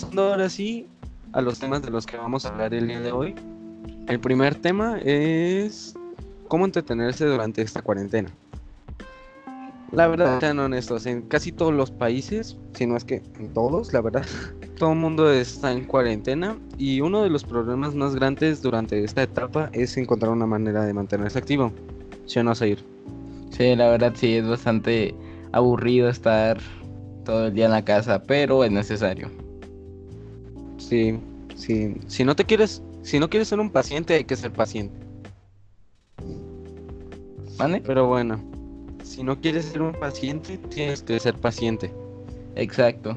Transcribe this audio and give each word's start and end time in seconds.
pasando 0.00 0.22
ahora 0.30 0.48
sí 0.48 0.86
a 1.32 1.42
los 1.42 1.58
temas 1.58 1.82
de 1.82 1.90
los 1.90 2.06
que 2.06 2.16
vamos 2.16 2.46
a 2.46 2.48
hablar 2.48 2.72
el 2.72 2.88
día 2.88 3.00
de 3.00 3.12
hoy. 3.12 3.34
El 4.08 4.18
primer 4.18 4.54
tema 4.54 4.98
es 4.98 5.94
cómo 6.48 6.64
entretenerse 6.64 7.26
durante 7.26 7.60
esta 7.62 7.82
cuarentena. 7.82 8.30
La 9.92 10.06
verdad, 10.06 10.40
sean 10.40 10.58
honestos, 10.58 11.04
en 11.06 11.22
casi 11.22 11.52
todos 11.52 11.74
los 11.74 11.90
países, 11.90 12.56
si 12.74 12.86
no 12.86 12.96
es 12.96 13.04
que 13.04 13.22
en 13.38 13.52
todos, 13.52 13.92
la 13.92 14.00
verdad, 14.00 14.24
todo 14.78 14.92
el 14.92 14.98
mundo 14.98 15.30
está 15.30 15.72
en 15.72 15.84
cuarentena 15.84 16.56
y 16.78 17.00
uno 17.00 17.22
de 17.22 17.28
los 17.28 17.44
problemas 17.44 17.94
más 17.94 18.14
grandes 18.14 18.62
durante 18.62 19.04
esta 19.04 19.22
etapa 19.22 19.68
es 19.72 19.96
encontrar 19.96 20.32
una 20.32 20.46
manera 20.46 20.84
de 20.84 20.94
mantenerse 20.94 21.38
activo. 21.38 21.72
¿Sí 22.26 22.38
o 22.38 22.44
no, 22.44 22.54
Zair? 22.54 22.82
Sí, 23.50 23.74
la 23.76 23.90
verdad 23.90 24.12
sí, 24.14 24.36
es 24.36 24.48
bastante 24.48 25.14
aburrido 25.52 26.08
estar 26.08 26.58
todo 27.24 27.48
el 27.48 27.54
día 27.54 27.66
en 27.66 27.72
la 27.72 27.84
casa, 27.84 28.22
pero 28.22 28.64
es 28.64 28.70
necesario. 28.70 29.39
Sí, 30.80 31.18
sí. 31.54 31.94
Si 32.08 32.24
no 32.24 32.34
te 32.34 32.44
quieres, 32.44 32.82
si 33.02 33.20
no 33.20 33.28
quieres 33.28 33.48
ser 33.48 33.60
un 33.60 33.70
paciente, 33.70 34.14
hay 34.14 34.24
que 34.24 34.34
ser 34.34 34.50
paciente. 34.50 34.98
¿Vale? 37.56 37.82
Pero 37.86 38.08
bueno, 38.08 38.42
si 39.04 39.22
no 39.22 39.38
quieres 39.38 39.66
ser 39.66 39.82
un 39.82 39.92
paciente, 39.92 40.58
tienes 40.70 41.02
que 41.02 41.20
ser 41.20 41.34
paciente. 41.34 41.92
Exacto. 42.56 43.16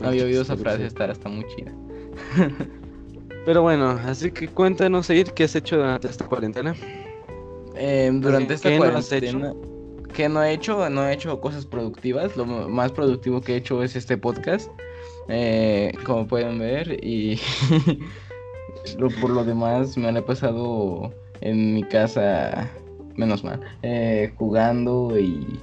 No 0.00 0.08
había 0.08 0.24
oído 0.24 0.42
esa 0.42 0.56
frase, 0.56 0.86
estar 0.86 1.10
hasta 1.10 1.28
muy 1.28 1.46
chida. 1.54 1.72
Pero 3.46 3.62
bueno, 3.62 3.90
así 4.04 4.30
que 4.32 4.48
cuéntanos, 4.48 5.06
Zair, 5.06 5.32
¿qué 5.32 5.44
has 5.44 5.54
hecho 5.54 5.76
durante 5.76 6.08
esta 6.08 6.26
cuarentena? 6.26 6.74
Eh, 7.76 8.10
durante 8.12 8.54
esta 8.54 8.68
¿Qué 8.68 8.78
no 8.78 8.84
has 8.84 9.08
cuarentena, 9.08 9.54
¿qué 10.12 10.28
no 10.28 10.42
he 10.42 10.52
hecho? 10.52 10.90
No 10.90 11.06
he 11.06 11.14
hecho 11.14 11.40
cosas 11.40 11.64
productivas. 11.64 12.36
Lo 12.36 12.44
más 12.44 12.92
productivo 12.92 13.40
que 13.40 13.54
he 13.54 13.56
hecho 13.56 13.82
es 13.82 13.96
este 13.96 14.18
podcast. 14.18 14.70
Eh, 15.30 15.92
como 16.04 16.26
pueden 16.26 16.58
ver. 16.58 17.02
Y 17.04 17.38
por 19.20 19.30
lo 19.30 19.44
demás 19.44 19.96
me 19.96 20.10
la 20.12 20.18
he 20.18 20.22
pasado 20.22 21.12
en 21.40 21.74
mi 21.74 21.82
casa, 21.82 22.68
menos 23.16 23.42
mal, 23.44 23.60
eh, 23.82 24.32
jugando 24.36 25.18
y 25.18 25.60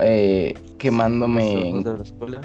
eh, 0.00 0.54
quemándome. 0.78 1.70
¿Los 1.72 1.84
de 1.84 1.96
la 1.98 2.02
escuela? 2.02 2.40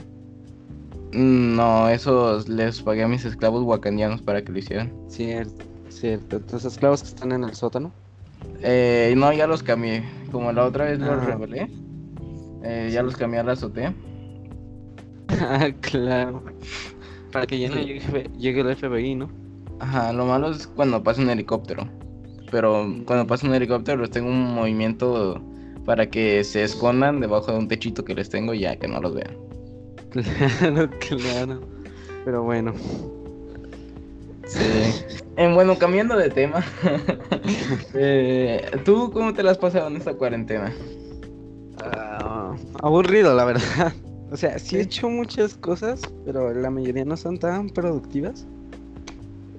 No, 1.12 1.90
esos 1.90 2.50
les 2.50 2.82
pagué 2.82 3.04
a 3.04 3.08
mis 3.08 3.24
esclavos 3.26 3.64
wakandianos 3.64 4.22
para 4.22 4.44
que 4.44 4.52
lo 4.52 4.58
hicieran. 4.60 4.92
Cierto, 5.08 5.64
cierto. 5.90 6.38
Entonces, 6.38 6.74
esclavos 6.74 7.04
que 7.04 7.10
están 7.10 7.32
en 7.32 7.44
el 7.44 7.54
sótano. 7.54 7.92
Eh, 8.64 9.14
no, 9.16 9.32
ya 9.32 9.46
los 9.46 9.62
cambié. 9.62 10.04
Como 10.32 10.52
la 10.52 10.66
otra 10.66 10.86
vez 10.86 11.00
los 11.00 11.10
Ah. 11.10 11.26
revelé, 11.26 11.70
eh, 12.64 12.90
ya 12.92 13.04
los 13.04 13.16
cambié 13.16 13.40
a 13.42 13.44
la 13.44 13.52
azotea. 13.52 13.94
Ah, 15.42 15.70
claro. 15.82 16.44
Para 17.32 17.46
que 17.46 17.60
ya 17.60 17.70
no 17.70 17.76
llegue, 17.76 18.30
llegue 18.38 18.62
el 18.62 18.76
FBI, 18.76 19.16
¿no? 19.16 19.30
Ajá, 19.80 20.14
lo 20.14 20.26
malo 20.26 20.52
es 20.52 20.68
cuando 20.68 21.04
pasa 21.04 21.22
un 21.22 21.30
helicóptero. 21.30 21.88
Pero 22.52 22.86
cuando 23.06 23.26
pasa 23.26 23.48
un 23.48 23.56
helicóptero 23.56 24.02
les 24.02 24.12
tengo 24.12 24.30
un 24.30 24.54
movimiento 24.54 25.42
para 25.86 26.10
que 26.10 26.44
se 26.44 26.64
escondan 26.64 27.20
debajo 27.20 27.52
de 27.52 27.58
un 27.58 27.68
techito 27.68 28.06
que 28.06 28.14
les 28.14 28.30
tengo 28.30 28.54
ya 28.54 28.76
que 28.76 28.88
no 28.88 29.02
los 29.02 29.16
vean. 29.16 29.36
Claro, 30.12 30.90
claro. 31.00 31.62
Pero 32.24 32.44
bueno. 32.44 32.74
Sí. 34.46 34.60
Eh, 35.38 35.52
bueno, 35.54 35.78
cambiando 35.78 36.16
de 36.16 36.30
tema. 36.30 36.64
eh, 37.96 38.72
¿Tú 38.86 39.12
cómo 39.12 39.34
te 39.34 39.42
la 39.42 39.52
has 39.52 39.58
pasado 39.58 39.88
en 39.88 39.98
esta 39.98 40.14
cuarentena? 40.14 40.72
Ah, 41.82 42.56
aburrido, 42.82 43.34
la 43.36 43.46
verdad. 43.46 43.94
O 44.34 44.38
sea, 44.38 44.58
sí 44.58 44.78
he 44.78 44.82
hecho 44.82 45.10
muchas 45.10 45.54
cosas, 45.54 46.02
pero 46.26 46.52
la 46.56 46.72
mayoría 46.72 47.06
no 47.06 47.16
son 47.16 47.38
tan 47.38 47.70
productivas. 47.70 48.48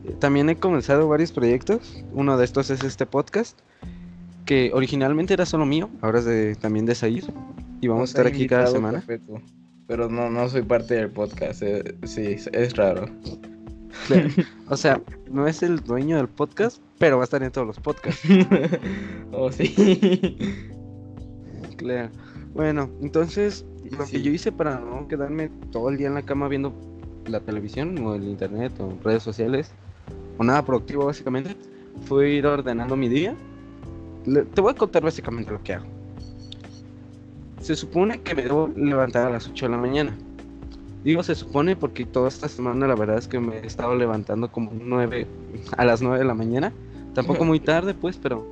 Eh, 0.04 0.16
También 0.18 0.50
he 0.50 0.56
comenzado 0.56 1.06
varios 1.06 1.30
proyectos. 1.30 2.02
Uno 2.12 2.36
de 2.36 2.44
estos 2.44 2.70
es 2.70 2.82
este 2.82 3.06
podcast, 3.06 3.56
que 4.46 4.72
originalmente 4.74 5.32
era 5.32 5.46
solo 5.46 5.64
mío, 5.64 5.88
ahora 6.00 6.18
es 6.18 6.24
de, 6.24 6.56
también 6.56 6.86
de 6.86 6.96
Sair. 6.96 7.24
Y 7.80 7.86
vamos 7.86 8.10
a 8.10 8.12
estar 8.12 8.26
aquí 8.26 8.48
cada 8.48 8.66
semana. 8.66 8.98
Perfecto. 8.98 9.40
Pero 9.86 10.08
no, 10.08 10.28
no 10.28 10.48
soy 10.48 10.62
parte 10.62 10.94
del 10.94 11.10
podcast. 11.10 11.62
eh, 11.62 11.94
sí, 12.04 12.22
es- 12.32 12.48
es 12.52 12.74
raro. 12.76 13.06
Claro. 14.08 14.28
O 14.70 14.76
sea, 14.76 15.00
no 15.30 15.46
es 15.46 15.62
el 15.62 15.80
dueño 15.84 16.16
del 16.16 16.26
podcast, 16.28 16.82
pero 16.98 17.18
va 17.18 17.22
a 17.22 17.26
estar 17.26 17.42
en 17.44 17.52
todos 17.52 17.66
los 17.68 17.78
podcasts. 17.78 18.26
oh, 19.32 19.52
sí. 19.52 20.36
Claro. 21.76 22.10
Bueno, 22.54 22.90
entonces 23.02 23.64
lo 23.96 24.06
Sí. 24.06 24.12
que 24.16 24.22
yo 24.22 24.32
hice 24.32 24.52
para 24.52 24.78
no 24.80 25.06
quedarme 25.08 25.50
todo 25.72 25.88
el 25.88 25.96
día 25.96 26.08
en 26.08 26.14
la 26.14 26.22
cama 26.22 26.48
viendo 26.48 26.72
la 27.26 27.40
televisión 27.40 27.96
o 28.04 28.14
el 28.14 28.24
internet 28.24 28.72
o 28.80 28.94
redes 29.02 29.22
sociales 29.22 29.72
o 30.38 30.44
nada 30.44 30.64
productivo 30.64 31.06
básicamente 31.06 31.56
fue 32.06 32.30
ir 32.30 32.46
ordenando 32.46 32.96
mi 32.96 33.08
día. 33.08 33.34
Le- 34.26 34.44
te 34.44 34.60
voy 34.60 34.72
a 34.72 34.76
contar 34.76 35.02
básicamente 35.02 35.50
lo 35.50 35.62
que 35.62 35.74
hago. 35.74 35.86
Se 37.60 37.74
supone 37.76 38.20
que 38.20 38.34
me 38.34 38.42
debo 38.42 38.68
levantar 38.76 39.26
a 39.26 39.30
las 39.30 39.48
8 39.48 39.66
de 39.66 39.70
la 39.72 39.78
mañana. 39.78 40.14
Digo 41.02 41.22
se 41.22 41.34
supone 41.34 41.76
porque 41.76 42.04
toda 42.04 42.28
esta 42.28 42.48
semana 42.48 42.86
la 42.86 42.94
verdad 42.94 43.18
es 43.18 43.28
que 43.28 43.38
me 43.40 43.58
he 43.58 43.66
estado 43.66 43.94
levantando 43.94 44.50
como 44.50 44.70
9 44.74 45.26
a 45.76 45.84
las 45.84 46.02
9 46.02 46.18
de 46.18 46.24
la 46.24 46.34
mañana. 46.34 46.72
Tampoco 47.14 47.44
muy 47.44 47.60
tarde 47.60 47.94
pues, 47.94 48.16
pero 48.16 48.44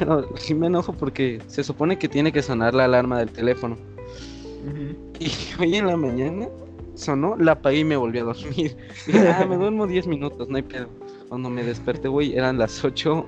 pero 0.04 0.28
sí 0.36 0.54
me 0.54 0.66
enojo 0.66 0.94
porque 0.94 1.42
se 1.46 1.62
supone 1.62 1.98
que 1.98 2.08
tiene 2.08 2.32
que 2.32 2.42
sonar 2.42 2.74
la 2.74 2.86
alarma 2.86 3.18
del 3.18 3.30
teléfono. 3.30 3.76
Y 5.18 5.30
hoy 5.60 5.76
en 5.76 5.86
la 5.86 5.96
mañana 5.96 6.48
sonó, 6.94 7.36
la 7.36 7.52
apagué 7.52 7.80
y 7.80 7.84
me 7.84 7.96
volví 7.96 8.18
a 8.18 8.24
dormir. 8.24 8.76
Ah, 9.14 9.44
me 9.46 9.56
duermo 9.56 9.86
10 9.86 10.06
minutos, 10.06 10.48
no 10.48 10.56
hay 10.56 10.62
pedo. 10.62 10.88
Cuando 11.28 11.50
me 11.50 11.62
desperté, 11.62 12.08
güey, 12.08 12.34
eran 12.34 12.58
las 12.58 12.82
8, 12.82 13.26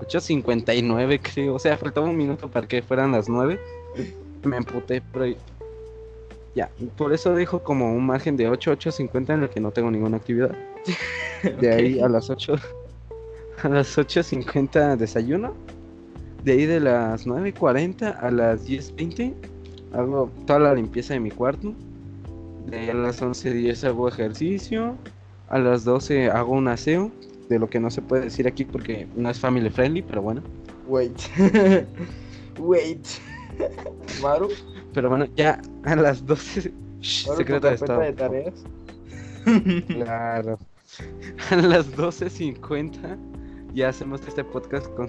8.59 0.00 1.20
creo. 1.22 1.54
O 1.54 1.58
sea, 1.58 1.76
faltaba 1.76 2.08
un 2.08 2.16
minuto 2.16 2.50
para 2.50 2.66
que 2.66 2.82
fueran 2.82 3.12
las 3.12 3.28
9. 3.28 3.60
Me 4.44 4.56
emputé, 4.56 5.02
pero 5.12 5.36
ya. 6.54 6.70
Por 6.96 7.12
eso 7.12 7.34
dejo 7.34 7.62
como 7.62 7.92
un 7.92 8.06
margen 8.06 8.36
de 8.36 8.48
8, 8.48 8.72
8.50 8.72 9.34
en 9.34 9.42
el 9.42 9.50
que 9.50 9.60
no 9.60 9.70
tengo 9.70 9.90
ninguna 9.90 10.16
actividad. 10.16 10.56
De 11.60 11.72
ahí 11.72 12.00
a 12.00 12.08
las 12.08 12.30
8, 12.30 12.54
a 13.62 13.68
las 13.68 13.96
8.50 13.98 14.96
desayuno. 14.96 15.54
De 16.46 16.52
ahí 16.52 16.64
de 16.64 16.78
las 16.78 17.26
9.40 17.26 18.18
a 18.20 18.30
las 18.30 18.68
10.20 18.68 19.34
hago 19.92 20.30
toda 20.46 20.60
la 20.60 20.74
limpieza 20.74 21.14
de 21.14 21.18
mi 21.18 21.32
cuarto. 21.32 21.74
De 22.66 22.78
ahí 22.78 22.88
a 22.90 22.94
las 22.94 23.20
11.10 23.20 23.88
hago 23.88 24.06
ejercicio. 24.06 24.94
A 25.48 25.58
las 25.58 25.84
12 25.84 26.30
hago 26.30 26.52
un 26.52 26.68
aseo. 26.68 27.10
De 27.48 27.58
lo 27.58 27.68
que 27.68 27.80
no 27.80 27.90
se 27.90 28.00
puede 28.00 28.22
decir 28.22 28.46
aquí 28.46 28.64
porque 28.64 29.08
no 29.16 29.28
es 29.28 29.40
family 29.40 29.68
friendly, 29.70 30.02
pero 30.02 30.22
bueno. 30.22 30.40
Wait. 30.86 31.18
Wait. 32.60 33.04
Maru, 34.22 34.48
Pero 34.94 35.08
bueno, 35.08 35.26
ya 35.34 35.60
a 35.82 35.96
las 35.96 36.24
12. 36.24 36.72
Shh, 37.00 37.28
de 37.38 37.74
estado. 37.74 38.00
de 38.00 38.12
tareas. 38.12 38.54
Claro. 39.88 40.60
A 41.50 41.56
las 41.56 41.92
12.50 41.96 43.16
ya 43.74 43.88
hacemos 43.88 44.20
este 44.28 44.44
podcast 44.44 44.86
con 44.94 45.08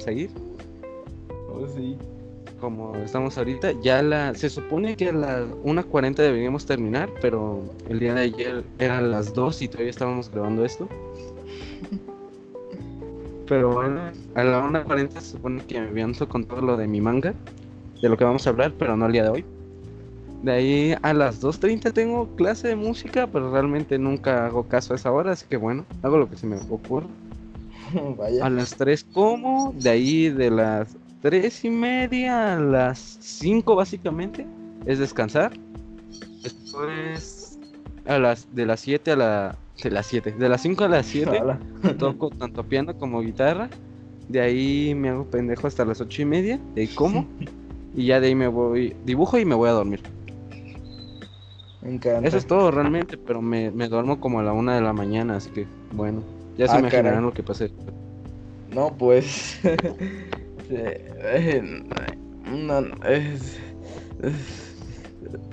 Como 2.60 2.96
estamos 2.96 3.38
ahorita, 3.38 3.74
ya 3.82 4.02
la 4.02 4.34
se 4.34 4.50
supone 4.50 4.96
que 4.96 5.10
a 5.10 5.14
las 5.14 5.48
1.40 5.64 6.16
deberíamos 6.16 6.66
terminar, 6.66 7.10
pero 7.22 7.64
el 7.88 8.00
día 8.00 8.16
de 8.16 8.22
ayer 8.22 8.64
eran 8.80 9.12
las 9.12 9.34
2 9.34 9.62
y 9.62 9.68
todavía 9.68 9.92
estábamos 9.92 10.32
grabando 10.32 10.66
esto. 10.66 10.88
Pero 13.48 13.74
bueno, 13.74 14.02
a 14.36 14.44
la 14.44 14.62
1.40 14.68 15.12
se 15.20 15.32
supone 15.32 15.64
que 15.66 15.80
me 15.80 15.88
aviento 15.88 16.28
con 16.28 16.46
todo 16.46 16.62
lo 16.62 16.78
de 16.78 16.88
mi 16.88 17.00
manga, 17.00 17.34
de 18.02 18.10
lo 18.10 18.18
que 18.18 18.24
vamos 18.24 18.48
a 18.48 18.50
hablar, 18.50 18.74
pero 18.78 18.98
no 18.98 19.06
el 19.06 19.12
día 19.14 19.24
de 19.24 19.30
hoy. 19.30 19.46
De 20.44 20.52
ahí 20.52 20.96
a 21.02 21.14
las 21.14 21.42
2.30 21.42 21.94
tengo 21.94 22.28
clase 22.36 22.70
de 22.70 22.76
música, 22.76 23.28
pero 23.28 23.52
realmente 23.52 23.98
nunca 24.00 24.48
hago 24.48 24.64
caso 24.64 24.94
a 24.94 24.96
esa 24.96 25.12
hora, 25.12 25.32
así 25.32 25.46
que 25.48 25.58
bueno, 25.58 25.86
hago 26.02 26.18
lo 26.18 26.30
que 26.30 26.38
se 26.38 26.46
me 26.48 26.58
ocurre. 26.70 27.08
Vaya. 28.18 28.46
A 28.46 28.50
las 28.50 28.76
3 28.76 29.06
como, 29.14 29.74
de 29.78 29.90
ahí 29.90 30.30
de 30.30 30.52
las 30.52 30.98
3 31.22 31.66
y 31.66 31.70
media 31.70 32.54
a 32.56 32.60
las 32.60 33.18
5 33.22 33.76
básicamente 33.76 34.46
es 34.86 35.00
descansar. 35.00 35.54
Después 36.44 37.60
a 38.06 38.18
las 38.20 38.54
de 38.56 38.66
las 38.66 38.80
7 38.82 39.12
a 39.12 39.16
la 39.16 39.56
de 39.84 39.92
las 39.92 40.06
7, 40.08 40.32
de 40.32 40.50
las 40.50 40.62
5 40.62 40.84
a 40.86 40.88
las 40.88 41.06
7 41.06 41.38
Ala. 41.38 41.60
toco 42.00 42.30
tanto 42.30 42.64
piano 42.64 42.98
como 42.98 43.22
guitarra. 43.22 43.70
De 44.28 44.42
ahí 44.42 44.94
me 44.96 45.10
hago 45.10 45.26
pendejo 45.26 45.68
hasta 45.68 45.86
las 45.86 46.02
8 46.02 46.22
y 46.22 46.26
media, 46.26 46.60
de 46.76 46.82
ahí 46.82 46.88
como 46.88 47.26
y 47.96 48.06
ya 48.08 48.20
de 48.20 48.28
ahí 48.28 48.36
me 48.36 48.48
voy 48.48 48.96
dibujo 49.06 49.38
y 49.38 49.46
me 49.46 49.56
voy 49.56 49.70
a 49.70 49.74
dormir. 49.74 50.02
Me 51.82 51.94
encanta. 51.94 52.28
Eso 52.28 52.38
es 52.38 52.46
todo 52.46 52.72
realmente, 52.72 53.18
pero 53.18 53.42
me, 53.42 53.72
me 53.72 53.88
duermo 53.88 54.20
como 54.20 54.40
a 54.40 54.44
la 54.44 54.52
1 54.54 54.74
de 54.74 54.82
la 54.82 54.94
mañana, 54.94 55.38
así 55.38 55.50
que 55.52 55.68
bueno, 55.94 56.22
ya 56.58 56.68
se 56.68 56.76
Ah, 56.76 56.80
imaginarán 56.80 57.24
lo 57.24 57.34
que 57.34 57.44
pasé. 57.44 57.72
No, 58.74 58.94
pues. 58.98 59.60
eh, 60.70 61.62
no, 62.46 62.82
no, 62.82 63.06
es. 63.06 63.58
Es. 64.22 64.34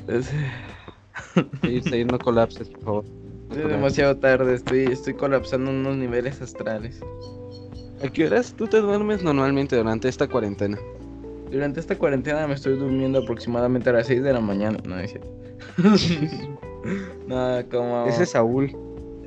es- 0.08 0.30
Sí, 1.84 2.04
no 2.04 2.18
colapses, 2.18 2.68
por 2.70 2.80
favor. 2.82 3.04
No 3.50 3.56
Es 3.56 3.68
demasiado 3.68 4.16
tarde, 4.16 4.54
estoy, 4.54 4.84
estoy 4.84 5.14
colapsando 5.14 5.70
unos 5.70 5.96
niveles 5.96 6.40
astrales. 6.42 7.00
¿A 8.04 8.08
qué 8.08 8.26
horas 8.26 8.54
tú 8.56 8.66
te 8.66 8.78
duermes 8.78 9.22
normalmente 9.22 9.76
durante 9.76 10.08
esta 10.08 10.26
cuarentena? 10.28 10.78
Durante 11.50 11.80
esta 11.80 11.96
cuarentena 11.96 12.46
me 12.46 12.54
estoy 12.54 12.76
durmiendo 12.76 13.20
aproximadamente 13.20 13.90
a 13.90 13.94
las 13.94 14.06
6 14.08 14.22
de 14.22 14.32
la 14.32 14.40
mañana. 14.40 14.78
No, 14.84 14.98
es 14.98 15.10
cierto. 15.12 15.30
no, 17.28 17.62
como... 17.70 18.06
Ese 18.06 18.24
es 18.24 18.30
Saúl. 18.30 18.76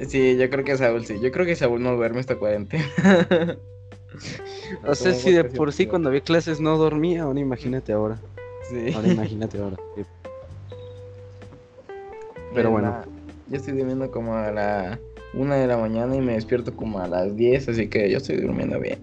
Sí, 0.08 0.38
yo 0.38 0.50
creo 0.50 0.64
que 0.66 0.78
Saúl 0.78 1.06
sí. 1.06 1.16
Yo 1.22 1.32
creo 1.32 1.46
que 1.46 1.56
Saúl 1.56 1.82
no 1.82 1.96
duerme 1.96 2.20
esta 2.20 2.36
cuarentena. 2.38 2.86
O 4.86 4.96
sea, 4.96 5.12
Como 5.12 5.24
si 5.24 5.32
de 5.32 5.44
por 5.44 5.74
sí 5.74 5.88
cuando 5.88 6.10
había 6.10 6.22
clases 6.22 6.60
no 6.60 6.78
dormía, 6.78 7.24
ahora 7.24 7.40
imagínate 7.40 7.94
ahora. 7.94 8.20
sí. 8.70 8.94
Ahora 8.94 9.08
imagínate 9.08 9.58
ahora. 9.60 9.78
Sí. 9.96 10.04
Pero 12.54 12.72
bueno. 12.72 13.04
Yo 13.50 13.56
estoy 13.56 13.74
durmiendo 13.78 14.12
como 14.12 14.36
a 14.36 14.52
la 14.52 15.00
1 15.34 15.56
de 15.56 15.68
la 15.68 15.78
mañana 15.78 16.16
y 16.16 16.22
me 16.22 16.34
despierto 16.34 16.76
como 16.76 17.00
a 17.00 17.08
las 17.08 17.36
10, 17.36 17.70
así 17.70 17.88
que 17.88 18.10
yo 18.10 18.18
estoy 18.18 18.38
durmiendo 18.38 18.80
bien. 18.80 19.00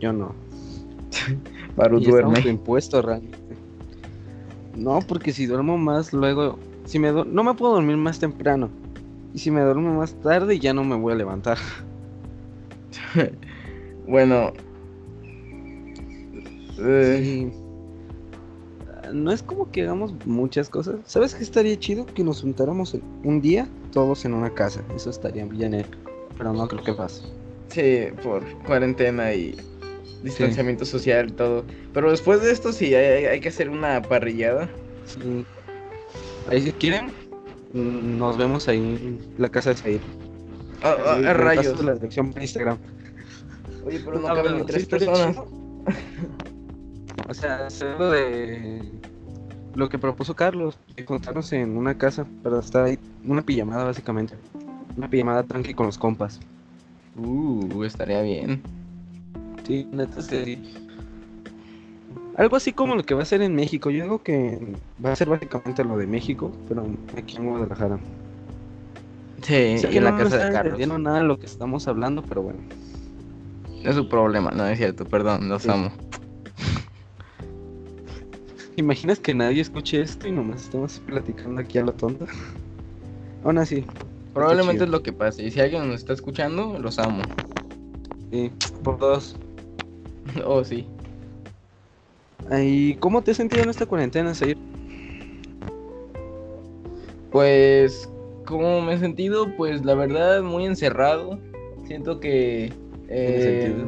Yo 0.00 0.12
no. 0.12 0.34
Baru 1.76 2.00
duerme. 2.00 2.40
impuesto 2.40 3.00
realmente. 3.02 3.38
No, 4.74 5.00
porque 5.06 5.32
si 5.32 5.46
duermo 5.46 5.78
más 5.78 6.12
luego, 6.12 6.58
si 6.84 6.98
me 6.98 7.12
no 7.12 7.44
me 7.44 7.54
puedo 7.54 7.74
dormir 7.74 7.96
más 7.96 8.18
temprano. 8.18 8.70
Y 9.32 9.38
si 9.38 9.50
me 9.50 9.60
duermo 9.60 9.94
más 9.94 10.14
tarde 10.14 10.58
ya 10.58 10.72
no 10.72 10.82
me 10.84 10.96
voy 10.96 11.12
a 11.12 11.16
levantar. 11.16 11.58
Bueno. 14.08 14.52
eh, 16.78 17.20
Sí. 17.22 17.52
No 19.12 19.30
es 19.30 19.42
como 19.42 19.70
que 19.70 19.82
hagamos 19.82 20.12
muchas 20.26 20.68
cosas. 20.68 20.96
¿Sabes 21.06 21.34
qué 21.34 21.42
estaría 21.44 21.78
chido? 21.78 22.06
Que 22.06 22.24
nos 22.24 22.40
juntáramos 22.42 22.96
un 23.22 23.40
día 23.40 23.68
todos 23.92 24.24
en 24.24 24.34
una 24.34 24.50
casa. 24.50 24.82
Eso 24.94 25.10
estaría 25.10 25.44
bien 25.44 25.74
épico. 25.74 26.10
Pero 26.36 26.52
no 26.52 26.66
creo 26.68 26.82
que 26.82 26.92
pase. 26.92 27.22
sí, 27.68 28.06
por 28.22 28.42
cuarentena 28.64 29.32
y 29.32 29.56
distanciamiento 30.22 30.84
social 30.84 31.28
y 31.30 31.32
todo. 31.32 31.64
Pero 31.94 32.10
después 32.10 32.42
de 32.42 32.50
esto 32.50 32.72
sí, 32.72 32.94
hay, 32.94 33.26
hay 33.26 33.40
que 33.40 33.48
hacer 33.48 33.70
una 33.70 34.02
parrillada. 34.02 34.68
Sí. 35.04 35.44
Ahí 36.50 36.62
si 36.62 36.72
quieren, 36.72 37.06
mm, 37.74 38.18
nos 38.18 38.36
vemos 38.36 38.66
ahí 38.68 38.78
en 38.78 39.18
la 39.38 39.48
casa 39.48 39.70
de 39.70 39.76
Said. 39.76 40.00
Ah, 40.82 40.96
ah, 41.06 41.18
ah, 41.26 41.32
rayos. 41.32 41.82
la 41.84 41.94
dirección 41.94 42.32
por 42.32 42.42
Instagram. 42.42 42.78
Oye, 43.84 44.00
pero 44.04 44.18
no 44.18 44.28
Ah, 44.28 44.34
caben 44.34 44.58
ni 44.58 44.66
tres 44.66 44.82
sí 44.82 44.88
personas. 44.88 45.36
O 47.28 47.34
sea, 47.34 47.68
lo 47.98 48.10
de 48.10 48.82
lo 49.74 49.88
que 49.88 49.98
propuso 49.98 50.34
Carlos, 50.34 50.78
de 50.96 51.04
juntarnos 51.04 51.52
en 51.52 51.76
una 51.76 51.96
casa 51.98 52.26
para 52.42 52.60
estar 52.60 52.84
ahí, 52.84 52.98
una 53.24 53.42
pijamada 53.42 53.84
básicamente. 53.84 54.34
Una 54.96 55.08
pijamada 55.08 55.42
tranqui 55.42 55.74
con 55.74 55.86
los 55.86 55.98
compas. 55.98 56.40
Uh, 57.16 57.84
estaría 57.84 58.22
bien. 58.22 58.62
Sí, 59.66 59.86
neta 59.92 60.22
sí. 60.22 60.74
Algo 62.36 62.56
así 62.56 62.72
como 62.72 62.94
lo 62.94 63.04
que 63.04 63.14
va 63.14 63.22
a 63.22 63.26
ser 63.26 63.42
en 63.42 63.54
México. 63.54 63.90
Yo 63.90 64.04
digo 64.04 64.22
que 64.22 64.58
va 65.04 65.12
a 65.12 65.16
ser 65.16 65.28
básicamente 65.28 65.84
lo 65.84 65.96
de 65.96 66.06
México, 66.06 66.52
pero 66.68 66.86
aquí 67.16 67.36
en 67.36 67.48
Guadalajara. 67.48 67.98
Sí, 69.42 69.76
y 69.90 69.96
en 69.96 70.04
la 70.04 70.12
no 70.12 70.18
casa 70.18 70.36
está 70.36 70.46
de 70.46 70.52
Carlos. 70.52 70.72
entendiendo 70.72 70.98
nada 70.98 71.18
de 71.18 71.24
lo 71.24 71.38
que 71.38 71.46
estamos 71.46 71.86
hablando, 71.88 72.22
pero 72.22 72.42
bueno. 72.42 72.60
Es 73.84 73.94
su 73.94 74.08
problema, 74.08 74.50
no 74.50 74.66
es 74.66 74.78
cierto, 74.78 75.04
perdón, 75.04 75.48
los 75.48 75.62
Sí. 75.62 75.70
amo. 75.70 75.90
¿Imaginas 78.76 79.18
que 79.20 79.32
nadie 79.34 79.60
escuche 79.62 80.00
esto 80.00 80.26
y 80.28 80.32
nomás 80.32 80.64
estamos 80.64 81.00
platicando 81.06 81.60
aquí 81.60 81.78
a 81.78 81.82
lo 81.84 81.92
tonto? 81.92 82.26
Aún 83.44 83.58
así. 83.58 83.84
Probablemente 84.34 84.84
es 84.84 84.90
lo 84.90 85.02
que 85.02 85.12
pase. 85.12 85.44
Y 85.44 85.50
si 85.50 85.60
alguien 85.60 85.86
nos 85.88 86.00
está 86.00 86.12
escuchando, 86.12 86.78
los 86.78 86.98
amo. 86.98 87.22
Sí, 88.30 88.50
por 88.82 88.98
dos. 88.98 89.36
oh, 90.44 90.62
sí. 90.64 90.86
¿Y 92.60 92.94
cómo 92.96 93.22
te 93.22 93.30
has 93.30 93.36
sentido 93.38 93.62
en 93.62 93.70
esta 93.70 93.86
cuarentena, 93.86 94.34
Zair? 94.34 94.58
Pues, 97.30 98.08
¿cómo 98.46 98.80
me 98.80 98.94
he 98.94 98.98
sentido? 98.98 99.46
Pues 99.56 99.84
la 99.84 99.94
verdad, 99.94 100.42
muy 100.42 100.64
encerrado. 100.64 101.38
Siento 101.86 102.18
que. 102.20 102.72
eh, 103.08 103.84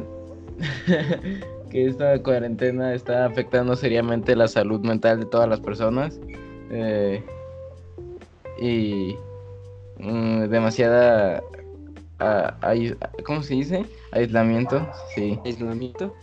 que 1.69 1.85
esta 1.87 2.21
cuarentena 2.21 2.93
está 2.93 3.25
afectando 3.25 3.75
seriamente 3.75 4.35
la 4.35 4.47
salud 4.47 4.81
mental 4.81 5.19
de 5.19 5.25
todas 5.25 5.49
las 5.49 5.59
personas. 5.59 6.19
eh, 6.71 7.23
y. 8.61 9.15
mm, 9.97 10.43
demasiada. 10.49 11.41
ais- 12.19 12.97
¿Cómo 13.25 13.41
se 13.41 13.53
dice? 13.55 13.85
Aislamiento. 14.11 14.87
Sí. 15.15 15.39
¿Aislamiento? 15.45 16.13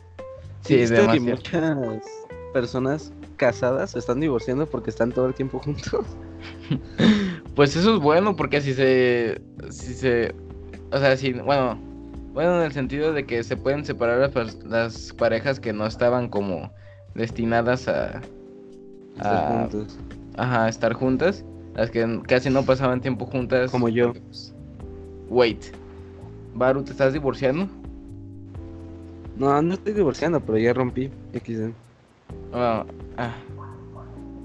Sí, 0.60 0.76
¿Viste 0.76 0.94
que 0.96 1.00
demasiado. 1.00 1.36
muchas 1.36 2.26
personas 2.52 3.12
casadas 3.36 3.92
se 3.92 3.98
están 4.00 4.18
divorciando 4.20 4.66
porque 4.66 4.90
están 4.90 5.12
todo 5.12 5.26
el 5.26 5.34
tiempo 5.34 5.58
juntos? 5.60 6.06
Pues 7.56 7.74
eso 7.74 7.94
es 7.96 8.00
bueno 8.00 8.36
porque 8.36 8.60
si 8.60 8.74
se, 8.74 9.40
si 9.70 9.94
se, 9.94 10.34
o 10.92 10.98
sea, 10.98 11.16
si, 11.16 11.32
bueno, 11.32 11.78
bueno 12.34 12.58
en 12.58 12.66
el 12.66 12.72
sentido 12.72 13.14
de 13.14 13.24
que 13.24 13.42
se 13.42 13.56
pueden 13.56 13.82
separar 13.84 14.30
las, 14.34 14.62
las 14.64 15.12
parejas 15.14 15.58
que 15.58 15.72
no 15.72 15.86
estaban 15.86 16.28
como 16.28 16.70
destinadas 17.14 17.88
a, 17.88 18.20
Estar 19.16 19.34
Ah, 19.38 19.68
juntos. 19.70 19.98
ajá, 20.36 20.68
estar 20.68 20.92
juntas, 20.92 21.42
las 21.74 21.90
que 21.90 22.20
casi 22.28 22.50
no 22.50 22.62
pasaban 22.62 23.00
tiempo 23.00 23.24
juntas. 23.24 23.70
Como 23.70 23.88
yo. 23.88 24.12
Wait, 25.30 25.64
Baru, 26.54 26.82
¿te 26.82 26.92
estás 26.92 27.14
divorciando? 27.14 27.66
No, 29.36 29.60
no 29.62 29.74
estoy 29.74 29.94
divorciando, 29.94 30.40
pero 30.40 30.58
ya 30.58 30.74
rompí. 30.74 31.10
XD. 31.32 31.72
Ah, 32.52 32.84
ah, 33.16 33.34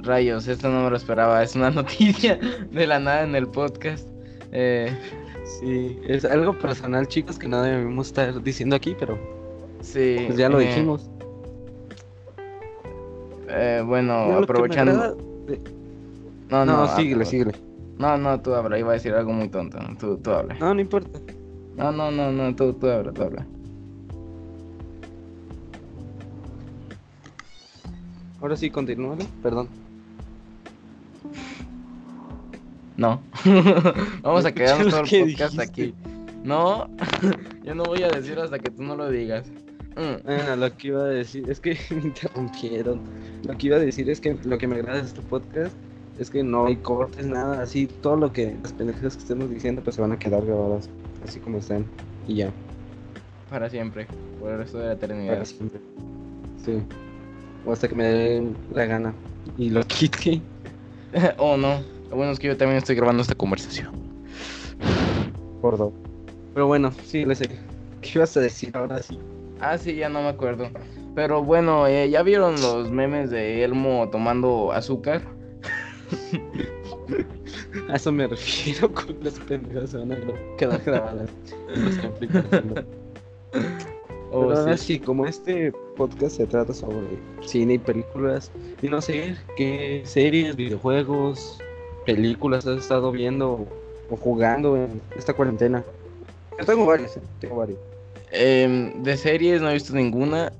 rayos, 0.03 0.47
esto 0.47 0.69
no 0.69 0.83
me 0.83 0.89
lo 0.89 0.95
esperaba, 0.97 1.41
es 1.43 1.55
una 1.55 1.69
noticia 1.71 2.37
de 2.71 2.87
la 2.87 2.99
nada 2.99 3.23
en 3.23 3.35
el 3.35 3.47
podcast. 3.47 4.07
Eh, 4.51 4.95
Sí, 5.59 5.99
es 6.07 6.23
algo 6.23 6.57
personal, 6.57 7.07
chicos, 7.07 7.37
que 7.37 7.47
no 7.47 7.61
debemos 7.61 8.07
estar 8.07 8.41
diciendo 8.41 8.75
aquí, 8.75 8.95
pero 8.97 9.17
sí. 9.81 10.23
pues 10.27 10.37
ya 10.37 10.47
lo 10.49 10.61
eh, 10.61 10.67
dijimos. 10.67 11.09
Eh, 13.49 13.83
bueno, 13.85 14.37
aprovechando. 14.37 15.15
de- 15.47 15.59
No, 16.49 16.65
No, 16.65 16.85
no, 16.85 16.95
síguele, 16.95 17.23
ah, 17.23 17.25
síguele. 17.25 17.51
No, 17.97 18.17
no, 18.17 18.39
tú 18.39 18.53
habla, 18.53 18.79
iba 18.79 18.91
a 18.91 18.93
decir 18.93 19.13
algo 19.13 19.33
muy 19.33 19.49
tonto. 19.49 19.77
Tú, 19.99 20.17
tú 20.17 20.31
habla. 20.31 20.55
No, 20.59 20.73
no 20.73 20.79
importa. 20.79 21.19
No, 21.75 21.91
no, 21.91 22.11
no, 22.11 22.31
no, 22.31 22.55
tú, 22.55 22.73
tú 22.73 22.87
habla, 22.87 23.11
tú 23.11 23.23
habla. 23.23 23.45
Ahora 28.41 28.55
sí, 28.55 28.69
continúale. 28.69 29.25
Perdón. 29.43 29.67
No. 32.97 33.21
Vamos 34.21 34.45
a 34.45 34.51
quedarnos 34.51 34.89
todo 34.89 35.01
el 35.01 35.07
que 35.09 35.19
podcast 35.25 35.53
dijiste. 35.53 35.61
aquí. 35.61 35.93
No, 36.43 36.89
yo 37.63 37.75
no 37.75 37.83
voy 37.83 38.03
a 38.03 38.09
decir 38.09 38.37
hasta 38.39 38.59
que 38.59 38.69
tú 38.71 38.83
no 38.83 38.95
lo 38.95 39.09
digas. 39.09 39.47
Mm, 39.95 40.23
Bueno, 40.25 40.55
lo 40.55 40.75
que 40.77 40.87
iba 40.87 41.01
a 41.01 41.07
decir 41.07 41.49
es 41.49 41.59
que 41.59 41.77
me 41.91 42.01
interrumpieron. 42.01 43.01
Lo 43.43 43.57
que 43.57 43.67
iba 43.67 43.77
a 43.77 43.79
decir 43.79 44.09
es 44.09 44.19
que 44.21 44.35
lo 44.43 44.57
que 44.57 44.67
me 44.67 44.75
agrada 44.75 44.99
de 44.99 45.05
este 45.07 45.21
podcast 45.21 45.73
es 46.19 46.29
que 46.29 46.43
no 46.43 46.65
hay 46.67 46.75
cortes, 46.75 47.25
nada, 47.25 47.61
así 47.61 47.87
todo 47.87 48.15
lo 48.15 48.31
que 48.33 48.55
las 48.61 48.73
pendejas 48.73 49.15
que 49.15 49.21
estemos 49.21 49.49
diciendo 49.49 49.81
pues 49.83 49.95
se 49.95 50.01
van 50.01 50.11
a 50.11 50.19
quedar 50.19 50.45
grabadas 50.45 50.89
así 51.25 51.39
como 51.39 51.57
están 51.57 51.85
y 52.27 52.35
ya, 52.35 52.51
Para 53.49 53.69
siempre, 53.69 54.05
por 54.39 54.51
el 54.51 54.57
resto 54.59 54.77
de 54.77 54.87
la 54.89 54.95
para 54.95 55.05
eternidad. 55.13 55.45
siempre. 55.45 55.79
Sí. 56.63 56.73
O 57.65 57.71
hasta 57.71 57.87
que 57.87 57.95
me 57.95 58.03
dé 58.03 58.51
la 58.73 58.85
gana 58.85 59.13
y 59.57 59.69
lo 59.69 59.81
quite. 59.83 60.41
oh, 61.37 61.57
no. 61.57 61.79
Lo 62.11 62.17
bueno 62.17 62.33
es 62.33 62.39
que 62.39 62.47
yo 62.47 62.57
también 62.57 62.77
estoy 62.77 62.97
grabando 62.97 63.21
esta 63.21 63.35
conversación. 63.35 63.89
Por 65.61 65.77
dos. 65.77 65.93
Pero 66.53 66.67
bueno, 66.67 66.91
sí, 67.05 67.23
le 67.23 67.33
sé. 67.35 67.47
¿Qué 68.01 68.11
ibas 68.15 68.35
a 68.35 68.41
decir 68.41 68.75
ahora 68.75 69.01
sí? 69.01 69.17
Ah, 69.61 69.77
sí, 69.77 69.95
ya 69.95 70.09
no 70.09 70.21
me 70.21 70.27
acuerdo. 70.27 70.69
Pero 71.15 71.41
bueno, 71.41 71.87
eh, 71.87 72.09
¿ya 72.09 72.21
vieron 72.21 72.59
los 72.61 72.91
memes 72.91 73.29
de 73.29 73.63
Elmo 73.63 74.09
tomando 74.11 74.73
azúcar? 74.73 75.21
A 77.89 77.95
eso 77.95 78.11
me 78.11 78.27
refiero 78.27 78.93
con 78.93 79.15
las 79.23 79.39
pendejas 79.39 79.91
se 79.91 79.97
van 79.97 80.11
a 80.11 80.17
quedar 80.57 80.81
grabadas. 80.85 81.29
aplicación. 82.03 82.85
Oh, 84.33 84.47
Pero 84.47 84.59
ahora 84.61 84.77
sí. 84.77 84.93
sí, 84.93 84.99
como 84.99 85.25
este 85.25 85.73
podcast 85.97 86.37
se 86.37 86.47
trata 86.47 86.73
sobre 86.73 87.19
cine 87.41 87.73
y 87.73 87.77
películas, 87.77 88.49
y 88.81 88.87
no 88.87 89.01
sé 89.01 89.35
qué 89.57 90.03
series, 90.05 90.55
videojuegos, 90.55 91.59
películas 92.05 92.65
has 92.67 92.79
estado 92.79 93.11
viendo 93.11 93.67
o, 94.09 94.15
jugando 94.17 94.77
en 94.77 95.01
esta 95.17 95.33
cuarentena. 95.33 95.83
Yo 96.59 96.65
tengo 96.65 96.85
varias, 96.85 97.17
eh, 97.17 97.21
tengo 97.39 97.57
varias. 97.57 97.79
Em, 98.31 99.03
de 99.03 99.17
series 99.17 99.61
no 99.61 99.69
he 99.69 99.73
visto 99.73 99.93
ninguna. 99.93 100.51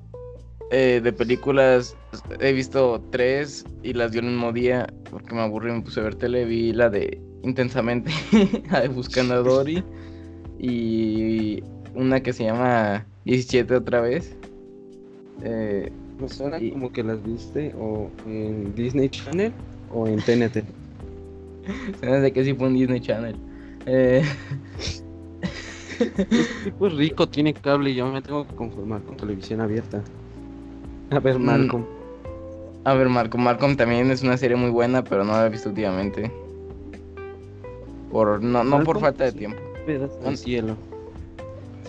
Eh, 0.74 1.02
de 1.04 1.12
películas 1.12 1.98
he 2.40 2.54
visto 2.54 3.04
tres 3.10 3.66
y 3.84 3.92
las 3.92 4.14
dio 4.14 4.22
en 4.22 4.28
un 4.28 4.36
mismo 4.36 4.54
día 4.54 4.88
porque 5.10 5.36
me 5.36 5.42
aburrí 5.42 5.70
y 5.70 5.74
me 5.74 5.82
puse 5.82 6.00
a 6.00 6.04
ver 6.04 6.16
tele. 6.16 6.46
Vi 6.46 6.72
la 6.72 6.90
de 6.90 7.20
Intensamente, 7.44 8.12
la 8.72 8.82
de 8.82 8.88
Buscando 8.90 9.34
a 9.34 9.38
Dory 9.38 9.84
y 10.60 11.64
una 11.96 12.22
que 12.22 12.34
se 12.34 12.44
llama 12.44 13.06
17 13.26 13.76
otra 13.76 14.02
vez. 14.02 14.36
Eh, 15.44 15.92
me 16.20 16.30
suena 16.30 16.60
como 16.60 16.92
que 16.92 17.04
las 17.04 17.24
viste 17.24 17.74
o 17.80 18.10
en 18.28 18.76
Disney 18.76 19.10
Channel 19.10 19.52
o 19.92 20.08
en 20.08 20.18
TNT. 20.18 20.64
Suena 22.00 22.20
de 22.20 22.32
que 22.34 22.44
sí 22.44 22.54
fue 22.54 22.68
en 22.68 22.74
Disney 22.74 23.00
Channel. 23.00 23.36
Eh... 23.86 24.24
Pues 26.80 26.94
rico, 26.94 27.30
tiene 27.30 27.54
cable 27.54 27.92
y 27.92 27.96
yo 27.96 28.08
me 28.12 28.24
tengo 28.24 28.48
que 28.48 28.56
conformar 28.56 29.02
con 29.04 29.18
televisión 29.18 29.62
abierta. 29.62 30.02
A 31.12 31.20
ver, 31.20 31.38
mm. 31.38 31.44
Malcolm. 31.44 31.86
A 32.84 32.94
ver, 32.96 33.10
Malcolm. 33.10 33.44
Malcolm 33.44 33.76
también 33.76 34.10
es 34.10 34.24
una 34.24 34.38
serie 34.38 34.58
muy 34.58 34.72
buena, 34.72 35.04
pero 35.04 35.24
no 35.24 35.34
la 35.34 35.46
he 35.46 35.50
visto 35.50 35.70
últimamente. 35.70 36.32
Por, 38.12 38.42
no, 38.42 38.64
no 38.64 38.84
por 38.84 39.00
falta 39.00 39.26
de 39.26 39.32
tiempo. 39.32 39.60
Un 40.24 40.36
cielo. 40.36 40.76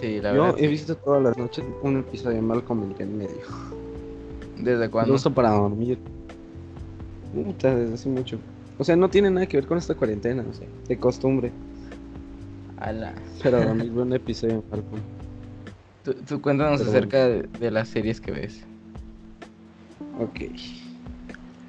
Sí, 0.01 0.21
la 0.21 0.35
Yo 0.35 0.43
verdad. 0.45 0.61
he 0.61 0.67
visto 0.67 0.97
todas 0.97 1.23
las 1.23 1.37
noches 1.39 1.65
un 1.83 1.99
episodio 2.01 2.37
de 2.37 2.43
Malcolm 2.43 2.95
en 2.99 3.17
medio. 3.17 3.37
¿Desde 4.59 4.91
cuándo? 4.91 5.13
Justo 5.13 5.33
para 5.33 5.51
dormir. 5.51 5.99
Puta, 7.35 7.75
desde 7.75 7.95
hace 7.95 8.09
mucho. 8.09 8.39
O 8.83 8.85
sea, 8.85 8.97
no 8.97 9.09
tiene 9.09 9.31
nada 9.31 9.47
que 9.47 9.59
ver 9.59 9.69
con 9.69 9.79
esta 9.79 9.95
cuarentena, 9.95 10.45
o 10.51 10.53
sea, 10.53 10.67
de 10.89 10.99
costumbre. 10.99 11.53
Ala. 12.79 13.15
Pero 13.41 13.63
dormir 13.63 13.93
un 13.97 14.13
episodio 14.13 14.57
de 14.57 14.63
Malcolm. 14.73 15.01
Tú, 16.03 16.15
tú 16.27 16.43
cuéntanos 16.43 16.81
Pero 16.81 16.91
acerca 16.91 17.29
de, 17.29 17.43
de 17.61 17.71
las 17.71 17.87
series 17.87 18.21
que 18.21 18.33
ves. 18.33 18.65
Ok. 20.19 20.41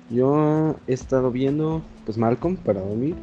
Yo 0.09 0.75
he 0.87 0.93
estado 0.93 1.29
viendo, 1.29 1.83
pues, 2.05 2.17
Malcolm 2.17 2.55
para 2.55 2.81
dormir. 2.81 3.13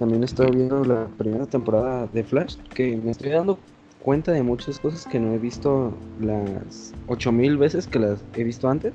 También 0.00 0.22
he 0.22 0.26
estado 0.26 0.50
viendo 0.50 0.84
la 0.84 1.06
primera 1.16 1.46
temporada 1.46 2.08
de 2.08 2.24
Flash, 2.24 2.56
que 2.74 2.96
me 2.96 3.12
estoy 3.12 3.30
dando 3.30 3.56
cuenta 4.00 4.32
de 4.32 4.42
muchas 4.42 4.80
cosas 4.80 5.06
que 5.06 5.20
no 5.20 5.32
he 5.32 5.38
visto 5.38 5.96
las 6.20 6.92
8000 7.06 7.56
veces 7.56 7.86
que 7.86 8.00
las 8.00 8.24
he 8.34 8.42
visto 8.42 8.68
antes. 8.68 8.92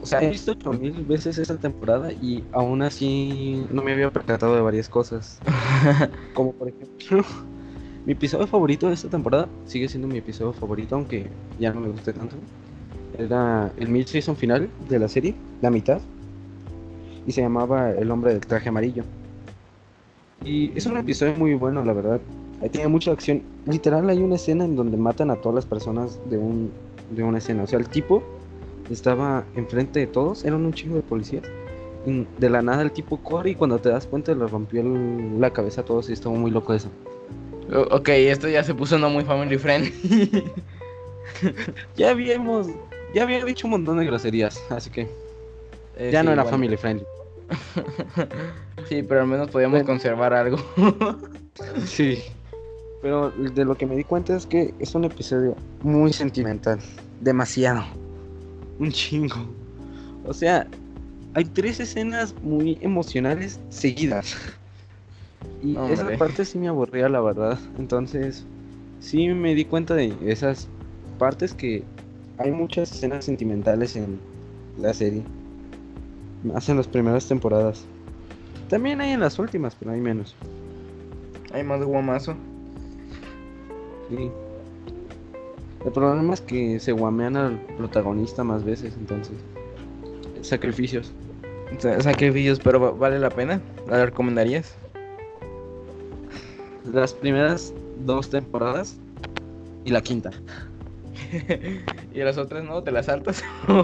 O 0.00 0.06
sea, 0.06 0.22
he 0.22 0.30
visto 0.30 0.52
8000 0.52 1.04
veces 1.04 1.38
esa 1.38 1.56
temporada 1.56 2.12
y 2.12 2.44
aún 2.52 2.82
así 2.82 3.66
no 3.70 3.82
me 3.82 3.92
había 3.92 4.10
percatado 4.10 4.54
de 4.54 4.60
varias 4.60 4.88
cosas. 4.88 5.40
Como 6.34 6.52
por 6.52 6.68
ejemplo, 6.68 7.24
mi 8.06 8.12
episodio 8.12 8.46
favorito 8.46 8.88
de 8.88 8.94
esta 8.94 9.08
temporada 9.08 9.48
sigue 9.66 9.88
siendo 9.88 10.08
mi 10.08 10.18
episodio 10.18 10.52
favorito, 10.52 10.94
aunque 10.96 11.26
ya 11.58 11.72
no 11.72 11.80
me 11.80 11.88
guste 11.88 12.12
tanto. 12.12 12.36
Era 13.18 13.72
el 13.78 13.88
mid-season 13.88 14.36
final 14.36 14.68
de 14.88 14.98
la 14.98 15.08
serie, 15.08 15.34
la 15.60 15.70
mitad. 15.70 16.00
Y 17.26 17.32
se 17.32 17.42
llamaba 17.42 17.90
El 17.90 18.10
hombre 18.10 18.32
del 18.32 18.46
traje 18.46 18.68
amarillo. 18.68 19.04
Y 20.44 20.76
es 20.76 20.86
un 20.86 20.96
episodio 20.96 21.34
muy 21.34 21.54
bueno, 21.54 21.84
la 21.84 21.92
verdad. 21.92 22.20
Ahí 22.62 22.68
tiene 22.68 22.88
mucha 22.88 23.10
acción. 23.10 23.42
Literal, 23.66 24.08
hay 24.08 24.18
una 24.18 24.36
escena 24.36 24.64
en 24.64 24.76
donde 24.76 24.96
matan 24.96 25.30
a 25.30 25.36
todas 25.36 25.56
las 25.56 25.66
personas 25.66 26.18
de, 26.30 26.38
un, 26.38 26.70
de 27.10 27.22
una 27.22 27.38
escena. 27.38 27.64
O 27.64 27.66
sea, 27.66 27.78
el 27.78 27.88
tipo 27.88 28.22
estaba 28.92 29.44
enfrente 29.54 30.00
de 30.00 30.06
todos, 30.06 30.44
eran 30.44 30.64
un 30.64 30.72
chingo 30.72 30.96
de 30.96 31.02
policías. 31.02 31.44
Y 32.06 32.26
de 32.38 32.48
la 32.50 32.62
nada 32.62 32.82
el 32.82 32.92
tipo 32.92 33.18
corre 33.18 33.50
y 33.50 33.54
cuando 33.54 33.78
te 33.78 33.88
das 33.90 34.06
cuenta 34.06 34.34
le 34.34 34.46
rompió 34.46 34.80
el- 34.80 35.40
la 35.40 35.50
cabeza 35.52 35.80
a 35.82 35.84
todos 35.84 36.08
y 36.08 36.12
estuvo 36.12 36.34
muy 36.34 36.50
loco 36.50 36.72
eso. 36.72 36.88
Ok, 37.90 38.08
esto 38.10 38.48
ya 38.48 38.64
se 38.64 38.74
puso 38.74 38.98
no 38.98 39.10
muy 39.10 39.24
family 39.24 39.58
friendly. 39.58 39.92
Ya 41.96 42.10
habíamos, 42.10 42.68
ya 43.14 43.24
había 43.24 43.44
dicho 43.44 43.66
un 43.66 43.72
montón 43.72 43.98
de 43.98 44.06
groserías, 44.06 44.60
así 44.70 44.88
que 44.90 45.02
Eh, 45.96 46.10
ya 46.12 46.20
sí, 46.20 46.26
no 46.26 46.32
era 46.32 46.42
bueno. 46.42 46.56
family 46.56 46.76
friendly. 46.76 47.04
Sí, 48.88 49.02
pero 49.02 49.20
al 49.22 49.26
menos 49.26 49.50
podíamos 49.50 49.74
Bueno. 49.80 49.86
conservar 49.86 50.32
algo. 50.32 50.56
Sí. 51.84 52.22
Pero 53.02 53.30
de 53.30 53.64
lo 53.64 53.74
que 53.76 53.84
me 53.86 53.96
di 53.96 54.04
cuenta 54.04 54.34
es 54.36 54.46
que 54.46 54.72
es 54.78 54.94
un 54.94 55.04
episodio 55.04 55.54
muy 55.82 56.12
sentimental. 56.12 56.78
Demasiado. 57.20 57.84
Un 58.80 58.92
chingo. 58.92 59.36
O 60.24 60.32
sea, 60.32 60.66
hay 61.34 61.44
tres 61.44 61.80
escenas 61.80 62.34
muy 62.42 62.78
emocionales 62.80 63.60
seguidas. 63.68 64.36
Y 65.62 65.76
esa 65.90 66.08
parte 66.16 66.44
sí 66.44 66.58
me 66.58 66.68
aburría, 66.68 67.08
la 67.08 67.20
verdad. 67.20 67.58
Entonces, 67.78 68.44
sí 69.00 69.28
me 69.28 69.54
di 69.54 69.64
cuenta 69.64 69.94
de 69.94 70.14
esas 70.24 70.68
partes 71.18 71.54
que 71.54 71.84
hay 72.38 72.52
muchas 72.52 72.92
escenas 72.92 73.24
sentimentales 73.24 73.96
en 73.96 74.18
la 74.78 74.94
serie. 74.94 75.22
Más 76.44 76.68
en 76.68 76.76
las 76.76 76.86
primeras 76.86 77.26
temporadas. 77.26 77.84
También 78.68 79.00
hay 79.00 79.10
en 79.10 79.20
las 79.20 79.38
últimas, 79.38 79.74
pero 79.74 79.92
hay 79.92 80.00
menos. 80.00 80.36
Hay 81.52 81.64
más 81.64 81.82
guamazo. 81.82 82.36
Sí. 84.10 84.30
El 85.84 85.92
problema 85.92 86.34
es 86.34 86.40
que 86.40 86.80
se 86.80 86.92
guamean 86.92 87.36
al 87.36 87.58
protagonista 87.76 88.42
más 88.44 88.64
veces, 88.64 88.94
entonces. 88.98 89.36
Sacrificios. 90.42 91.12
Sa- 91.78 92.00
Sacrificios, 92.00 92.58
pero 92.60 92.80
va- 92.80 92.90
vale 92.90 93.18
la 93.18 93.30
pena. 93.30 93.60
¿La 93.88 94.04
recomendarías? 94.06 94.74
Las 96.92 97.12
primeras 97.12 97.72
dos 98.04 98.30
temporadas 98.30 98.96
y 99.84 99.90
la 99.90 100.00
quinta. 100.00 100.30
y 102.14 102.18
las 102.20 102.38
otras 102.38 102.64
no, 102.64 102.82
te 102.82 102.92
las 102.92 103.06
saltas. 103.06 103.42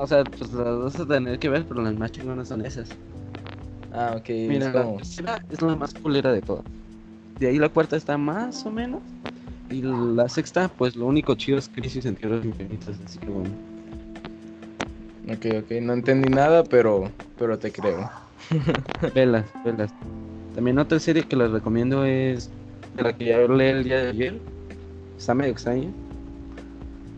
O 0.00 0.06
sea, 0.06 0.22
pues 0.22 0.52
las 0.52 0.78
vas 0.78 1.00
a 1.00 1.06
tener 1.06 1.40
que 1.40 1.48
ver, 1.48 1.64
pero 1.66 1.82
las 1.82 1.92
más 1.96 2.12
chingonas 2.12 2.46
son 2.46 2.64
esas. 2.64 2.88
ah, 3.92 4.14
ok. 4.16 4.28
Mira, 4.28 4.68
es 4.68 4.74
la 4.74 4.82
como... 4.84 5.00
es 5.00 5.60
la 5.62 5.74
más 5.74 5.92
culera 5.94 6.30
de 6.30 6.40
todas. 6.40 6.64
De 7.40 7.48
ahí 7.48 7.58
la 7.58 7.68
cuarta 7.68 7.96
está 7.96 8.16
más 8.16 8.64
o 8.64 8.70
menos. 8.70 9.00
Y 9.70 9.82
la 9.82 10.28
sexta, 10.28 10.68
pues 10.68 10.96
lo 10.96 11.06
único 11.06 11.34
chido 11.34 11.58
es 11.58 11.68
Crisis 11.68 12.06
en 12.06 12.16
Tierras 12.16 12.44
Infinitas, 12.44 12.96
así 13.04 13.18
que 13.18 13.26
bueno. 13.26 13.50
Ok, 15.30 15.46
ok. 15.62 15.70
No 15.82 15.92
entendí 15.92 16.28
nada, 16.30 16.64
pero, 16.64 17.10
pero 17.38 17.58
te 17.58 17.70
creo. 17.70 18.10
Velas, 19.14 19.44
velas. 19.64 19.92
También 20.54 20.78
otra 20.78 20.98
serie 20.98 21.24
que 21.24 21.36
les 21.36 21.50
recomiendo 21.50 22.04
es 22.04 22.50
de 22.96 23.02
la 23.02 23.12
que 23.12 23.26
ya 23.26 23.36
hablé 23.36 23.70
el 23.70 23.84
día 23.84 24.02
de 24.02 24.08
ayer. 24.08 24.38
Está 25.18 25.34
medio 25.34 25.52
extraña. 25.52 25.90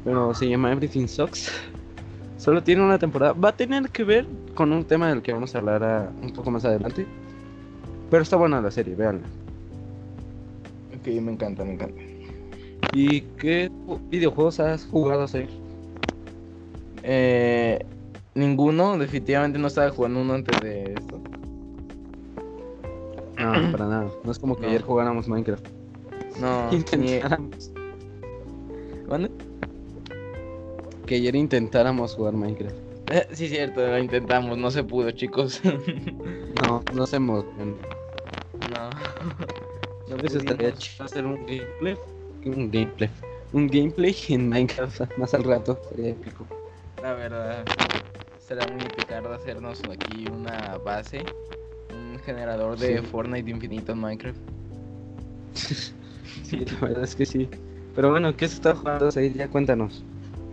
Pero 0.04 0.34
se 0.34 0.48
llama 0.48 0.72
Everything 0.72 1.06
Sucks. 1.06 1.52
Solo 2.36 2.62
tiene 2.62 2.82
una 2.82 2.98
temporada. 2.98 3.32
Va 3.32 3.50
a 3.50 3.56
tener 3.56 3.88
que 3.90 4.02
ver 4.02 4.26
con 4.54 4.72
un 4.72 4.84
tema 4.84 5.08
del 5.08 5.22
que 5.22 5.32
vamos 5.32 5.54
a 5.54 5.58
hablar 5.58 5.84
ah, 5.84 6.10
un 6.20 6.32
poco 6.32 6.50
más 6.50 6.64
adelante. 6.64 7.06
Pero 8.10 8.22
está 8.22 8.36
buena 8.36 8.60
la 8.60 8.70
serie, 8.70 8.96
véanla. 8.96 9.26
Ok, 10.98 11.06
me 11.06 11.32
encanta, 11.32 11.64
me 11.64 11.74
encanta. 11.74 12.09
¿Y 12.92 13.20
qué 13.38 13.70
ju- 13.86 14.00
videojuegos 14.08 14.60
has 14.60 14.84
jugado 14.86 15.22
a 15.22 15.28
Eh, 17.02 17.78
ninguno, 18.34 18.98
definitivamente 18.98 19.58
no 19.58 19.68
estaba 19.68 19.90
jugando 19.90 20.20
uno 20.20 20.34
antes 20.34 20.60
de 20.60 20.94
esto. 20.94 21.20
No, 23.38 23.52
para 23.72 23.86
nada. 23.86 24.10
No 24.24 24.32
es 24.32 24.38
como 24.38 24.56
que 24.56 24.62
No. 24.62 24.68
ayer 24.68 24.82
jugáramos 24.82 25.28
Minecraft. 25.28 25.66
No. 26.40 26.68
Intentáramos. 26.72 27.72
¿Dónde? 29.08 29.30
Que 31.06 31.16
ayer 31.16 31.34
intentáramos 31.36 32.14
jugar 32.14 32.34
Minecraft. 32.34 32.76
Eh, 33.10 33.26
Sí, 33.32 33.48
cierto, 33.48 33.80
lo 33.84 33.98
intentamos, 33.98 34.56
no 34.58 34.70
se 34.70 34.84
pudo, 34.84 35.10
chicos. 35.10 35.60
No, 36.66 36.82
no 36.94 37.06
se 37.06 37.18
no. 37.18 37.44
Veces 40.16 40.44
estaría 40.44 40.72
chido 40.74 41.04
hacer 41.04 41.24
un 41.24 41.46
gameplay. 41.46 41.96
Un 42.44 42.70
gameplay. 42.70 43.10
Un 43.52 43.66
gameplay 43.66 44.14
en 44.28 44.48
Minecraft 44.48 45.00
más 45.18 45.34
al 45.34 45.44
rato. 45.44 45.78
Sería 45.90 46.10
épico. 46.10 46.46
La 47.02 47.14
verdad, 47.14 47.64
será 48.38 48.66
muy 48.68 48.84
picardo 48.96 49.32
hacernos 49.32 49.80
aquí 49.90 50.26
una 50.30 50.76
base, 50.84 51.22
un 51.90 52.18
generador 52.20 52.78
de 52.78 52.98
Sí. 52.98 53.06
Fortnite 53.06 53.50
infinito 53.50 53.92
en 53.92 53.98
Minecraft. 54.00 54.38
Sí, 55.54 56.64
la 56.64 56.80
verdad 56.88 57.04
es 57.04 57.14
que 57.14 57.26
sí. 57.26 57.48
Pero 57.94 58.10
bueno, 58.10 58.36
¿qué 58.36 58.48
se 58.48 58.54
está 58.54 58.74
jugando 58.74 59.08
ahí? 59.14 59.32
Ya 59.32 59.48
cuéntanos. 59.48 60.04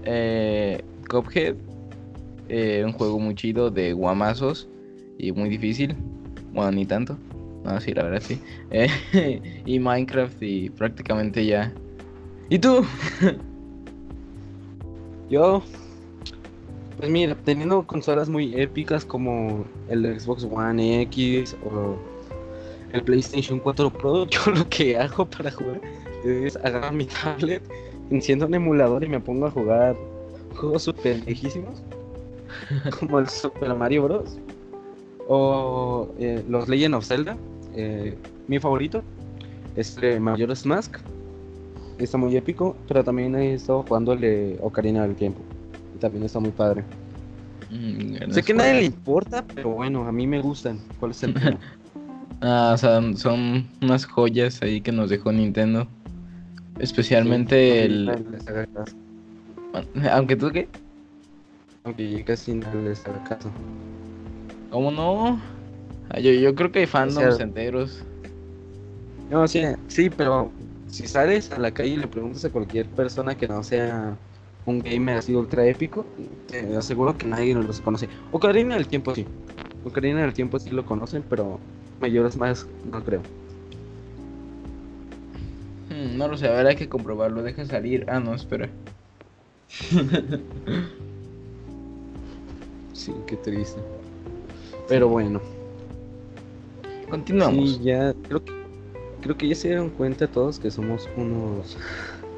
Eh, 0.03 0.82
Cuphead, 1.10 1.56
eh, 2.50 2.84
un 2.86 2.94
juego 2.94 3.20
muy 3.20 3.36
chido 3.36 3.70
de 3.70 3.94
guamazos 3.94 4.67
y 5.17 5.32
muy 5.32 5.50
difícil. 5.50 5.96
Bueno, 6.51 6.72
ni 6.72 6.86
tanto. 6.86 7.17
No, 7.67 7.81
sí, 7.81 7.93
la 7.93 8.03
verdad 8.03 8.21
sí. 8.25 8.39
Eh, 8.71 9.62
y 9.65 9.79
Minecraft 9.79 10.41
y 10.41 10.69
prácticamente 10.69 11.45
ya. 11.45 11.74
¿Y 12.50 12.59
tú? 12.59 12.86
Yo, 15.29 15.62
pues 16.97 17.09
mira, 17.09 17.36
teniendo 17.43 17.86
consolas 17.86 18.29
muy 18.29 18.55
épicas 18.55 19.03
como 19.03 19.65
el 19.89 20.17
Xbox 20.17 20.45
One 20.45 21.01
X 21.01 21.57
o 21.65 21.97
el 22.93 23.03
PlayStation 23.03 23.59
4 23.59 23.89
Pro, 23.91 24.25
yo 24.29 24.39
lo 24.51 24.67
que 24.69 24.97
hago 24.97 25.25
para 25.25 25.51
jugar 25.51 25.81
es 26.24 26.55
agarrar 26.55 26.93
mi 26.93 27.05
tablet 27.05 27.62
enciendo 28.09 28.45
un 28.45 28.53
emulador 28.53 29.03
y 29.03 29.09
me 29.09 29.19
pongo 29.19 29.47
a 29.47 29.51
jugar 29.51 29.97
juegos 30.55 30.83
super 30.83 31.19
viejísimos, 31.25 31.83
como 32.97 33.19
el 33.19 33.27
Super 33.27 33.75
Mario 33.75 34.03
Bros. 34.03 34.38
O 35.27 36.07
eh, 36.19 36.41
los 36.47 36.69
Legend 36.69 36.95
of 36.95 37.05
Zelda. 37.05 37.38
Eh, 37.77 38.17
mi 38.48 38.60
favorito 38.60 39.03
es 39.75 39.98
el 40.01 40.19
Majora's 40.19 40.65
Mask. 40.65 40.98
Está 42.00 42.17
muy 42.17 42.36
épico, 42.36 42.75
pero 42.88 43.03
también 43.03 43.36
he 43.36 43.53
estado 43.53 43.84
jugando 43.84 44.13
el 44.13 44.22
de 44.22 44.60
Ocarina 44.62 45.03
del 45.03 45.15
Tiempo. 45.15 45.41
Y 45.96 46.00
también 46.00 46.24
está 46.24 46.39
muy 46.39 46.50
padre. 46.50 46.84
Mm, 47.69 48.31
sé 48.31 48.41
que 48.41 48.53
a 48.53 48.55
nadie 48.55 48.74
le 48.74 48.86
importa, 48.86 49.46
pero 49.53 49.69
bueno, 49.69 50.07
a 50.07 50.12
mí 50.12 50.25
me 50.25 50.41
gustan. 50.41 50.79
¿Cuál 51.00 51.12
es 51.12 51.24
el 51.24 51.34
tema? 51.34 51.57
Ah, 52.39 52.74
o 52.75 52.77
sea, 52.77 53.01
son 53.15 53.65
unas 53.81 54.05
joyas 54.05 54.62
ahí 54.62 54.79
que 54.79 54.91
nos 54.91 55.10
dejó 55.10 55.31
Nintendo. 55.31 55.88
Especialmente 56.77 57.55
Sí, 57.55 57.86
el... 57.86 58.12
Aunque 60.12 60.36
tú 60.36 60.51
qué? 60.51 60.67
Aunque 61.84 62.12
yo 62.12 62.24
casi 62.25 62.53
no 62.53 62.72
les 62.84 63.03
haga 63.07 63.24
caso. 63.24 63.50
¿Cómo 64.69 64.91
no? 64.91 65.41
Ah, 66.09 66.19
Yo, 66.19 66.31
yo 66.31 66.55
creo 66.55 66.71
que 66.71 66.79
hay 66.79 66.85
fandoms 66.87 67.35
sea- 67.35 67.45
enteros. 67.45 68.03
No, 69.29 69.45
sí, 69.47 69.61
sí, 69.87 70.09
pero 70.09 70.51
si 70.87 71.05
sales 71.07 71.51
a 71.51 71.59
la 71.59 71.71
calle 71.71 71.89
y 71.89 71.97
le 71.97 72.07
preguntas 72.07 72.45
a 72.45 72.49
cualquier 72.49 72.87
persona 72.87 73.35
que 73.35 73.47
no 73.47 73.61
sea 73.61 74.17
un 74.65 74.79
gamer 74.81 75.17
así 75.17 75.35
ultra 75.35 75.65
épico, 75.65 76.05
te 76.47 76.75
aseguro 76.77 77.17
que 77.17 77.27
nadie 77.27 77.53
los 77.53 77.81
conoce. 77.81 78.07
Ocarina 78.31 78.75
del 78.75 78.87
Tiempo 78.87 79.13
sí. 79.13 79.25
Ocarina 79.83 80.21
del 80.21 80.33
Tiempo 80.33 80.59
sí 80.59 80.69
lo 80.69 80.85
conocen, 80.85 81.23
pero 81.29 81.59
mayores 81.99 82.37
más 82.37 82.67
no 82.89 83.03
creo. 83.03 83.21
Hmm, 85.89 86.17
no 86.17 86.27
lo 86.29 86.37
sé, 86.37 86.47
a 86.47 86.51
ver, 86.51 86.67
hay 86.67 86.75
que 86.77 86.87
comprobarlo. 86.87 87.43
Deja 87.43 87.65
salir. 87.65 88.05
Ah, 88.09 88.19
no, 88.21 88.33
espera. 88.33 88.69
Sí, 92.93 93.13
qué 93.27 93.37
triste. 93.37 93.79
Pero 94.87 95.07
bueno, 95.07 95.39
Continuamos. 97.09 97.75
sí, 97.75 97.79
ya 97.83 98.13
creo 98.27 98.43
que 98.43 98.53
creo 99.21 99.37
que 99.37 99.47
ya 99.47 99.55
se 99.55 99.69
dieron 99.69 99.89
cuenta 99.89 100.27
todos 100.27 100.59
que 100.59 100.69
somos 100.71 101.07
unos 101.17 101.77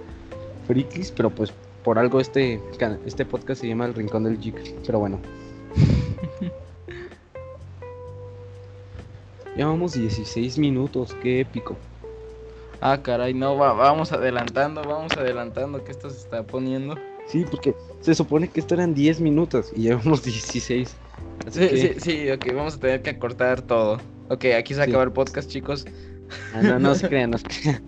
frikis, 0.68 1.12
pero 1.12 1.30
pues 1.30 1.52
por 1.84 1.98
algo 2.00 2.20
este 2.20 2.60
este 3.06 3.26
podcast 3.26 3.62
se 3.62 3.68
llama 3.68 3.86
El 3.86 3.94
Rincón 3.94 4.24
del 4.24 4.40
Geek, 4.40 4.76
pero 4.86 5.00
bueno. 5.00 5.20
Llevamos 9.56 9.94
16 9.94 10.58
minutos, 10.58 11.16
qué 11.22 11.42
épico. 11.42 11.76
Ah, 12.82 13.02
caray, 13.02 13.34
no, 13.34 13.58
va, 13.58 13.74
vamos 13.74 14.12
adelantando, 14.14 14.82
vamos 14.84 15.12
adelantando 15.18 15.84
que 15.84 15.92
esto 15.92 16.10
se 16.10 16.18
está 16.20 16.44
poniendo. 16.44 16.96
Sí, 17.28 17.46
porque 17.50 17.76
se 18.00 18.16
supone 18.16 18.48
que 18.50 18.62
esto 18.62 18.76
eran 18.76 18.94
10 18.94 19.20
minutos 19.20 19.72
y 19.76 19.82
llevamos 19.82 20.24
16. 20.24 20.96
Así 21.46 21.60
Sí, 21.60 21.68
que- 21.68 21.78
sí, 21.78 22.00
sí, 22.00 22.32
ok, 22.32 22.46
vamos 22.56 22.76
a 22.76 22.80
tener 22.80 23.02
que 23.02 23.10
acortar 23.10 23.62
todo. 23.62 24.00
Ok, 24.30 24.46
aquí 24.58 24.74
se 24.74 24.84
Sí. 24.84 24.90
acaba 24.90 25.04
el 25.04 25.12
podcast, 25.12 25.50
chicos. 25.50 25.86
Ah, 26.54 26.62
no, 26.62 26.80
no 26.80 26.96
se 26.96 27.08
crean, 27.10 27.32
no 27.32 27.38
se 27.38 27.48
crean. 27.48 27.82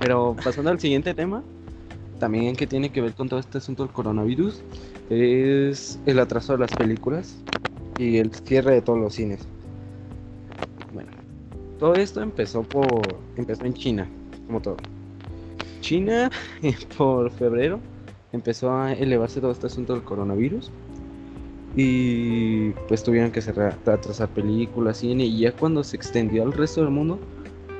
Pero 0.00 0.36
pasando 0.42 0.70
al 0.70 0.78
siguiente 0.80 1.14
tema, 1.14 1.42
también 2.20 2.54
que 2.56 2.66
tiene 2.66 2.90
que 2.90 3.00
ver 3.00 3.12
con 3.14 3.28
todo 3.28 3.40
este 3.40 3.58
asunto 3.58 3.84
del 3.84 3.92
coronavirus, 3.92 4.62
es 5.10 5.98
el 6.06 6.18
atraso 6.18 6.52
de 6.52 6.58
las 6.58 6.72
películas 6.72 7.36
y 7.98 8.18
el 8.18 8.32
cierre 8.32 8.74
de 8.74 8.82
todos 8.82 8.98
los 8.98 9.14
cines. 9.14 9.40
Bueno, 10.92 11.10
todo 11.78 11.94
esto 11.94 12.20
empezó 12.22 12.62
por 12.62 13.00
empezó 13.36 13.64
en 13.64 13.74
China, 13.74 14.08
como 14.46 14.60
todo. 14.60 14.76
China 15.80 16.30
por 16.98 17.30
febrero 17.30 17.80
empezó 18.32 18.72
a 18.76 18.92
elevarse 18.92 19.40
todo 19.40 19.52
este 19.52 19.68
asunto 19.68 19.94
del 19.94 20.02
coronavirus 20.02 20.70
y 21.80 22.70
pues 22.88 23.04
tuvieron 23.04 23.30
que 23.30 23.40
cerrar, 23.40 23.78
atrasar 23.86 24.28
películas, 24.30 24.96
cine 24.98 25.24
y 25.26 25.38
ya 25.38 25.52
cuando 25.52 25.84
se 25.84 25.94
extendió 25.94 26.42
al 26.42 26.52
resto 26.52 26.80
del 26.80 26.90
mundo 26.90 27.20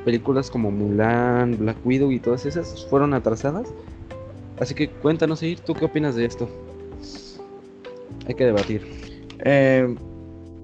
películas 0.04 0.52
como 0.52 0.70
Mulan, 0.70 1.58
Black 1.58 1.84
Widow 1.84 2.12
y 2.12 2.20
todas 2.20 2.46
esas 2.46 2.86
fueron 2.86 3.12
atrasadas. 3.12 3.74
Así 4.60 4.72
que 4.72 4.88
cuéntanos, 4.88 5.42
Ir, 5.42 5.58
¿tú 5.60 5.74
qué 5.74 5.86
opinas 5.86 6.14
de 6.14 6.26
esto? 6.26 6.48
Hay 8.28 8.34
que 8.34 8.44
debatir. 8.44 8.82
Eh, 9.40 9.96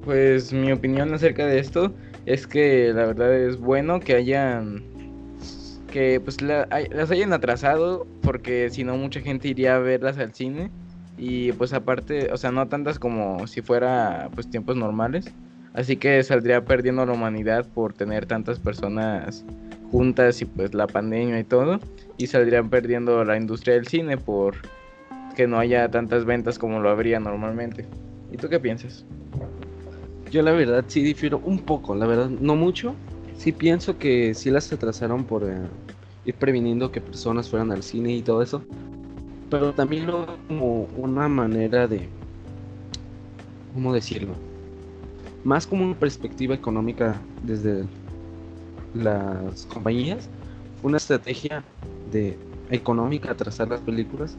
pues 0.04 0.52
mi 0.52 0.70
opinión 0.70 1.12
acerca 1.12 1.44
de 1.44 1.58
esto 1.58 1.92
es 2.26 2.46
que 2.46 2.92
la 2.94 3.04
verdad 3.06 3.34
es 3.34 3.58
bueno 3.58 3.98
que 3.98 4.14
hayan 4.14 4.84
que 5.90 6.20
pues 6.20 6.40
la- 6.40 6.68
las 6.92 7.10
hayan 7.10 7.32
atrasado 7.32 8.06
porque 8.22 8.70
si 8.70 8.84
no 8.84 8.96
mucha 8.96 9.20
gente 9.20 9.48
iría 9.48 9.74
a 9.74 9.80
verlas 9.80 10.18
al 10.18 10.34
cine 10.34 10.70
y 11.16 11.52
pues 11.52 11.72
aparte, 11.72 12.32
o 12.32 12.36
sea, 12.36 12.50
no 12.50 12.66
tantas 12.68 12.98
como 12.98 13.46
si 13.46 13.62
fuera 13.62 14.28
pues 14.34 14.50
tiempos 14.50 14.76
normales. 14.76 15.26
Así 15.72 15.96
que 15.96 16.22
saldría 16.22 16.64
perdiendo 16.64 17.04
la 17.04 17.12
humanidad 17.12 17.66
por 17.66 17.92
tener 17.92 18.26
tantas 18.26 18.60
personas 18.60 19.44
juntas 19.90 20.40
y 20.40 20.44
pues 20.44 20.72
la 20.72 20.86
pandemia 20.86 21.38
y 21.40 21.44
todo 21.44 21.80
y 22.16 22.26
saldrían 22.26 22.70
perdiendo 22.70 23.24
la 23.24 23.36
industria 23.36 23.74
del 23.74 23.86
cine 23.86 24.16
por 24.16 24.56
que 25.34 25.46
no 25.46 25.58
haya 25.58 25.90
tantas 25.90 26.24
ventas 26.24 26.58
como 26.58 26.80
lo 26.80 26.90
habría 26.90 27.18
normalmente. 27.18 27.86
¿Y 28.30 28.36
tú 28.36 28.48
qué 28.48 28.60
piensas? 28.60 29.04
Yo 30.30 30.42
la 30.42 30.52
verdad 30.52 30.84
sí 30.86 31.02
difiero 31.02 31.40
un 31.44 31.58
poco, 31.58 31.94
la 31.94 32.06
verdad 32.06 32.28
no 32.28 32.56
mucho. 32.56 32.94
Sí 33.36 33.52
pienso 33.52 33.98
que 33.98 34.32
sí 34.34 34.50
las 34.50 34.72
atrasaron 34.72 35.24
por 35.24 35.42
eh, 35.44 35.56
ir 36.24 36.34
previniendo 36.36 36.92
que 36.92 37.00
personas 37.00 37.48
fueran 37.48 37.72
al 37.72 37.82
cine 37.82 38.12
y 38.12 38.22
todo 38.22 38.42
eso. 38.42 38.64
Pero 39.50 39.72
también 39.72 40.06
lo 40.06 40.26
como 40.48 40.88
una 40.96 41.28
manera 41.28 41.86
de... 41.86 42.08
¿Cómo 43.72 43.92
decirlo? 43.92 44.34
Más 45.42 45.66
como 45.66 45.84
una 45.84 45.98
perspectiva 45.98 46.54
económica 46.54 47.20
desde 47.42 47.84
las 48.94 49.66
compañías. 49.66 50.28
Una 50.82 50.96
estrategia 50.96 51.64
de 52.12 52.38
económica 52.70 53.32
atrasar 53.32 53.68
las 53.68 53.80
películas. 53.80 54.36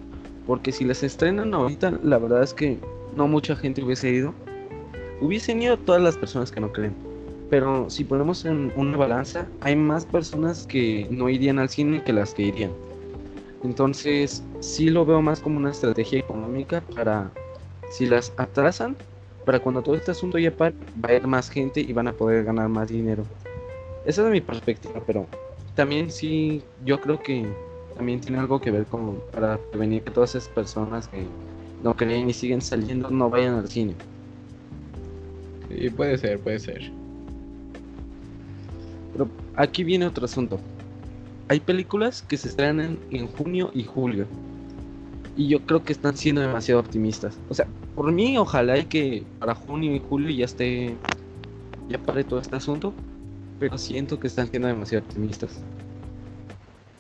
Porque 0.48 0.72
si 0.72 0.86
las 0.86 1.04
estrenan 1.04 1.54
ahorita, 1.54 2.00
la 2.04 2.18
verdad 2.18 2.44
es 2.44 2.54
que 2.54 2.80
no 3.16 3.28
mucha 3.28 3.56
gente 3.56 3.84
hubiese 3.84 4.10
ido. 4.10 4.34
Hubiesen 5.22 5.62
ido 5.62 5.78
todas 5.78 6.02
las 6.02 6.18
personas 6.18 6.52
que 6.52 6.60
no 6.60 6.72
creen. 6.72 6.94
Pero 7.50 7.90
si 7.90 8.04
ponemos 8.04 8.46
en 8.46 8.72
una 8.76 8.98
balanza, 8.98 9.48
hay 9.62 9.76
más 9.76 10.06
personas 10.06 10.66
que 10.66 11.08
no 11.12 11.30
irían 11.30 11.60
al 11.60 11.70
cine 11.70 12.04
que 12.04 12.14
las 12.14 12.34
que 12.34 12.44
irían. 12.44 12.72
Entonces, 13.66 14.44
sí 14.60 14.90
lo 14.90 15.06
veo 15.06 15.22
más 15.24 15.40
como 15.40 15.58
una 15.58 15.72
estrategia 15.72 16.20
económica 16.20 16.84
para, 16.96 17.32
si 17.90 18.06
las 18.06 18.32
atrasan, 18.38 18.96
para 19.44 19.60
cuando 19.60 19.82
todo 19.82 19.96
este 19.96 20.12
asunto 20.12 20.38
ya 20.38 20.52
pare, 20.52 20.76
va 21.04 21.10
a 21.10 21.14
ir 21.16 21.26
más 21.26 21.50
gente 21.50 21.82
y 21.82 21.92
van 21.92 22.08
a 22.08 22.14
poder 22.14 22.44
ganar 22.46 22.70
más 22.70 22.90
dinero. 22.90 23.26
Esa 24.06 24.24
es 24.24 24.32
mi 24.32 24.40
perspectiva, 24.40 25.02
pero 25.06 25.26
también 25.74 26.12
sí, 26.12 26.62
yo 26.86 27.02
creo 27.02 27.20
que 27.20 27.48
también 27.96 28.22
tiene 28.22 28.38
algo 28.38 28.62
que 28.62 28.70
ver 28.70 28.86
con 28.86 29.20
para 29.32 29.58
prevenir 29.58 30.04
que 30.04 30.12
todas 30.12 30.36
esas 30.36 30.48
personas 30.50 31.08
que 31.08 31.26
no 31.84 31.96
creen 31.96 32.30
y 32.30 32.34
siguen 32.34 32.62
saliendo 32.62 33.10
no 33.10 33.32
vayan 33.32 33.56
al 33.56 33.68
cine. 33.68 33.96
Sí, 35.70 35.90
puede 35.90 36.20
ser, 36.20 36.40
puede 36.40 36.60
ser. 36.60 36.92
Pero 39.14 39.28
aquí 39.56 39.84
viene 39.84 40.06
otro 40.06 40.26
asunto. 40.26 40.60
Hay 41.48 41.60
películas 41.60 42.24
que 42.24 42.38
se 42.38 42.48
estrenan 42.48 42.98
en 43.12 43.28
junio 43.28 43.70
y 43.74 43.84
julio. 43.84 44.26
Y 45.38 45.48
yo 45.48 45.66
creo 45.66 45.84
que 45.84 45.94
están 45.94 46.18
siendo 46.18 46.42
demasiado 46.42 46.80
optimistas. 46.80 47.38
O 47.50 47.54
sea, 47.54 47.68
por 47.96 48.12
mí 48.12 48.38
ojalá 48.38 48.78
y 48.78 48.86
que 48.86 49.24
para 49.40 49.54
junio 49.54 49.94
y 49.94 50.00
julio 50.00 50.30
ya 50.30 50.46
esté... 50.46 50.96
Ya 51.90 52.00
pare 52.00 52.24
todo 52.24 52.40
este 52.40 52.56
asunto. 52.56 52.94
Pero 53.60 53.78
siento 53.78 54.20
que 54.20 54.28
están 54.28 54.50
siendo 54.50 54.68
demasiado 54.68 55.06
optimistas. 55.06 55.62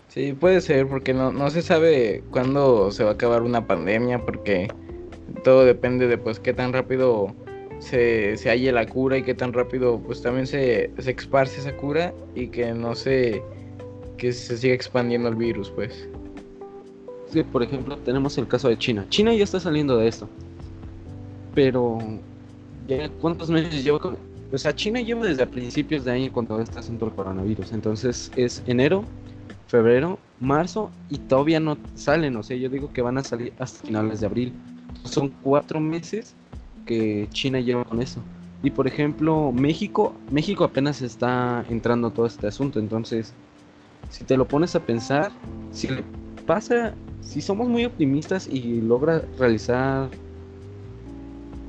Sí, 0.10 0.34
puede 0.34 0.62
ser, 0.62 0.88
porque 0.88 1.13
no, 1.13 1.31
no 1.31 1.49
se 1.49 1.62
sabe 1.62 2.23
cuándo 2.31 2.91
se 2.91 3.03
va 3.03 3.12
a 3.12 3.13
acabar 3.13 3.41
una 3.41 3.67
pandemia, 3.67 4.23
porque 4.23 4.69
todo 5.43 5.65
depende 5.65 6.08
de 6.08 6.17
pues 6.17 6.39
qué 6.39 6.53
tan 6.53 6.71
rápido 6.71 7.36
se, 7.79 8.38
se 8.38 8.49
halle 8.49 8.71
la 8.71 8.86
cura 8.86 9.17
y 9.17 9.23
qué 9.23 9.34
tan 9.34 9.53
rápido 9.53 9.99
pues 9.99 10.21
también 10.21 10.47
se, 10.47 10.91
se 10.97 11.12
esparce 11.12 11.60
esa 11.60 11.75
cura 11.75 12.13
y 12.34 12.47
que 12.47 12.73
no 12.73 12.95
se 12.95 13.43
que 14.17 14.32
se 14.34 14.58
siga 14.58 14.73
expandiendo 14.73 15.30
el 15.30 15.36
virus, 15.36 15.69
pues. 15.69 16.08
Es 17.28 17.34
que, 17.34 17.43
por 17.43 17.63
ejemplo, 17.63 17.97
tenemos 17.97 18.38
el 18.38 18.47
caso 18.47 18.69
de 18.69 18.78
China. 18.78 19.06
China 19.10 19.34
ya 19.34 19.43
está 19.43 19.60
saliendo 19.60 19.97
de 19.97 20.08
esto. 20.08 20.30
Pero, 21.54 21.97
¿ya 22.88 23.10
¿cuántos 23.21 23.49
meses 23.49 23.84
lleva 23.84 23.99
con.? 23.99 24.17
O 24.51 24.58
sea, 24.58 24.75
China 24.75 25.01
lleva 25.01 25.25
desde 25.25 25.45
principios 25.47 26.06
de 26.06 26.12
año 26.12 26.32
con 26.32 26.45
todo 26.45 26.62
este 26.62 26.80
asunto 26.80 27.06
del 27.06 27.15
coronavirus. 27.15 27.71
Entonces, 27.73 28.32
es 28.36 28.63
enero, 28.67 29.04
febrero, 29.67 30.19
marzo 30.39 30.91
y 31.10 31.17
todavía 31.17 31.60
no 31.60 31.78
salen. 31.95 32.36
O 32.38 32.43
sea, 32.43 32.56
yo 32.56 32.69
digo 32.69 32.91
que 32.93 33.01
van 33.01 33.17
a 33.17 33.23
salir 33.23 33.54
hasta 33.60 33.86
finales 33.86 34.19
de 34.19 34.28
abril. 34.28 34.54
Son 35.04 35.30
cuatro 35.41 35.80
meses 35.80 36.36
que 36.86 37.28
China 37.32 37.60
lleva 37.60 37.84
con 37.84 38.01
eso. 38.01 38.21
Y 38.63 38.71
por 38.71 38.88
ejemplo, 38.88 39.51
México, 39.51 40.13
México 40.32 40.63
apenas 40.63 41.01
está 41.01 41.65
entrando 41.69 42.12
todo 42.12 42.25
este 42.25 42.47
asunto. 42.47 42.80
Entonces, 42.80 43.34
si 44.10 44.24
te 44.24 44.38
lo 44.38 44.48
pones 44.48 44.76
a 44.76 44.80
pensar, 44.80 45.32
si 45.72 45.88
le 45.88 46.04
pasa, 46.46 46.94
si 47.22 47.41
somos 47.41 47.68
muy 47.68 47.86
optimistas 47.86 48.48
y 48.48 48.82
logra 48.82 49.24
realizar, 49.38 50.10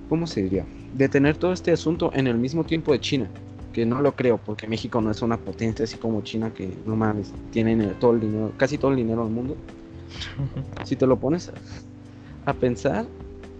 ¿cómo 0.09 0.27
se 0.27 0.42
diría? 0.42 0.64
Detener 0.94 1.37
todo 1.37 1.53
este 1.53 1.72
asunto 1.72 2.11
en 2.14 2.27
el 2.27 2.38
mismo 2.38 2.64
tiempo 2.64 2.92
de 2.92 3.01
China, 3.01 3.29
que 3.72 3.85
no 3.85 4.01
lo 4.01 4.14
creo, 4.14 4.38
porque 4.38 4.66
México 4.66 5.01
no 5.01 5.11
es 5.11 5.22
una 5.22 5.37
potencia 5.37 5.85
así 5.85 5.96
como 5.96 6.22
China 6.22 6.53
que 6.55 6.72
no 6.87 6.96
mames, 6.96 7.33
tienen 7.51 7.94
todo 8.01 8.12
el 8.12 8.20
dinero, 8.20 8.53
casi 8.57 8.79
todo 8.79 8.90
el 8.90 8.96
dinero 8.96 9.25
del 9.25 9.33
mundo. 9.33 9.57
si 10.85 10.96
te 10.96 11.07
lo 11.07 11.18
pones 11.18 11.49
a, 11.49 12.51
a 12.51 12.55
pensar, 12.55 13.07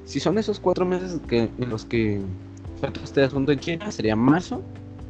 si 0.05 0.21
son 0.21 0.39
esos 0.39 0.61
cuatro 0.61 0.87
meses 0.87 1.21
que, 1.29 1.51
en 1.59 1.69
los 1.69 1.85
que 1.85 2.21
falta 2.81 3.01
este 3.03 3.23
asunto 3.23 3.53
en 3.53 3.59
China, 3.59 3.91
sería 3.91 4.15
marzo, 4.15 4.62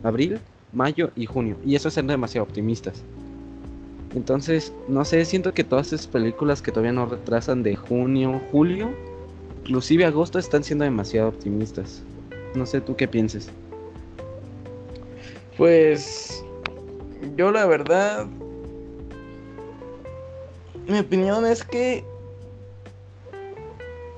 abril, 0.02 0.40
mayo 0.72 1.10
y 1.14 1.26
junio. 1.26 1.56
Y 1.64 1.74
eso 1.74 1.88
es 1.88 1.94
ser 1.94 2.06
demasiado 2.06 2.44
optimistas. 2.44 3.02
Entonces, 4.14 4.72
no 4.88 5.04
sé, 5.04 5.24
siento 5.24 5.52
que 5.52 5.64
todas 5.64 5.92
esas 5.92 6.06
películas 6.06 6.62
que 6.62 6.70
todavía 6.70 6.92
no 6.92 7.06
retrasan 7.06 7.62
de 7.62 7.76
junio, 7.76 8.40
julio, 8.50 8.90
inclusive 9.60 10.04
agosto, 10.04 10.38
están 10.38 10.64
siendo 10.64 10.84
demasiado 10.84 11.28
optimistas. 11.28 12.02
No 12.54 12.64
sé 12.64 12.80
tú 12.80 12.96
qué 12.96 13.06
pienses. 13.08 13.50
Pues 15.56 16.44
yo 17.36 17.50
la 17.50 17.66
verdad, 17.66 18.26
mi 20.86 20.98
opinión 20.98 21.44
es 21.46 21.64
que 21.64 22.04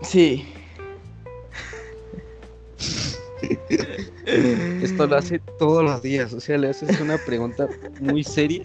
sí. 0.02 0.46
Esto 4.82 5.06
lo 5.06 5.16
hace 5.16 5.40
todos 5.58 5.82
los 5.82 6.02
días, 6.02 6.32
o 6.34 6.40
sea, 6.40 6.58
le 6.58 6.68
haces 6.68 7.00
una 7.00 7.16
pregunta 7.18 7.68
muy 8.00 8.22
seria 8.22 8.64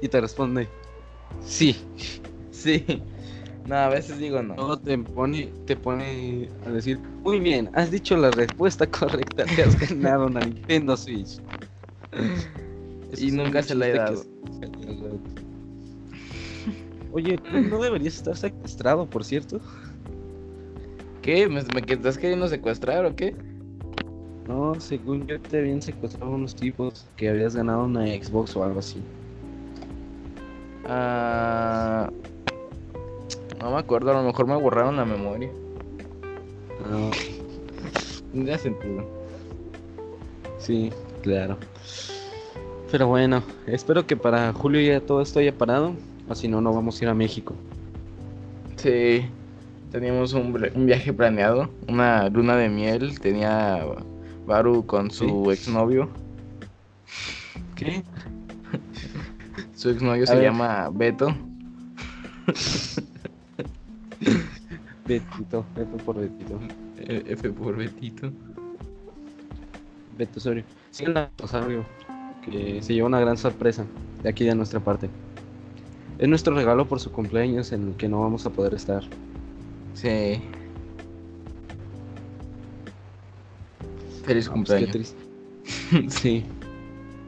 y 0.00 0.08
te 0.08 0.20
responde 0.20 0.68
sí. 1.44 1.76
Sí. 2.50 2.84
No, 3.66 3.76
a 3.76 3.88
veces 3.88 4.18
digo 4.18 4.42
no. 4.42 4.54
No, 4.54 4.78
te 4.78 4.98
pone, 4.98 5.52
te 5.66 5.76
pone 5.76 6.48
a 6.66 6.70
decir, 6.70 6.98
muy 6.98 7.38
bien, 7.38 7.70
has 7.74 7.90
dicho 7.90 8.16
la 8.16 8.30
respuesta 8.30 8.86
correcta, 8.86 9.44
te 9.44 9.62
has 9.62 9.76
ganado 9.88 10.26
una 10.26 10.40
Nintendo 10.40 10.96
Switch. 10.96 11.40
y 13.16 13.30
nunca 13.30 13.62
se 13.62 13.74
la 13.74 13.88
he 13.88 13.92
dado. 13.94 14.24
Oye, 17.12 17.38
no 17.70 17.80
deberías 17.80 18.16
estar 18.16 18.36
secuestrado, 18.36 19.08
por 19.08 19.24
cierto. 19.24 19.60
¿Qué? 21.20 21.48
¿Me, 21.48 21.62
me 21.62 21.80
estás 21.80 22.18
queriendo 22.18 22.48
secuestrar 22.48 23.04
o 23.06 23.14
qué? 23.14 23.34
No, 24.48 24.74
según 24.80 25.26
yo 25.26 25.40
te 25.40 25.58
habían 25.58 25.80
secuestrado 25.80 26.32
unos 26.32 26.54
tipos 26.56 27.06
que 27.16 27.28
habías 27.28 27.54
ganado 27.54 27.84
una 27.84 28.06
Xbox 28.06 28.56
o 28.56 28.64
algo 28.64 28.80
así. 28.80 29.00
Ah, 30.86 32.10
no 33.60 33.70
me 33.70 33.78
acuerdo, 33.78 34.10
a 34.10 34.14
lo 34.14 34.22
mejor 34.22 34.46
me 34.46 34.56
borraron 34.56 34.96
la 34.96 35.04
memoria. 35.04 35.50
No. 36.90 37.10
Tendría 38.32 38.58
sentido. 38.58 39.04
Sí, 40.58 40.90
claro. 41.22 41.56
Pero 42.90 43.06
bueno, 43.06 43.42
espero 43.66 44.06
que 44.06 44.16
para 44.16 44.52
julio 44.52 44.80
ya 44.80 45.00
todo 45.00 45.22
esto 45.22 45.38
haya 45.38 45.56
parado. 45.56 45.94
O 46.28 46.34
si 46.34 46.48
no, 46.48 46.60
no 46.60 46.72
vamos 46.72 47.00
a 47.00 47.04
ir 47.04 47.08
a 47.10 47.14
México. 47.14 47.54
Sí, 48.76 49.24
teníamos 49.90 50.32
un, 50.32 50.70
un 50.74 50.86
viaje 50.86 51.12
planeado, 51.12 51.68
una 51.88 52.28
luna 52.28 52.56
de 52.56 52.68
miel. 52.68 53.18
Tenía 53.20 53.84
Baru 54.46 54.84
con 54.86 55.10
su 55.10 55.50
exnovio. 55.50 56.08
¿Qué? 57.76 58.02
Su 59.82 59.90
exnovio 59.90 60.24
se 60.24 60.36
ver. 60.36 60.44
llama 60.44 60.88
Beto. 60.92 61.26
Betito, 65.08 65.64
Beto 65.74 65.96
por 66.04 66.20
Betito. 66.20 66.60
Eh, 66.98 67.24
F 67.26 67.50
por 67.50 67.76
Betito. 67.76 68.30
Beto 70.16 70.38
Osorio. 70.38 70.62
Sí, 70.92 71.02
el 71.02 71.28
Osorio, 71.42 71.84
que 72.44 72.80
se 72.80 72.94
lleva 72.94 73.08
una 73.08 73.18
gran 73.18 73.36
sorpresa 73.36 73.84
de 74.22 74.28
aquí 74.28 74.44
de 74.44 74.54
nuestra 74.54 74.78
parte. 74.78 75.10
Es 76.16 76.28
nuestro 76.28 76.54
regalo 76.54 76.86
por 76.86 77.00
su 77.00 77.10
cumpleaños 77.10 77.72
en 77.72 77.88
el 77.88 77.94
que 77.96 78.08
no 78.08 78.20
vamos 78.20 78.46
a 78.46 78.50
poder 78.50 78.74
estar. 78.74 79.02
Sí. 79.94 80.40
Feliz 84.24 84.24
Ah, 84.24 84.28
pues, 84.28 84.44
qué 84.44 84.50
cumpleaños. 84.52 84.90
triste. 84.92 85.16
sí. 86.20 86.44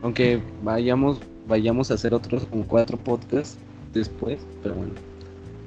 Aunque 0.02 0.40
vayamos, 0.62 1.18
vayamos 1.46 1.90
a 1.90 1.94
hacer 1.94 2.14
otros 2.14 2.44
como 2.46 2.64
cuatro 2.66 2.96
podcasts 2.98 3.58
después, 3.92 4.38
pero 4.62 4.74
bueno. 4.74 4.92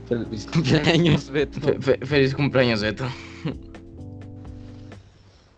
Feliz 0.07 0.47
cumpleaños, 0.47 1.29
Beto. 1.31 1.59
Fe- 1.59 1.79
fe- 1.79 2.05
feliz 2.05 2.33
cumpleaños, 2.35 2.81
Beto. 2.81 3.05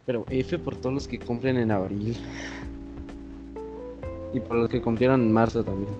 Pero 0.05 0.25
F 0.29 0.57
por 0.57 0.75
todos 0.75 0.93
los 0.93 1.07
que 1.07 1.19
cumplen 1.19 1.57
en 1.57 1.71
abril. 1.71 2.17
Y 4.33 4.39
por 4.39 4.57
los 4.57 4.69
que 4.69 4.81
cumplieron 4.81 5.21
en 5.21 5.31
marzo 5.31 5.63
también. 5.63 5.91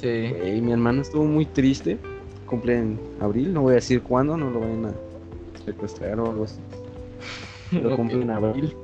Sí. 0.00 0.32
Güey, 0.38 0.60
mi 0.60 0.72
hermano 0.72 1.02
estuvo 1.02 1.24
muy 1.24 1.44
triste. 1.46 1.98
Cumple 2.46 2.78
en 2.78 2.98
abril, 3.20 3.52
no 3.52 3.62
voy 3.62 3.72
a 3.72 3.74
decir 3.76 4.02
cuándo, 4.02 4.36
no 4.36 4.50
lo 4.50 4.60
vayan 4.60 4.86
a 4.86 4.94
secuestrar 5.64 6.18
o 6.20 6.30
algo 6.30 6.44
así. 6.44 6.60
Pero 7.70 7.96
cumple 7.96 8.22
en 8.22 8.30
abril. 8.30 8.74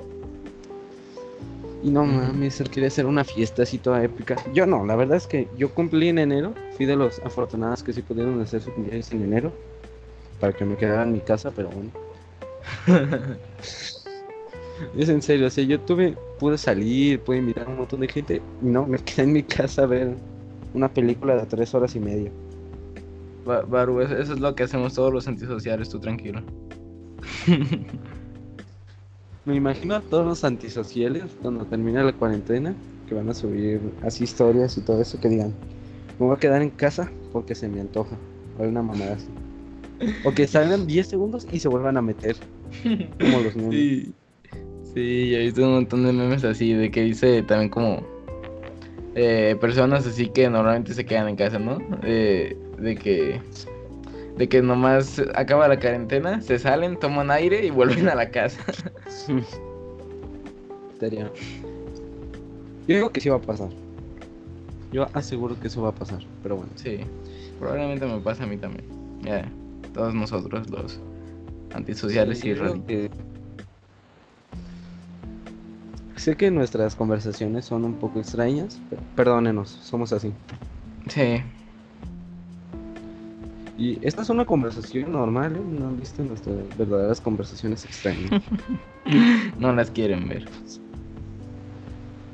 Y 1.84 1.90
no 1.90 2.04
mames, 2.06 2.60
él 2.62 2.70
quería 2.70 2.88
hacer 2.88 3.04
una 3.04 3.24
fiesta 3.24 3.62
así 3.64 3.76
toda 3.76 4.02
épica. 4.02 4.36
Yo 4.54 4.66
no, 4.66 4.86
la 4.86 4.96
verdad 4.96 5.18
es 5.18 5.26
que 5.26 5.48
yo 5.58 5.68
cumplí 5.74 6.08
en 6.08 6.18
enero. 6.18 6.54
Fui 6.78 6.86
de 6.86 6.96
los 6.96 7.18
afortunados 7.20 7.82
que 7.82 7.92
sí 7.92 8.00
pudieron 8.00 8.40
hacer 8.40 8.62
su 8.62 8.72
cumpleaños 8.72 9.12
en 9.12 9.22
enero. 9.22 9.52
Para 10.40 10.54
que 10.54 10.64
me 10.64 10.76
quedara 10.76 11.02
en 11.02 11.12
mi 11.12 11.20
casa, 11.20 11.50
pero 11.54 11.68
bueno. 11.68 11.90
Es 14.96 15.08
en 15.08 15.22
serio, 15.22 15.46
o 15.46 15.50
sea, 15.50 15.62
yo 15.64 15.80
tuve, 15.80 16.16
pude 16.38 16.58
salir, 16.58 17.20
pude 17.20 17.38
invitar 17.38 17.66
a 17.66 17.70
un 17.70 17.76
montón 17.76 18.00
de 18.00 18.08
gente. 18.08 18.42
Y 18.62 18.66
no, 18.66 18.86
me 18.86 18.98
quedé 18.98 19.22
en 19.22 19.32
mi 19.32 19.42
casa 19.42 19.82
a 19.82 19.86
ver 19.86 20.14
una 20.72 20.88
película 20.88 21.36
de 21.36 21.46
tres 21.46 21.74
horas 21.74 21.94
y 21.94 22.00
media. 22.00 22.30
Ba- 23.44 23.62
Baru, 23.62 24.00
eso 24.00 24.16
es 24.16 24.40
lo 24.40 24.54
que 24.54 24.64
hacemos 24.64 24.94
todos 24.94 25.12
los 25.12 25.28
antisociales, 25.28 25.88
tú 25.90 26.00
tranquilo. 26.00 26.42
Me 29.44 29.54
imagino 29.56 29.94
a 29.94 30.00
todos 30.00 30.26
los 30.26 30.44
antisociales 30.44 31.24
cuando 31.42 31.66
termine 31.66 32.02
la 32.02 32.12
cuarentena 32.12 32.74
que 33.06 33.14
van 33.14 33.28
a 33.28 33.34
subir 33.34 33.80
así 34.02 34.24
historias 34.24 34.78
y 34.78 34.80
todo 34.80 35.02
eso 35.02 35.20
que 35.20 35.28
digan, 35.28 35.52
me 36.18 36.26
voy 36.26 36.36
a 36.36 36.38
quedar 36.38 36.62
en 36.62 36.70
casa 36.70 37.10
porque 37.32 37.54
se 37.54 37.68
me 37.68 37.80
antoja. 37.80 38.16
O 38.58 38.62
una 38.62 38.82
mamada 38.82 39.14
así. 39.14 39.28
O 40.24 40.32
que 40.32 40.46
salgan 40.46 40.86
10 40.86 41.08
segundos 41.08 41.46
y 41.52 41.60
se 41.60 41.68
vuelvan 41.68 41.96
a 41.96 42.02
meter. 42.02 42.36
Como 43.20 43.40
los 43.40 43.56
memes. 43.56 43.74
Sí. 43.74 44.14
Sí, 44.94 45.34
he 45.34 45.40
visto 45.40 45.64
un 45.64 45.74
montón 45.74 46.06
de 46.06 46.12
memes 46.12 46.44
así, 46.44 46.72
de 46.72 46.90
que 46.90 47.02
dice 47.02 47.42
también 47.42 47.68
como 47.68 48.00
eh, 49.16 49.56
personas 49.60 50.06
así 50.06 50.28
que 50.28 50.48
normalmente 50.48 50.94
se 50.94 51.04
quedan 51.04 51.28
en 51.28 51.36
casa, 51.36 51.58
¿no? 51.58 51.78
Eh, 52.04 52.56
de 52.78 52.94
que 52.94 53.40
de 54.36 54.48
que 54.48 54.60
nomás 54.62 55.22
acaba 55.34 55.68
la 55.68 55.78
cuarentena, 55.78 56.40
se 56.40 56.58
salen, 56.58 56.98
toman 56.98 57.30
aire 57.30 57.64
y 57.64 57.70
vuelven 57.70 58.08
a 58.08 58.14
la 58.14 58.30
casa. 58.30 58.60
Estaría- 60.92 61.30
Yo 62.86 62.94
digo 62.96 63.10
que 63.10 63.20
sí 63.20 63.28
va 63.28 63.36
a 63.36 63.40
pasar. 63.40 63.70
Yo 64.92 65.06
aseguro 65.12 65.58
que 65.58 65.66
eso 65.68 65.82
va 65.82 65.88
a 65.90 65.94
pasar, 65.94 66.20
pero 66.42 66.56
bueno. 66.56 66.72
Sí, 66.76 67.00
probablemente 67.58 68.06
me 68.06 68.20
pase 68.20 68.42
a 68.44 68.46
mí 68.46 68.56
también. 68.56 68.86
Ya, 69.22 69.50
todos 69.92 70.14
nosotros 70.14 70.68
los 70.70 71.00
antisociales 71.72 72.38
Sí, 72.40 72.50
y 72.50 72.54
que- 72.86 73.10
Sé 76.16 76.36
que 76.36 76.50
nuestras 76.50 76.94
conversaciones 76.94 77.64
son 77.66 77.84
un 77.84 77.94
poco 77.98 78.18
extrañas, 78.20 78.80
pero 78.88 79.02
perdónenos, 79.16 79.68
somos 79.68 80.12
así. 80.12 80.32
Sí, 81.08 81.42
Y 83.76 83.98
esta 84.06 84.22
es 84.22 84.30
una 84.30 84.44
conversación 84.44 85.12
normal, 85.12 85.56
¿eh? 85.56 85.60
No 85.68 85.88
han 85.88 85.98
visto 85.98 86.22
nuestras 86.22 86.56
verdaderas 86.78 87.20
conversaciones 87.20 87.84
extrañas. 87.84 88.42
no 89.58 89.72
las 89.72 89.90
quieren 89.90 90.28
ver. 90.28 90.46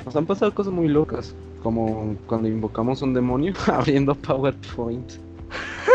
Nos 0.04 0.16
han 0.16 0.26
pasado 0.26 0.54
cosas 0.54 0.72
muy 0.72 0.88
locas, 0.88 1.34
como 1.62 2.14
cuando 2.26 2.48
invocamos 2.48 3.00
un 3.00 3.14
demonio 3.14 3.54
abriendo 3.66 4.14
PowerPoint. 4.14 5.12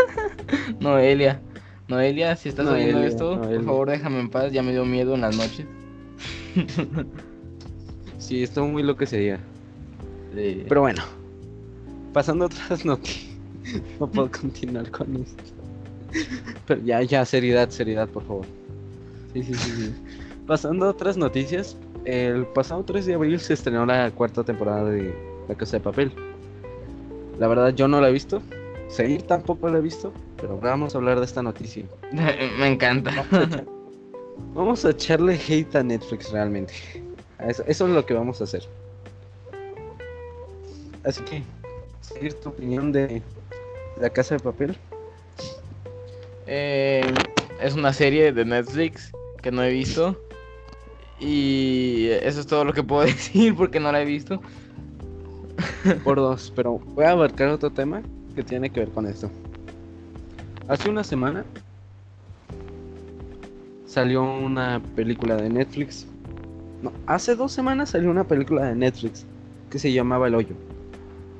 Noelia, 0.80 1.40
Noelia, 1.88 2.34
si 2.34 2.48
estás 2.48 2.66
oyendo 2.66 3.02
esto, 3.04 3.36
Noelia. 3.36 3.56
por 3.58 3.64
favor 3.66 3.90
déjame 3.90 4.20
en 4.20 4.30
paz, 4.30 4.52
ya 4.52 4.62
me 4.62 4.72
dio 4.72 4.84
miedo 4.84 5.14
en 5.14 5.20
las 5.20 5.36
noches. 5.36 5.66
Sí, 8.18 8.42
estuvo 8.42 8.66
muy 8.66 8.82
loco 8.82 9.04
ese 9.04 9.18
día. 9.18 9.40
Sí. 10.34 10.64
Pero 10.68 10.80
bueno, 10.80 11.02
pasando 12.12 12.44
a 12.44 12.46
otras 12.48 12.84
noticias. 12.84 13.25
No 14.00 14.06
puedo 14.08 14.30
continuar 14.30 14.90
con 14.90 15.16
esto. 15.16 15.44
Pero 16.66 16.82
ya, 16.82 17.02
ya, 17.02 17.24
seriedad, 17.24 17.68
seriedad, 17.70 18.08
por 18.08 18.24
favor. 18.24 18.46
Sí, 19.32 19.42
sí, 19.42 19.54
sí, 19.54 19.70
sí. 19.70 19.94
Pasando 20.46 20.86
a 20.86 20.90
otras 20.90 21.16
noticias, 21.16 21.76
el 22.04 22.46
pasado 22.46 22.84
3 22.84 23.06
de 23.06 23.14
abril 23.14 23.40
se 23.40 23.54
estrenó 23.54 23.84
la 23.84 24.10
cuarta 24.12 24.44
temporada 24.44 24.88
de 24.88 25.14
La 25.48 25.54
Casa 25.54 25.78
de 25.78 25.82
Papel. 25.82 26.12
La 27.38 27.48
verdad 27.48 27.74
yo 27.74 27.88
no 27.88 28.00
la 28.00 28.08
he 28.08 28.12
visto, 28.12 28.40
Seguir 28.88 29.22
tampoco 29.22 29.68
lo 29.68 29.78
he 29.78 29.80
visto, 29.80 30.12
pero 30.36 30.52
ahora 30.52 30.70
vamos 30.70 30.94
a 30.94 30.98
hablar 30.98 31.18
de 31.18 31.24
esta 31.24 31.42
noticia. 31.42 31.84
Me 32.12 32.68
encanta. 32.68 33.24
Vamos 34.54 34.84
a 34.84 34.90
echarle 34.90 35.34
hate 35.34 35.74
a 35.76 35.82
Netflix 35.82 36.30
realmente. 36.30 36.72
Eso, 37.40 37.64
eso 37.66 37.86
es 37.86 37.92
lo 37.92 38.06
que 38.06 38.14
vamos 38.14 38.40
a 38.40 38.44
hacer. 38.44 38.62
Así 41.04 41.22
que, 41.24 41.42
seguir 42.00 42.34
tu 42.34 42.50
opinión 42.50 42.92
de 42.92 43.22
La 44.00 44.10
Casa 44.10 44.36
de 44.36 44.40
Papel. 44.40 44.76
Eh, 46.46 47.02
es 47.60 47.74
una 47.74 47.92
serie 47.92 48.32
de 48.32 48.44
Netflix 48.44 49.12
que 49.42 49.50
no 49.50 49.62
he 49.62 49.70
visto. 49.70 50.20
Y 51.18 52.08
eso 52.22 52.40
es 52.40 52.46
todo 52.46 52.64
lo 52.64 52.72
que 52.72 52.82
puedo 52.82 53.02
decir 53.06 53.54
porque 53.56 53.80
no 53.80 53.90
la 53.92 54.02
he 54.02 54.04
visto. 54.04 54.40
Por 56.04 56.16
dos, 56.16 56.52
pero 56.54 56.78
voy 56.78 57.04
a 57.04 57.12
abarcar 57.12 57.48
otro 57.48 57.70
tema 57.70 58.02
que 58.34 58.42
tiene 58.42 58.70
que 58.70 58.80
ver 58.80 58.90
con 58.90 59.06
esto. 59.06 59.30
Hace 60.68 60.90
una 60.90 61.04
semana 61.04 61.44
salió 63.86 64.24
una 64.24 64.82
película 64.94 65.36
de 65.36 65.48
Netflix. 65.48 66.06
No, 66.82 66.92
hace 67.06 67.34
dos 67.34 67.52
semanas 67.52 67.90
salió 67.90 68.10
una 68.10 68.24
película 68.24 68.66
de 68.66 68.74
Netflix 68.74 69.24
que 69.70 69.78
se 69.78 69.92
llamaba 69.92 70.26
El 70.26 70.34
Hoyo. 70.34 70.54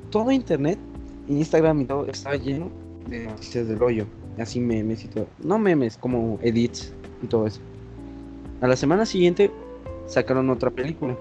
Todo 0.09 0.31
internet, 0.31 0.79
Instagram 1.27 1.81
y 1.81 1.85
todo 1.85 2.05
estaba 2.07 2.35
lleno 2.35 2.69
de 3.09 3.25
noticias 3.25 3.67
del 3.67 3.81
hoyo. 3.81 4.05
Así 4.37 4.59
memes 4.59 5.03
y 5.03 5.07
todo. 5.07 5.27
No 5.43 5.57
memes, 5.57 5.97
como 5.97 6.39
edits 6.41 6.93
y 7.23 7.27
todo 7.27 7.47
eso. 7.47 7.59
A 8.61 8.67
la 8.67 8.75
semana 8.75 9.05
siguiente 9.05 9.51
sacaron 10.07 10.49
otra 10.49 10.69
película 10.69 11.15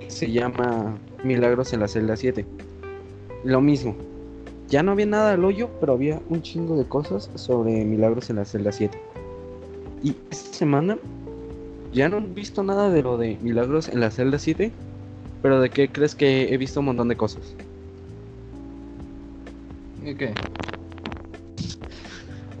que 0.00 0.10
se 0.10 0.30
llama 0.30 0.96
Milagros 1.24 1.72
en 1.72 1.80
la 1.80 1.88
celda 1.88 2.16
7. 2.16 2.44
Lo 3.44 3.60
mismo. 3.60 3.96
Ya 4.68 4.82
no 4.82 4.92
había 4.92 5.06
nada 5.06 5.32
del 5.32 5.44
hoyo, 5.44 5.68
pero 5.80 5.92
había 5.92 6.20
un 6.28 6.40
chingo 6.42 6.76
de 6.76 6.84
cosas 6.84 7.30
sobre 7.34 7.84
Milagros 7.84 8.30
en 8.30 8.36
la 8.36 8.44
celda 8.44 8.72
7. 8.72 8.98
Y 10.02 10.16
esta 10.30 10.52
semana 10.54 10.98
ya 11.92 12.08
no 12.08 12.18
he 12.18 12.20
visto 12.20 12.62
nada 12.62 12.90
de 12.90 13.02
lo 13.02 13.18
de 13.18 13.36
Milagros 13.42 13.88
en 13.88 14.00
la 14.00 14.10
celda 14.10 14.38
7, 14.38 14.72
pero 15.42 15.60
de 15.60 15.70
qué 15.70 15.88
crees 15.88 16.14
que 16.14 16.52
he 16.52 16.56
visto 16.56 16.80
un 16.80 16.86
montón 16.86 17.08
de 17.08 17.16
cosas. 17.16 17.54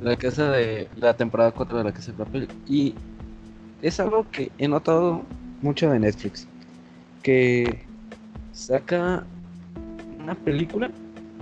La 0.02 0.16
casa 0.16 0.50
de 0.50 0.88
la 0.96 1.14
temporada 1.14 1.50
4 1.52 1.78
de 1.78 1.84
la 1.84 1.92
casa 1.92 2.12
de 2.12 2.18
papel. 2.18 2.48
Y 2.68 2.94
es 3.82 3.98
algo 4.00 4.26
que 4.30 4.50
he 4.58 4.68
notado 4.68 5.22
mucho 5.60 5.90
de 5.90 5.98
Netflix. 5.98 6.46
Que 7.22 7.84
saca 8.52 9.24
una 10.20 10.34
película 10.34 10.90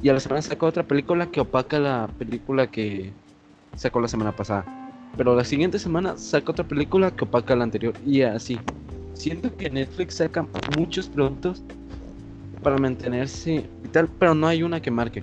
y 0.02 0.08
a 0.08 0.14
la 0.14 0.20
semana 0.20 0.40
saca 0.42 0.66
otra 0.66 0.82
película 0.82 1.26
que 1.26 1.40
opaca 1.40 1.78
la 1.78 2.08
película 2.18 2.66
que 2.66 3.12
sacó 3.76 4.00
la 4.00 4.08
semana 4.08 4.32
pasada. 4.32 4.64
Pero 5.16 5.34
la 5.34 5.44
siguiente 5.44 5.78
semana 5.78 6.16
saca 6.16 6.52
otra 6.52 6.66
película 6.66 7.10
que 7.10 7.24
opaca 7.24 7.54
la 7.56 7.64
anterior 7.64 7.94
y 8.06 8.22
así. 8.22 8.58
Siento 9.14 9.54
que 9.56 9.68
Netflix 9.68 10.14
saca 10.14 10.46
muchos 10.76 11.08
productos 11.08 11.62
para 12.62 12.78
mantenerse 12.78 13.64
y 13.84 13.88
tal, 13.88 14.08
pero 14.18 14.34
no 14.34 14.46
hay 14.46 14.62
una 14.62 14.80
que 14.80 14.90
marque. 14.90 15.22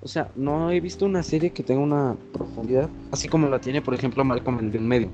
O 0.00 0.08
sea, 0.08 0.30
no 0.36 0.70
he 0.70 0.80
visto 0.80 1.04
una 1.06 1.22
serie 1.22 1.50
que 1.50 1.62
tenga 1.62 1.80
una 1.80 2.16
profundidad, 2.32 2.88
así 3.10 3.28
como 3.28 3.48
la 3.48 3.60
tiene, 3.60 3.82
por 3.82 3.94
ejemplo, 3.94 4.24
Malcolm 4.24 4.58
el 4.60 4.70
de 4.70 4.78
en 4.78 4.86
medio. 4.86 5.10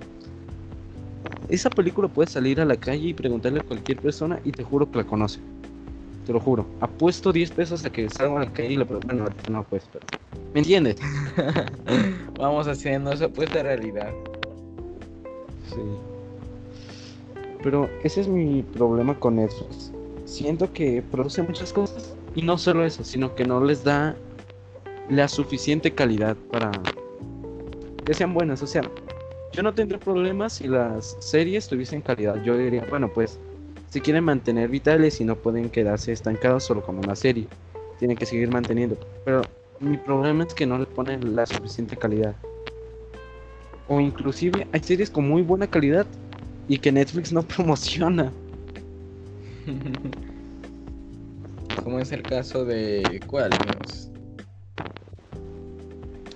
Esa 1.48 1.70
película 1.70 2.08
puede 2.08 2.30
salir 2.30 2.60
a 2.60 2.64
la 2.64 2.76
calle 2.76 3.08
y 3.08 3.14
preguntarle 3.14 3.60
a 3.60 3.62
cualquier 3.62 3.98
persona 3.98 4.40
y 4.44 4.52
te 4.52 4.62
juro 4.62 4.90
que 4.90 4.98
la 4.98 5.04
conoce. 5.04 5.40
Te 6.26 6.32
lo 6.32 6.40
juro. 6.40 6.66
Apuesto 6.80 7.32
10 7.32 7.50
pesos 7.50 7.84
a 7.84 7.90
que 7.90 8.08
salga 8.08 8.40
a 8.40 8.44
la 8.44 8.52
calle 8.52 8.72
y 8.72 8.76
le 8.76 8.86
pregunten. 8.86 9.18
Bueno, 9.18 9.34
no 9.50 9.62
pues, 9.64 9.84
pero. 9.92 10.06
¿Me 10.54 10.60
entiendes? 10.60 10.96
Vamos 12.38 12.66
haciendo 12.66 13.12
esa 13.12 13.26
apuesta 13.26 13.62
realidad. 13.62 14.10
Sí. 15.68 15.80
Pero 17.62 17.90
ese 18.02 18.22
es 18.22 18.28
mi 18.28 18.62
problema 18.62 19.18
con 19.18 19.36
Netflix. 19.36 19.92
Siento 20.24 20.72
que 20.72 21.02
produce 21.10 21.42
muchas 21.42 21.72
cosas. 21.72 22.14
Y 22.34 22.42
no 22.42 22.56
solo 22.56 22.84
eso, 22.84 23.04
sino 23.04 23.34
que 23.34 23.44
no 23.44 23.62
les 23.62 23.84
da 23.84 24.16
la 25.08 25.28
suficiente 25.28 25.92
calidad 25.92 26.36
para 26.50 26.72
que 28.04 28.14
sean 28.14 28.34
buenas. 28.34 28.62
O 28.62 28.66
sea, 28.66 28.82
yo 29.52 29.62
no 29.62 29.72
tendría 29.72 30.00
problemas 30.00 30.54
si 30.54 30.66
las 30.66 31.16
series 31.20 31.68
tuviesen 31.68 32.00
calidad. 32.00 32.42
Yo 32.42 32.56
diría, 32.56 32.84
bueno, 32.88 33.10
pues 33.12 33.38
si 33.90 34.00
quieren 34.00 34.24
mantener 34.24 34.68
vitales 34.68 35.20
y 35.20 35.24
no 35.24 35.36
pueden 35.36 35.70
quedarse 35.70 36.12
estancados 36.12 36.64
solo 36.64 36.82
con 36.82 36.98
una 36.98 37.14
serie, 37.14 37.46
tienen 37.98 38.16
que 38.16 38.26
seguir 38.26 38.50
manteniendo. 38.50 38.96
Pero 39.24 39.42
mi 39.80 39.96
problema 39.96 40.44
es 40.44 40.54
que 40.54 40.66
no 40.66 40.78
le 40.78 40.86
ponen 40.86 41.36
la 41.36 41.46
suficiente 41.46 41.96
calidad. 41.96 42.34
O 43.86 44.00
inclusive 44.00 44.66
hay 44.72 44.82
series 44.82 45.10
con 45.10 45.28
muy 45.28 45.42
buena 45.42 45.66
calidad 45.66 46.06
y 46.68 46.78
que 46.78 46.90
Netflix 46.90 47.32
no 47.32 47.42
promociona. 47.42 48.32
Como 51.84 51.98
es 51.98 52.12
el 52.12 52.22
caso 52.22 52.64
de 52.64 53.20
cuál? 53.26 53.50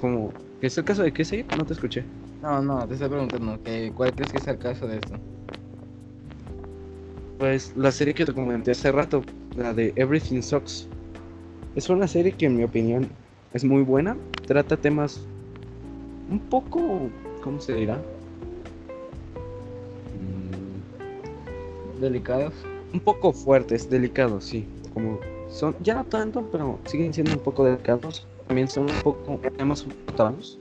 Como, 0.01 0.33
¿es 0.61 0.79
el 0.79 0.85
caso 0.85 1.03
de 1.03 1.13
qué 1.13 1.25
serie? 1.25 1.45
No 1.57 1.65
te 1.65 1.73
escuché. 1.73 2.05
No, 2.41 2.63
no, 2.63 2.87
te 2.87 2.95
estoy 2.95 3.09
preguntando, 3.09 3.61
que 3.63 3.93
¿cuál 3.95 4.13
crees 4.13 4.31
que 4.31 4.39
es 4.39 4.47
el 4.47 4.59
caso 4.59 4.87
de 4.87 4.99
esto? 4.99 5.15
Pues 7.39 7.73
la 7.77 7.91
serie 7.91 8.15
que 8.15 8.25
te 8.25 8.33
comenté 8.33 8.71
hace 8.73 8.93
rato, 8.93 9.23
la 9.57 9.75
de 9.75 9.93
Everything 9.97 10.41
Sucks. 10.41 10.89
Es 11.75 11.89
una 11.89 12.07
serie 12.09 12.33
que 12.33 12.47
en 12.47 12.57
mi 12.57 12.65
opinión 12.65 13.09
es 13.53 13.65
muy 13.65 13.83
buena. 13.83 14.17
Trata 14.47 14.77
temas 14.77 15.21
un 16.31 16.41
poco, 16.51 17.11
¿cómo 17.43 17.61
se 17.61 17.75
dirá? 17.75 17.97
Mm, 20.21 22.01
delicados. 22.01 22.55
Un 22.93 23.01
poco 23.01 23.33
fuertes, 23.33 23.89
delicados, 23.91 24.45
sí. 24.45 24.67
Como 24.95 25.19
son, 25.49 25.77
ya 25.81 25.95
no 25.95 26.05
tanto, 26.05 26.49
pero 26.51 26.79
siguen 26.87 27.13
siendo 27.15 27.33
un 27.35 27.41
poco 27.41 27.65
delicados. 27.65 28.27
También 28.49 28.67
son 28.69 28.91
un 28.91 29.03
poco 29.03 29.41
temas 29.57 29.87
tratados 30.07 30.59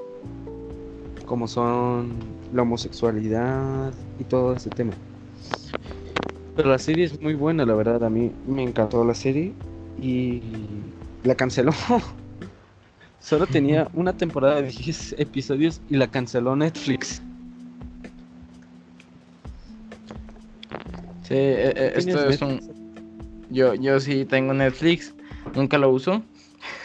como 1.27 1.47
son 1.47 2.15
la 2.53 2.63
homosexualidad 2.63 3.93
y 4.17 4.23
todo 4.23 4.55
ese 4.55 4.71
tema. 4.71 4.93
Pero 6.55 6.69
la 6.69 6.79
serie 6.79 7.05
es 7.05 7.21
muy 7.21 7.35
buena, 7.35 7.65
la 7.65 7.75
verdad. 7.75 8.03
A 8.03 8.09
mí 8.09 8.31
me 8.47 8.63
encantó 8.63 9.05
la 9.05 9.13
serie 9.13 9.53
y 10.01 10.41
la 11.23 11.35
canceló. 11.35 11.71
Solo 13.19 13.45
tenía 13.45 13.87
una 13.93 14.13
temporada 14.13 14.61
de 14.61 14.69
10 14.69 15.15
episodios 15.19 15.81
y 15.89 15.97
la 15.97 16.07
canceló 16.07 16.55
Netflix. 16.55 17.21
Sí, 21.23 21.35
e, 21.35 21.73
e, 21.75 21.93
esto 21.97 22.29
es 22.29 22.41
un... 22.41 22.59
Yo, 23.49 23.75
yo 23.75 23.99
sí 23.99 24.25
tengo 24.25 24.53
Netflix, 24.53 25.13
nunca 25.55 25.77
lo 25.77 25.91
uso. 25.91 26.23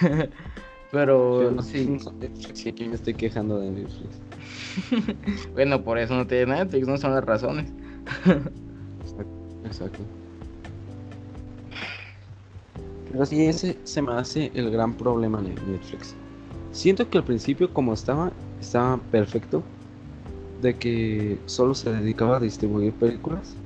Pero 0.93 1.51
no 1.51 1.63
sí. 1.63 1.99
Netflix 2.21 2.67
aquí 2.67 2.85
me 2.85 2.97
estoy 2.97 3.15
quejando 3.15 3.59
de 3.59 3.71
Netflix. 3.71 4.21
bueno, 5.55 5.83
por 5.83 5.99
eso 5.99 6.15
no 6.15 6.27
tiene 6.27 6.55
Netflix, 6.55 6.87
no 6.87 6.99
son 6.99 7.15
las 7.15 7.25
razones. 7.25 7.73
Exacto. 9.65 9.99
Pero 13.11 13.25
sí, 13.25 13.47
ese 13.47 13.79
se 13.85 14.03
me 14.03 14.13
hace 14.13 14.53
el 14.55 14.71
gran 14.71 14.93
problema 14.93 15.41
de 15.41 15.55
Netflix. 15.67 16.15
Siento 16.73 17.09
que 17.09 17.17
al 17.17 17.25
principio, 17.25 17.73
como 17.73 17.95
estaba, 17.95 18.31
estaba 18.61 18.99
perfecto. 18.99 19.63
De 20.61 20.77
que 20.77 21.39
solo 21.47 21.75
se 21.75 21.91
dedicaba 21.91 22.37
a 22.37 22.41
distribuir 22.41 22.93
películas. 22.93 23.57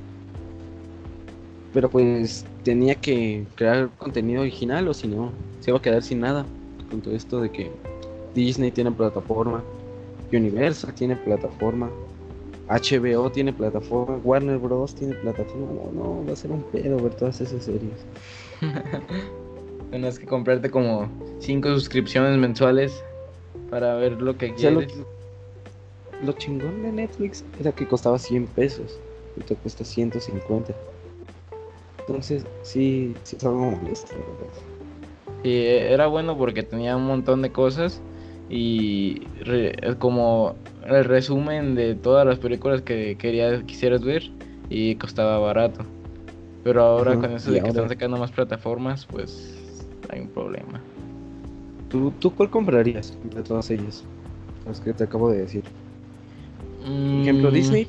Pero 1.74 1.90
pues 1.90 2.46
tenía 2.62 2.94
que 2.94 3.46
crear 3.56 3.90
contenido 3.98 4.42
original 4.42 4.86
o 4.86 4.94
si 4.94 5.08
no, 5.08 5.32
se 5.58 5.72
iba 5.72 5.78
a 5.78 5.82
quedar 5.82 6.04
sin 6.04 6.20
nada. 6.20 6.46
Con 6.90 7.00
todo 7.00 7.14
esto 7.14 7.40
de 7.40 7.50
que 7.50 7.70
Disney 8.34 8.70
tiene 8.70 8.92
plataforma, 8.92 9.62
Universal 10.32 10.94
tiene 10.94 11.16
plataforma, 11.16 11.90
HBO 12.68 13.30
tiene 13.30 13.52
plataforma, 13.52 14.16
Warner 14.24 14.58
Bros. 14.58 14.94
tiene 14.94 15.14
plataforma. 15.14 15.66
No, 15.66 15.92
no, 15.92 16.26
va 16.26 16.32
a 16.32 16.36
ser 16.36 16.50
un 16.50 16.62
pedo 16.64 16.96
ver 16.96 17.14
todas 17.14 17.40
esas 17.40 17.64
series. 17.64 18.04
Tienes 19.90 20.18
que 20.18 20.26
comprarte 20.26 20.68
como 20.70 21.08
5 21.38 21.68
suscripciones 21.70 22.36
mensuales 22.38 23.02
para 23.70 23.94
ver 23.94 24.20
lo 24.20 24.36
que 24.36 24.52
quieres. 24.54 24.92
lo, 26.24 26.32
chingón 26.32 26.82
de 26.82 26.92
Netflix 26.92 27.44
era 27.60 27.70
que 27.72 27.86
costaba 27.86 28.18
100 28.18 28.46
pesos. 28.48 28.98
Y 29.36 29.40
te 29.42 29.54
cuesta 29.54 29.84
150. 29.84 30.74
Entonces, 32.00 32.44
sí, 32.62 33.14
sí 33.22 33.36
es 33.36 33.44
algo 33.44 33.70
molesto. 33.70 34.14
Sí, 35.42 35.54
era 35.54 36.06
bueno 36.06 36.36
porque 36.36 36.62
tenía 36.62 36.96
un 36.96 37.06
montón 37.06 37.42
de 37.42 37.50
cosas 37.52 38.00
y 38.48 39.22
como 39.98 40.54
el 40.84 41.04
resumen 41.04 41.74
de 41.74 41.94
todas 41.94 42.26
las 42.26 42.38
películas 42.38 42.82
que 42.82 43.16
querías 43.16 43.62
quisieras 43.64 44.02
ver 44.02 44.30
y 44.70 44.96
costaba 44.96 45.38
barato. 45.38 45.84
Pero 46.64 46.82
ahora 46.82 47.16
con 47.16 47.30
eso 47.30 47.52
de 47.52 47.62
que 47.62 47.68
están 47.68 47.88
sacando 47.88 48.16
más 48.16 48.32
plataformas, 48.32 49.06
pues 49.06 49.86
hay 50.10 50.20
un 50.20 50.28
problema. 50.28 50.80
¿Tú, 51.88 52.12
¿Tú 52.18 52.34
cuál 52.34 52.50
comprarías 52.50 53.16
de 53.34 53.42
todas 53.42 53.70
ellas? 53.70 54.04
Las 54.66 54.80
que 54.80 54.92
te 54.92 55.04
acabo 55.04 55.30
de 55.30 55.38
decir. 55.38 55.62
Por 56.82 57.22
ejemplo, 57.22 57.50
Mm, 57.50 57.54
Disney 57.54 57.88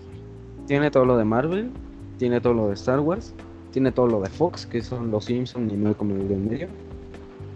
tiene 0.67 0.91
todo 0.91 1.05
lo 1.05 1.17
de 1.17 1.25
Marvel, 1.25 1.71
tiene 2.17 2.39
todo 2.39 2.53
lo 2.53 2.67
de 2.67 2.75
Star 2.75 2.99
Wars, 2.99 3.33
tiene 3.71 3.91
todo 3.91 4.07
lo 4.07 4.21
de 4.21 4.29
Fox, 4.29 4.65
que 4.65 4.81
son 4.81 5.09
los 5.11 5.25
Simpsons 5.25 5.73
y 5.73 5.75
Malcolm 5.75 6.11
en 6.11 6.31
el 6.31 6.37
medio. 6.37 6.67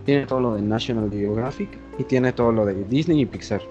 Tiene 0.06 0.26
todo 0.26 0.40
lo 0.40 0.56
de 0.56 0.62
National 0.62 1.10
Geographic 1.12 1.70
y 1.98 2.04
tiene 2.04 2.34
todo 2.34 2.52
lo 2.52 2.66
de 2.66 2.84
Disney 2.86 3.22
y 3.22 3.26
Pixar. 3.26 3.62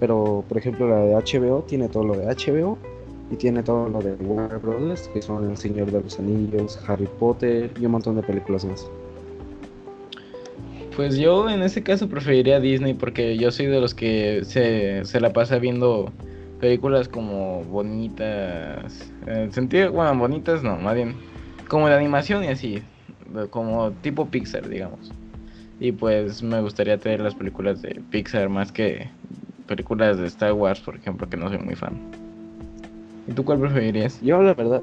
Pero, 0.00 0.44
por 0.48 0.58
ejemplo, 0.58 0.88
la 0.88 0.98
de 0.98 1.14
HBO 1.14 1.62
tiene 1.62 1.88
todo 1.88 2.04
lo 2.04 2.16
de 2.16 2.26
HBO 2.26 2.78
y 3.30 3.36
tiene 3.36 3.62
todo 3.62 3.88
lo 3.88 4.00
de 4.00 4.14
Warner 4.14 4.58
Brothers, 4.58 5.08
que 5.08 5.22
son 5.22 5.50
El 5.50 5.56
Señor 5.56 5.90
de 5.90 6.00
los 6.00 6.18
Anillos, 6.18 6.78
Harry 6.86 7.08
Potter 7.18 7.70
y 7.80 7.86
un 7.86 7.92
montón 7.92 8.16
de 8.16 8.22
películas 8.22 8.64
más. 8.64 8.88
Pues 10.94 11.16
yo 11.16 11.48
en 11.50 11.62
ese 11.62 11.82
caso 11.82 12.08
preferiría 12.08 12.58
Disney 12.58 12.94
porque 12.94 13.36
yo 13.36 13.50
soy 13.50 13.66
de 13.66 13.80
los 13.80 13.94
que 13.94 14.42
se, 14.44 15.04
se 15.04 15.20
la 15.20 15.32
pasa 15.32 15.58
viendo 15.58 16.10
películas 16.60 17.08
como 17.08 17.62
bonitas. 17.64 19.12
En 19.26 19.36
el 19.36 19.52
sentido, 19.52 19.92
bueno, 19.92 20.16
bonitas 20.18 20.62
no, 20.62 20.76
más 20.76 20.94
bien 20.94 21.14
como 21.68 21.88
de 21.88 21.94
animación 21.94 22.44
y 22.44 22.48
así. 22.48 22.82
Como 23.50 23.92
tipo 23.92 24.26
Pixar, 24.26 24.68
digamos. 24.68 25.12
Y 25.78 25.92
pues 25.92 26.42
me 26.42 26.60
gustaría 26.60 26.98
tener 26.98 27.20
las 27.20 27.34
películas 27.34 27.82
de 27.82 28.02
Pixar 28.10 28.48
más 28.48 28.72
que 28.72 29.10
películas 29.66 30.18
de 30.18 30.26
Star 30.26 30.52
Wars, 30.52 30.80
por 30.80 30.96
ejemplo, 30.96 31.28
que 31.28 31.36
no 31.36 31.48
soy 31.48 31.58
muy 31.58 31.74
fan. 31.74 31.94
¿Y 33.26 33.32
tú 33.32 33.44
cuál 33.44 33.60
preferirías? 33.60 34.20
Yo, 34.22 34.40
la 34.42 34.54
verdad, 34.54 34.82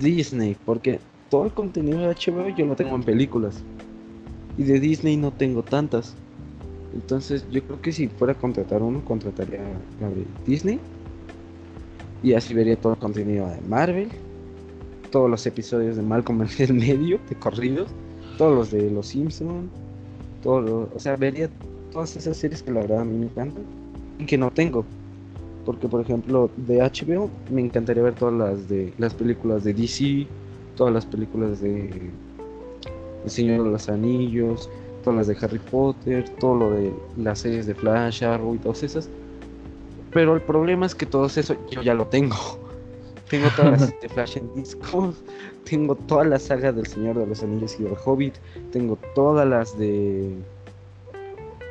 Disney, 0.00 0.56
porque 0.64 1.00
todo 1.28 1.44
el 1.44 1.52
contenido 1.52 2.00
de 2.00 2.08
HBO 2.08 2.48
yo 2.56 2.66
lo 2.66 2.76
tengo 2.76 2.94
en 2.94 3.02
películas. 3.02 3.62
Y 4.56 4.64
de 4.64 4.78
Disney 4.80 5.16
no 5.16 5.32
tengo 5.32 5.62
tantas. 5.62 6.14
Entonces, 6.94 7.46
yo 7.50 7.62
creo 7.62 7.80
que 7.80 7.92
si 7.92 8.08
fuera 8.08 8.34
a 8.34 8.36
contratar 8.36 8.82
uno, 8.82 9.04
contrataría 9.04 9.60
de 9.60 10.26
Disney. 10.46 10.78
Y 12.22 12.34
así 12.34 12.54
vería 12.54 12.76
todo 12.76 12.92
el 12.92 12.98
contenido 12.98 13.48
de 13.48 13.60
Marvel. 13.62 14.08
Todos 15.12 15.30
los 15.30 15.46
episodios 15.46 15.94
de 15.96 16.02
Malcolm 16.02 16.42
en 16.42 16.48
el 16.58 16.74
medio, 16.74 17.20
de 17.28 17.36
corridos. 17.36 17.88
Todos 18.38 18.54
los 18.56 18.70
de 18.72 18.90
Los 18.90 19.06
Simpsons. 19.08 19.70
Todos 20.42 20.64
los- 20.68 20.88
o 20.96 20.98
sea, 20.98 21.14
vería 21.16 21.48
todas 21.92 22.16
esas 22.16 22.36
series 22.36 22.62
que 22.62 22.72
la 22.72 22.80
verdad 22.80 23.02
a 23.02 23.04
mí 23.04 23.16
me 23.16 23.26
encantan. 23.26 23.62
Y 24.18 24.26
que 24.26 24.36
no 24.36 24.50
tengo. 24.50 24.84
Porque, 25.64 25.86
por 25.86 26.00
ejemplo, 26.00 26.50
de 26.56 26.80
HBO 26.82 27.30
me 27.50 27.60
encantaría 27.60 28.02
ver 28.02 28.14
todas 28.14 28.34
las 28.34 28.68
de 28.68 28.92
las 28.98 29.14
películas 29.14 29.62
de 29.62 29.72
DC, 29.74 30.26
todas 30.76 30.92
las 30.92 31.06
películas 31.06 31.60
de 31.60 32.10
El 33.24 33.30
Señor 33.30 33.62
de 33.64 33.70
los 33.70 33.88
Anillos, 33.88 34.68
todas 35.04 35.18
las 35.18 35.26
de 35.28 35.36
Harry 35.40 35.60
Potter, 35.60 36.28
todo 36.40 36.56
lo 36.56 36.70
de 36.72 36.92
las 37.16 37.38
series 37.40 37.66
de 37.66 37.74
Flash, 37.74 38.24
Arrow 38.24 38.56
todas 38.56 38.82
esas. 38.82 39.08
Pero 40.10 40.34
el 40.34 40.40
problema 40.42 40.86
es 40.86 40.94
que 40.94 41.06
todo 41.06 41.26
eso 41.26 41.54
yo 41.70 41.82
ya 41.82 41.94
lo 41.94 42.06
tengo. 42.06 42.36
Tengo 43.32 43.48
todas 43.56 43.80
las 43.80 43.98
de 43.98 44.08
Flash 44.10 44.36
en 44.36 44.54
disco, 44.54 45.14
tengo 45.64 45.94
toda 45.94 46.22
la 46.22 46.38
saga 46.38 46.70
del 46.70 46.86
Señor 46.86 47.16
de 47.18 47.26
los 47.26 47.42
Anillos 47.42 47.80
y 47.80 47.84
del 47.84 47.94
Hobbit, 48.04 48.34
tengo 48.72 48.98
todas 49.14 49.48
las 49.48 49.78
de 49.78 50.36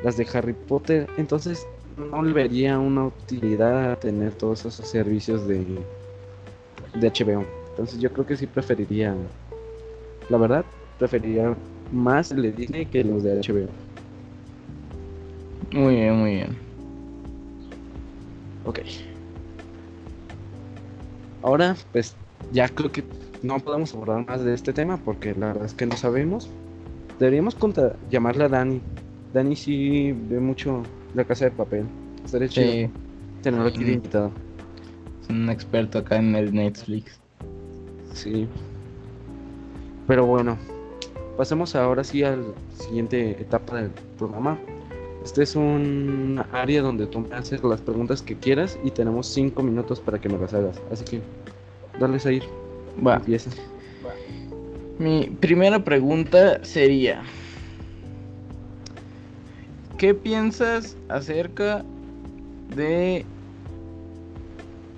las 0.02 0.16
de 0.16 0.26
Harry 0.32 0.54
Potter, 0.54 1.08
entonces 1.18 1.64
no 1.96 2.20
le 2.20 2.32
vería 2.32 2.80
una 2.80 3.04
utilidad 3.04 3.92
a 3.92 3.94
tener 3.94 4.32
todos 4.32 4.64
esos 4.64 4.84
servicios 4.88 5.46
de, 5.46 5.64
de 6.94 7.12
HBO. 7.12 7.44
Entonces 7.70 8.00
yo 8.00 8.12
creo 8.12 8.26
que 8.26 8.36
sí 8.36 8.48
preferiría, 8.48 9.14
la 10.30 10.38
verdad, 10.38 10.64
preferiría 10.98 11.54
más 11.92 12.32
el 12.32 12.42
de 12.42 12.50
Disney 12.50 12.86
que 12.86 13.04
los 13.04 13.22
de 13.22 13.38
HBO. 13.38 13.68
Muy 15.78 15.94
bien, 15.94 16.16
muy 16.16 16.34
bien. 16.34 16.56
Ok. 18.64 18.80
Ahora, 21.42 21.76
pues 21.92 22.16
ya 22.52 22.68
creo 22.68 22.90
que 22.92 23.04
no 23.42 23.58
podemos 23.58 23.92
abordar 23.94 24.26
más 24.26 24.44
de 24.44 24.54
este 24.54 24.72
tema 24.72 24.96
porque 24.98 25.34
la 25.34 25.48
verdad 25.48 25.64
es 25.66 25.74
que 25.74 25.86
no 25.86 25.96
sabemos. 25.96 26.48
Deberíamos 27.18 27.54
conta- 27.54 27.96
llamarle 28.10 28.44
a 28.44 28.48
Dani. 28.48 28.80
Dani 29.32 29.56
sí 29.56 30.12
ve 30.12 30.38
mucho 30.40 30.82
la 31.14 31.24
casa 31.24 31.46
de 31.46 31.50
papel. 31.52 31.86
Estaría 32.24 32.48
chido 32.48 32.70
Sí, 32.72 32.90
tenerlo 33.42 33.66
aquí 33.68 33.84
de 33.84 33.90
Mm. 33.92 33.94
invitado. 33.94 34.30
es 35.22 35.28
un 35.28 35.48
experto 35.50 35.98
acá 35.98 36.16
en 36.16 36.34
el 36.36 36.52
Netflix. 36.52 37.20
Sí. 38.12 38.46
Pero 40.06 40.26
bueno, 40.26 40.58
pasemos 41.36 41.74
ahora 41.76 42.02
sí 42.04 42.22
a 42.24 42.36
la 42.36 42.44
siguiente 42.76 43.30
etapa 43.40 43.76
del 43.80 43.90
programa. 44.18 44.58
Este 45.24 45.44
es 45.44 45.54
un 45.54 46.42
área 46.52 46.82
donde 46.82 47.06
tú 47.06 47.20
me 47.20 47.34
haces 47.34 47.62
las 47.62 47.80
preguntas 47.80 48.22
que 48.22 48.36
quieras 48.36 48.78
y 48.84 48.90
tenemos 48.90 49.26
cinco 49.26 49.62
minutos 49.62 50.00
para 50.00 50.20
que 50.20 50.28
me 50.28 50.36
las 50.38 50.52
hagas. 50.52 50.80
Así 50.90 51.04
que, 51.04 51.20
darles 52.00 52.26
a 52.26 52.32
ir. 52.32 52.42
Va. 53.04 53.16
Empieza. 53.16 53.50
Mi 54.98 55.26
primera 55.40 55.82
pregunta 55.82 56.62
sería, 56.64 57.22
¿qué 59.96 60.14
piensas 60.14 60.96
acerca 61.08 61.84
de... 62.74 63.24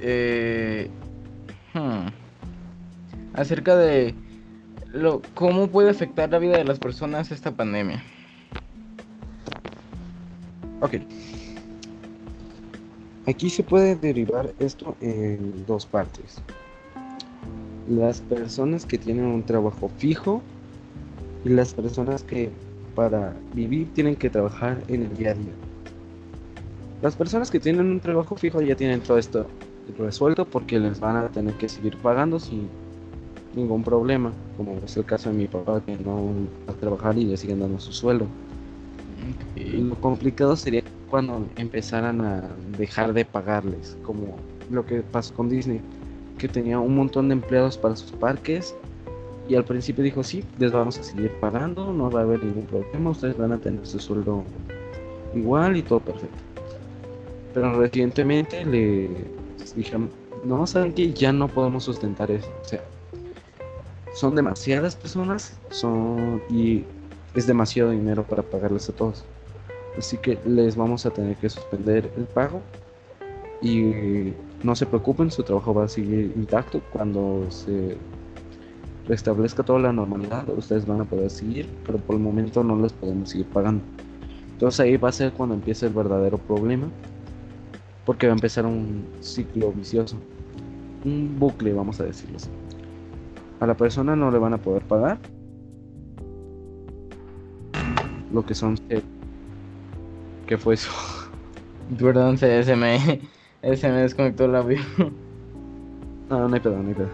eh, 0.00 0.90
hmm, 1.74 2.06
acerca 3.34 3.76
de 3.76 4.14
lo, 4.92 5.22
cómo 5.34 5.68
puede 5.68 5.90
afectar 5.90 6.30
la 6.30 6.38
vida 6.38 6.56
de 6.56 6.64
las 6.64 6.78
personas 6.78 7.30
esta 7.30 7.50
pandemia? 7.52 8.02
Ok. 10.84 10.96
Aquí 13.26 13.48
se 13.48 13.62
puede 13.62 13.96
derivar 13.96 14.52
esto 14.58 14.94
en 15.00 15.64
dos 15.64 15.86
partes. 15.86 16.42
Las 17.88 18.20
personas 18.20 18.84
que 18.84 18.98
tienen 18.98 19.24
un 19.24 19.42
trabajo 19.42 19.90
fijo 19.96 20.42
y 21.42 21.48
las 21.48 21.72
personas 21.72 22.22
que 22.22 22.50
para 22.94 23.34
vivir 23.54 23.90
tienen 23.94 24.14
que 24.14 24.28
trabajar 24.28 24.82
en 24.88 25.04
el 25.04 25.16
día 25.16 25.30
a 25.30 25.34
día. 25.34 25.52
Las 27.00 27.16
personas 27.16 27.50
que 27.50 27.60
tienen 27.60 27.86
un 27.86 28.00
trabajo 28.00 28.36
fijo 28.36 28.60
ya 28.60 28.76
tienen 28.76 29.00
todo 29.00 29.16
esto 29.16 29.46
resuelto 29.98 30.44
porque 30.44 30.78
les 30.78 31.00
van 31.00 31.16
a 31.16 31.28
tener 31.28 31.54
que 31.54 31.68
seguir 31.68 31.96
pagando 31.96 32.38
sin 32.38 32.68
ningún 33.54 33.82
problema, 33.82 34.32
como 34.58 34.76
es 34.84 34.96
el 34.98 35.06
caso 35.06 35.30
de 35.30 35.36
mi 35.36 35.46
papá 35.46 35.80
que 35.84 35.96
no 35.96 36.34
va 36.68 36.74
a 36.74 36.76
trabajar 36.76 37.16
y 37.16 37.24
le 37.24 37.38
siguen 37.38 37.60
dando 37.60 37.80
su 37.80 37.92
sueldo. 37.92 38.26
Lo 39.56 39.94
complicado 39.96 40.56
sería 40.56 40.82
cuando 41.10 41.46
empezaran 41.56 42.20
a 42.20 42.42
dejar 42.76 43.12
de 43.12 43.24
pagarles, 43.24 43.96
como 44.02 44.36
lo 44.70 44.84
que 44.84 45.02
pasó 45.02 45.34
con 45.34 45.48
Disney, 45.48 45.80
que 46.38 46.48
tenía 46.48 46.78
un 46.78 46.96
montón 46.96 47.28
de 47.28 47.34
empleados 47.34 47.78
para 47.78 47.96
sus 47.96 48.12
parques 48.12 48.74
y 49.48 49.54
al 49.54 49.64
principio 49.64 50.02
dijo, 50.02 50.22
sí, 50.22 50.42
les 50.58 50.72
vamos 50.72 50.98
a 50.98 51.02
seguir 51.02 51.30
pagando, 51.40 51.92
no 51.92 52.10
va 52.10 52.20
a 52.20 52.22
haber 52.22 52.42
ningún 52.42 52.64
problema, 52.64 53.10
ustedes 53.10 53.36
van 53.36 53.52
a 53.52 53.58
tener 53.58 53.86
su 53.86 53.98
sueldo 53.98 54.42
igual 55.34 55.76
y 55.76 55.82
todo 55.82 56.00
perfecto. 56.00 56.42
Pero 57.52 57.78
recientemente 57.78 58.64
le 58.64 59.10
dijeron, 59.76 60.10
no, 60.44 60.66
saben 60.66 60.92
que 60.92 61.12
ya 61.12 61.32
no 61.32 61.48
podemos 61.48 61.84
sustentar 61.84 62.30
eso, 62.30 62.50
o 62.60 62.64
sea, 62.64 62.82
son 64.14 64.34
demasiadas 64.34 64.94
personas 64.94 65.58
son 65.70 66.40
y 66.48 66.84
es 67.34 67.46
demasiado 67.46 67.90
dinero 67.90 68.22
para 68.24 68.42
pagarles 68.42 68.88
a 68.88 68.92
todos. 68.92 69.24
Así 69.98 70.16
que 70.18 70.38
les 70.46 70.76
vamos 70.76 71.06
a 71.06 71.10
tener 71.10 71.36
que 71.36 71.48
suspender 71.48 72.10
el 72.16 72.24
pago. 72.24 72.60
Y 73.60 74.32
no 74.62 74.74
se 74.74 74.86
preocupen, 74.86 75.30
su 75.30 75.42
trabajo 75.42 75.72
va 75.74 75.84
a 75.84 75.88
seguir 75.88 76.32
intacto. 76.36 76.80
Cuando 76.92 77.46
se 77.50 77.96
restablezca 79.08 79.62
toda 79.62 79.78
la 79.78 79.92
normalidad, 79.92 80.48
ustedes 80.50 80.86
van 80.86 81.00
a 81.00 81.04
poder 81.04 81.30
seguir, 81.30 81.68
pero 81.86 81.98
por 81.98 82.16
el 82.16 82.22
momento 82.22 82.62
no 82.62 82.76
les 82.76 82.92
podemos 82.92 83.30
seguir 83.30 83.46
pagando. 83.46 83.82
Entonces 84.52 84.80
ahí 84.80 84.96
va 84.96 85.08
a 85.08 85.12
ser 85.12 85.32
cuando 85.32 85.54
empiece 85.54 85.86
el 85.86 85.92
verdadero 85.92 86.38
problema. 86.38 86.88
Porque 88.04 88.26
va 88.26 88.34
a 88.34 88.36
empezar 88.36 88.66
un 88.66 89.06
ciclo 89.20 89.72
vicioso. 89.72 90.16
Un 91.04 91.38
bucle, 91.38 91.72
vamos 91.72 92.00
a 92.00 92.04
decirlo. 92.04 92.38
A 93.60 93.66
la 93.66 93.74
persona 93.74 94.14
no 94.14 94.30
le 94.30 94.38
van 94.38 94.52
a 94.52 94.58
poder 94.58 94.82
pagar. 94.82 95.18
Lo 98.34 98.44
que 98.44 98.54
son... 98.54 98.76
¿Qué 100.48 100.58
fue 100.58 100.74
eso? 100.74 100.90
Perdón, 101.98 102.36
se, 102.36 102.64
se 102.64 102.74
me, 102.74 103.20
se 103.76 103.88
me 103.88 103.98
desconectó 103.98 104.46
el 104.46 104.56
audio. 104.56 104.78
No, 106.28 106.48
no 106.48 106.54
hay 106.54 106.60
pedo, 106.60 106.82
no 106.82 106.88
hay 106.88 106.94
pedo. 106.94 107.08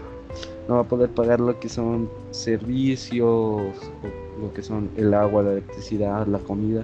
No 0.67 0.75
va 0.75 0.81
a 0.81 0.85
poder 0.85 1.11
pagar 1.11 1.39
lo 1.39 1.59
que 1.59 1.69
son 1.69 2.09
servicios, 2.31 3.61
lo 4.41 4.53
que 4.53 4.63
son 4.63 4.89
el 4.97 5.13
agua, 5.13 5.43
la 5.43 5.51
electricidad, 5.51 6.25
la 6.25 6.39
comida. 6.39 6.83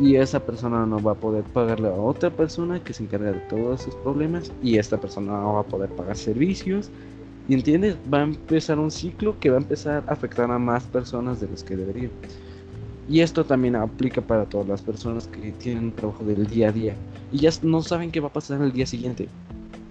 Y 0.00 0.16
esa 0.16 0.40
persona 0.40 0.84
no 0.84 1.00
va 1.00 1.12
a 1.12 1.14
poder 1.14 1.44
pagarle 1.44 1.88
a 1.88 1.92
otra 1.92 2.30
persona 2.30 2.82
que 2.82 2.92
se 2.92 3.04
encarga 3.04 3.30
de 3.30 3.40
todos 3.48 3.82
esos 3.82 3.94
problemas. 3.96 4.50
Y 4.60 4.78
esta 4.78 5.00
persona 5.00 5.40
no 5.40 5.54
va 5.54 5.60
a 5.60 5.64
poder 5.64 5.88
pagar 5.90 6.16
servicios. 6.16 6.90
Y 7.46 7.54
entiendes, 7.54 7.96
va 8.12 8.18
a 8.18 8.24
empezar 8.24 8.80
un 8.80 8.90
ciclo 8.90 9.38
que 9.38 9.50
va 9.50 9.58
a 9.58 9.60
empezar 9.60 10.02
a 10.08 10.12
afectar 10.12 10.50
a 10.50 10.58
más 10.58 10.82
personas 10.84 11.40
de 11.40 11.48
las 11.48 11.62
que 11.62 11.76
debería. 11.76 12.10
Y 13.08 13.20
esto 13.20 13.44
también 13.44 13.76
aplica 13.76 14.20
para 14.20 14.46
todas 14.46 14.66
las 14.66 14.82
personas 14.82 15.28
que 15.28 15.52
tienen 15.52 15.92
trabajo 15.92 16.24
del 16.24 16.46
día 16.46 16.70
a 16.70 16.72
día. 16.72 16.94
Y 17.32 17.38
ya 17.38 17.50
no 17.62 17.82
saben 17.82 18.10
qué 18.10 18.20
va 18.20 18.28
a 18.28 18.32
pasar 18.32 18.60
el 18.60 18.72
día 18.72 18.86
siguiente. 18.86 19.28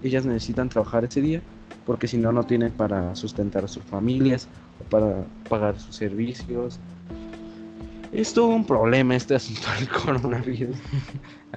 Ellas 0.02 0.26
necesitan 0.26 0.68
trabajar 0.68 1.04
ese 1.04 1.20
día 1.20 1.40
porque 1.86 2.08
si 2.08 2.18
no, 2.18 2.32
no 2.32 2.44
tienen 2.44 2.72
para 2.72 3.14
sustentar 3.14 3.64
a 3.64 3.68
sus 3.68 3.82
familias 3.84 4.48
o 4.80 4.84
para 4.90 5.24
pagar 5.48 5.78
sus 5.78 5.96
servicios. 5.96 6.78
Es 8.12 8.34
todo 8.34 8.48
un 8.48 8.66
problema 8.66 9.14
este 9.14 9.36
asunto 9.36 9.68
del 9.78 9.88
coronavirus. 10.02 10.76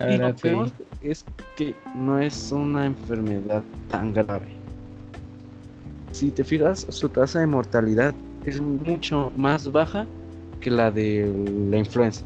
y 0.09 0.17
lo 0.17 0.35
peor 0.35 0.71
es 1.01 1.25
que 1.57 1.75
no 1.95 2.19
es 2.19 2.51
una 2.51 2.85
enfermedad 2.85 3.63
tan 3.89 4.13
grave. 4.13 4.59
Si 6.11 6.31
te 6.31 6.43
fijas, 6.43 6.85
su 6.89 7.09
tasa 7.09 7.39
de 7.39 7.47
mortalidad 7.47 8.13
es 8.45 8.61
mucho 8.61 9.31
más 9.35 9.71
baja 9.71 10.05
que 10.59 10.71
la 10.71 10.91
de 10.91 11.31
la 11.69 11.77
influenza. 11.77 12.23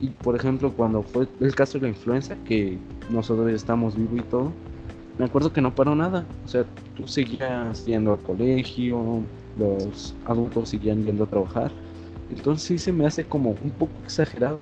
Y 0.00 0.08
por 0.08 0.34
ejemplo, 0.34 0.72
cuando 0.72 1.02
fue 1.02 1.28
el 1.40 1.54
caso 1.54 1.78
de 1.78 1.82
la 1.82 1.88
influenza, 1.88 2.36
que 2.44 2.76
nosotros 3.10 3.50
estamos 3.52 3.96
vivos 3.96 4.18
y 4.18 4.22
todo, 4.22 4.52
me 5.18 5.26
acuerdo 5.26 5.52
que 5.52 5.60
no 5.60 5.74
paró 5.74 5.94
nada. 5.94 6.24
O 6.44 6.48
sea, 6.48 6.64
tú 6.96 7.06
seguías 7.06 7.86
yendo 7.86 8.12
al 8.12 8.18
colegio, 8.18 9.22
los 9.58 10.14
adultos 10.24 10.70
seguían 10.70 11.04
yendo 11.04 11.24
a 11.24 11.26
trabajar. 11.28 11.70
Entonces 12.34 12.66
sí 12.66 12.78
se 12.78 12.92
me 12.92 13.06
hace 13.06 13.24
como 13.24 13.50
un 13.50 13.70
poco 13.70 13.92
exagerado. 14.04 14.58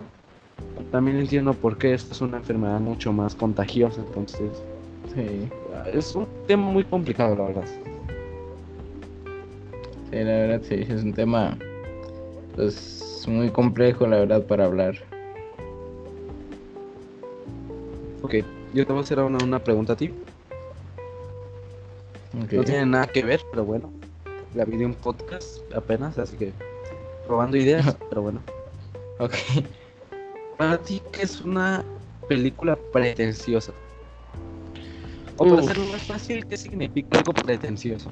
También 0.90 1.18
entiendo 1.18 1.54
por 1.54 1.78
qué 1.78 1.94
esta 1.94 2.12
es 2.12 2.20
una 2.20 2.38
enfermedad 2.38 2.80
mucho 2.80 3.12
más 3.12 3.34
contagiosa, 3.34 4.02
entonces 4.06 4.50
sí. 5.14 5.48
es 5.92 6.14
un 6.14 6.26
tema 6.46 6.64
muy 6.64 6.84
complicado, 6.84 7.36
la 7.36 7.44
verdad. 7.44 7.64
Sí, 10.10 10.16
la 10.16 10.24
verdad 10.24 10.62
sí, 10.68 10.74
es 10.74 11.02
un 11.04 11.12
tema 11.12 11.56
pues 12.56 13.24
muy 13.28 13.50
complejo, 13.50 14.06
la 14.06 14.18
verdad, 14.18 14.42
para 14.46 14.64
hablar. 14.64 14.94
Ok, 18.22 18.36
yo 18.74 18.86
te 18.86 18.92
voy 18.92 19.00
a 19.00 19.04
hacer 19.04 19.18
una, 19.20 19.42
una 19.42 19.58
pregunta 19.58 19.94
a 19.94 19.96
ti. 19.96 20.12
No 22.32 22.64
tiene 22.64 22.86
nada 22.86 23.06
que 23.06 23.22
ver, 23.22 23.40
pero 23.50 23.64
bueno. 23.64 23.92
La 24.54 24.64
vi 24.64 24.76
de 24.76 24.86
un 24.86 24.94
podcast 24.94 25.60
apenas, 25.74 26.18
así 26.18 26.36
que 26.36 26.52
probando 27.26 27.56
ideas, 27.56 27.96
pero 28.08 28.22
bueno. 28.22 28.40
Ok. 29.18 29.34
Para 30.58 30.78
ti, 30.78 31.00
¿qué 31.12 31.22
es 31.22 31.40
una 31.40 31.84
película 32.28 32.76
pretenciosa? 32.92 33.72
O 35.36 35.44
para 35.44 35.60
hacerlo 35.60 35.84
más 35.86 36.02
fácil, 36.02 36.46
¿qué 36.46 36.56
significa 36.56 37.18
algo 37.18 37.32
pretencioso? 37.32 38.10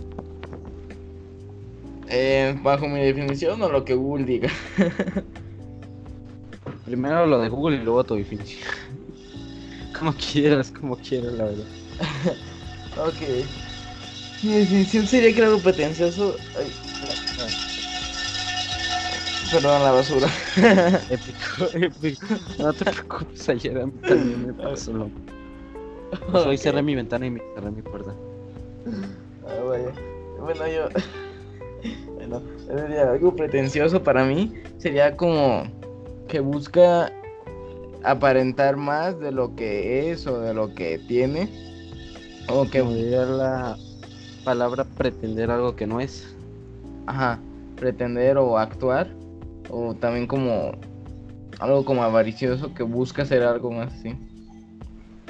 Eh, 2.11 2.57
bajo 2.63 2.89
mi 2.89 3.01
definición 3.01 3.61
o 3.63 3.69
lo 3.69 3.85
que 3.85 3.95
Google 3.95 4.25
diga. 4.25 4.49
Primero 6.85 7.27
lo 7.27 7.39
de 7.41 7.49
Google 7.49 7.77
y 7.77 7.81
luego 7.81 8.03
tu 8.05 8.15
definición. 8.15 8.61
como 9.99 10.15
quieras, 10.15 10.71
como 10.71 10.97
quieras, 10.97 11.33
la 11.35 11.45
verdad. 11.45 11.67
ok. 12.97 13.21
Mi 14.43 14.53
definición 14.53 15.07
sería 15.07 15.35
que 15.35 15.43
algo 15.43 15.61
pretencioso. 15.61 16.39
Ay, 16.57 16.73
Perdón, 19.51 19.83
la 19.83 19.93
basura. 19.93 20.29
épico, 21.11 21.71
épico. 21.73 22.27
No 22.59 22.73
te 22.73 22.85
preocupes, 22.85 23.49
ayer 23.49 23.79
a 23.79 23.87
mí 23.87 23.93
también 24.07 24.47
me 24.47 24.53
pasó 24.53 24.93
lo 24.93 25.11
pues 26.31 26.47
Hoy 26.47 26.57
cerré 26.57 26.83
mi 26.83 26.95
ventana 26.95 27.27
y 27.27 27.31
me 27.31 27.41
cerré 27.55 27.71
mi 27.71 27.83
puerta. 27.83 28.15
Ah, 29.47 29.63
vaya. 29.65 29.93
Bueno, 30.41 30.67
yo. 30.69 30.89
Bueno, 32.15 32.43
sería 32.67 33.11
algo 33.11 33.35
pretencioso 33.35 34.03
para 34.03 34.25
mí 34.25 34.53
sería 34.79 35.17
como 35.17 35.65
que 36.29 36.41
busca 36.41 37.13
aparentar 38.05 38.77
más 38.77 39.19
de 39.21 39.33
lo 39.33 39.55
que 39.57 40.11
es 40.11 40.27
o 40.27 40.41
de 40.41 40.55
lo 40.55 40.75
que 40.75 40.99
tiene. 40.99 41.49
O 42.51 42.69
que 42.69 42.83
diría 42.83 43.25
la 43.25 43.77
palabra 44.45 44.85
pretender 44.85 45.51
algo 45.51 45.77
que 45.77 45.87
no 45.87 46.01
es. 46.01 46.35
Ajá, 47.07 47.39
pretender 47.77 48.39
o 48.39 48.59
actuar 48.59 49.09
o 49.71 49.95
también 49.95 50.27
como 50.27 50.73
algo 51.59 51.85
como 51.85 52.03
avaricioso 52.03 52.73
que 52.75 52.83
busca 52.83 53.23
hacer 53.23 53.43
algo 53.43 53.71
más 53.71 53.93
así. 53.93 54.15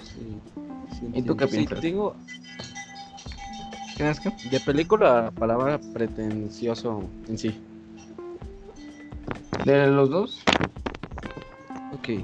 Sí, 0.03 1.09
¿Y 1.15 1.23
tú 1.23 1.37
qué 1.37 1.47
piensas? 1.47 1.81
tengo... 1.81 2.15
¿Tienes 3.99 4.21
que? 4.21 4.31
De 4.49 4.61
película, 4.61 5.23
la 5.25 5.31
palabra 5.33 5.79
pretencioso 5.93 7.03
en 7.29 7.37
sí. 7.37 7.55
¿De 9.65 9.89
los 9.89 10.09
dos? 10.09 10.43
Ok. 11.93 12.23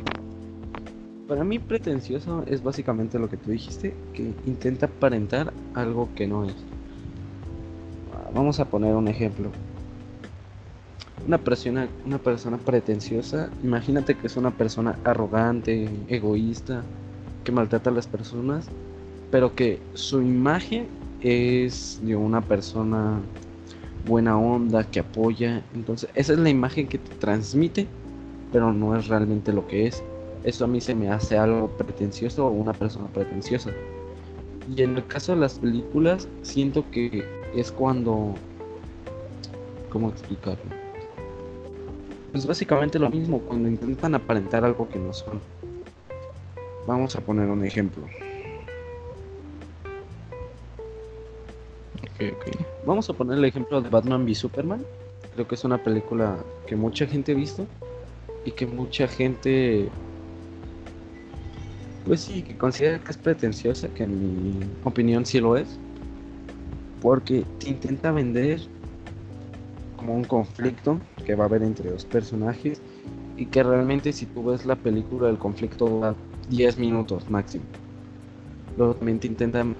Para 1.29 1.45
mí 1.45 1.59
pretencioso 1.59 2.45
es 2.47 2.62
básicamente 2.62 3.18
lo 3.18 3.29
que 3.29 3.37
tú 3.37 3.51
dijiste, 3.51 3.95
que 4.14 4.33
intenta 4.47 4.87
aparentar 4.87 5.53
algo 5.75 6.09
que 6.14 6.27
no 6.27 6.45
es. 6.45 6.55
Vamos 8.33 8.61
a 8.61 8.64
poner 8.64 8.95
un 8.95 9.09
ejemplo 9.09 9.51
una 11.27 11.39
persona, 11.39 11.89
una 12.05 12.18
persona 12.18 12.59
pretenciosa, 12.59 13.51
imagínate 13.62 14.14
que 14.14 14.27
es 14.27 14.37
una 14.37 14.51
persona 14.51 14.99
arrogante, 15.05 15.89
egoísta, 16.09 16.83
que 17.45 17.53
maltrata 17.53 17.91
a 17.91 17.93
las 17.93 18.07
personas, 18.07 18.68
pero 19.31 19.55
que 19.55 19.81
su 19.95 20.20
imagen 20.20 20.87
es 21.25 22.01
de 22.03 22.14
una 22.14 22.43
persona 22.43 23.18
buena 24.07 24.39
onda, 24.39 24.85
que 24.85 25.01
apoya. 25.01 25.62
Entonces, 25.75 26.09
esa 26.14 26.35
es 26.35 26.39
la 26.39 26.51
imagen 26.51 26.87
que 26.87 26.99
te 26.99 27.14
transmite, 27.16 27.87
pero 28.53 28.72
no 28.72 28.97
es 28.97 29.09
realmente 29.09 29.53
lo 29.53 29.66
que 29.66 29.87
es. 29.87 30.03
Eso 30.45 30.66
a 30.66 30.68
mí 30.68 30.81
se 30.81 30.95
me 30.95 31.09
hace 31.09 31.39
algo 31.39 31.68
pretencioso 31.68 32.47
o 32.47 32.51
una 32.51 32.75
persona 32.75 33.07
pretenciosa. 33.07 33.70
Y 34.75 34.83
en 34.83 34.97
el 34.97 35.07
caso 35.07 35.35
de 35.35 35.41
las 35.41 35.59
películas, 35.59 36.29
siento 36.43 36.85
que 36.91 37.25
es 37.57 37.72
cuando... 37.72 38.35
¿Cómo 39.89 40.11
explicarlo? 40.11 40.64
Pues 42.33 42.47
básicamente 42.47 42.99
lo 42.99 43.09
mismo 43.09 43.39
cuando 43.39 43.68
intentan 43.68 44.14
aparentar 44.14 44.64
algo 44.64 44.89
que 44.89 44.99
no 44.99 45.12
son. 45.12 45.41
Vamos 46.87 47.16
a 47.16 47.20
poner 47.20 47.49
un 47.49 47.64
ejemplo. 47.64 48.05
Vamos 52.87 53.11
a 53.11 53.12
poner 53.12 53.39
el 53.39 53.45
ejemplo 53.45 53.81
de 53.81 53.89
Batman 53.89 54.25
v 54.25 54.35
Superman. 54.35 54.85
Creo 55.35 55.49
que 55.49 55.55
es 55.55 55.65
una 55.65 55.83
película 55.83 56.37
que 56.67 56.77
mucha 56.77 57.07
gente 57.07 57.33
ha 57.33 57.35
visto 57.35 57.67
y 58.45 58.53
que 58.53 58.67
mucha 58.67 59.09
gente, 59.09 59.89
pues 62.07 62.21
sí, 62.21 62.43
que 62.43 62.57
considera 62.57 62.99
que 63.01 63.11
es 63.11 63.17
pretenciosa, 63.17 63.89
que 63.89 64.05
en 64.05 64.61
mi 64.61 64.61
opinión 64.85 65.27
sí 65.27 65.41
lo 65.41 65.57
es, 65.57 65.79
porque 67.01 67.45
te 67.59 67.71
intenta 67.71 68.12
vender 68.12 68.61
como 69.97 70.15
un 70.15 70.25
conflicto 70.25 71.01
que 71.25 71.35
va 71.35 71.45
a 71.45 71.47
haber 71.49 71.62
entre 71.62 71.91
dos 71.91 72.05
personajes 72.05 72.81
y 73.37 73.47
que 73.47 73.62
realmente 73.62 74.12
si 74.12 74.27
tú 74.27 74.45
ves 74.45 74.65
la 74.67 74.77
película 74.77 75.29
el 75.29 75.39
conflicto 75.39 76.01
va 76.01 76.15
10 76.49 76.79
minutos 76.79 77.29
máximo. 77.29 77.65
Luego 78.77 78.95
también 78.95 79.19
te 79.19 79.27
intentan 79.27 79.75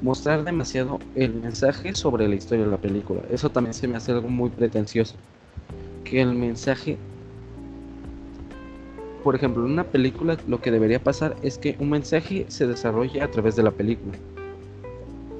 mostrar 0.00 0.44
demasiado 0.44 0.98
el 1.14 1.34
mensaje 1.34 1.94
sobre 1.94 2.28
la 2.28 2.34
historia 2.34 2.64
de 2.64 2.70
la 2.70 2.76
película. 2.76 3.22
Eso 3.30 3.50
también 3.50 3.74
se 3.74 3.88
me 3.88 3.96
hace 3.96 4.12
algo 4.12 4.28
muy 4.28 4.50
pretencioso. 4.50 5.14
Que 6.04 6.20
el 6.20 6.34
mensaje, 6.34 6.98
por 9.24 9.34
ejemplo, 9.34 9.64
en 9.64 9.72
una 9.72 9.84
película 9.84 10.36
lo 10.46 10.60
que 10.60 10.70
debería 10.70 11.02
pasar 11.02 11.36
es 11.42 11.58
que 11.58 11.76
un 11.80 11.90
mensaje 11.90 12.46
se 12.48 12.66
desarrolle 12.66 13.22
a 13.22 13.30
través 13.30 13.56
de 13.56 13.62
la 13.62 13.70
película. 13.70 14.16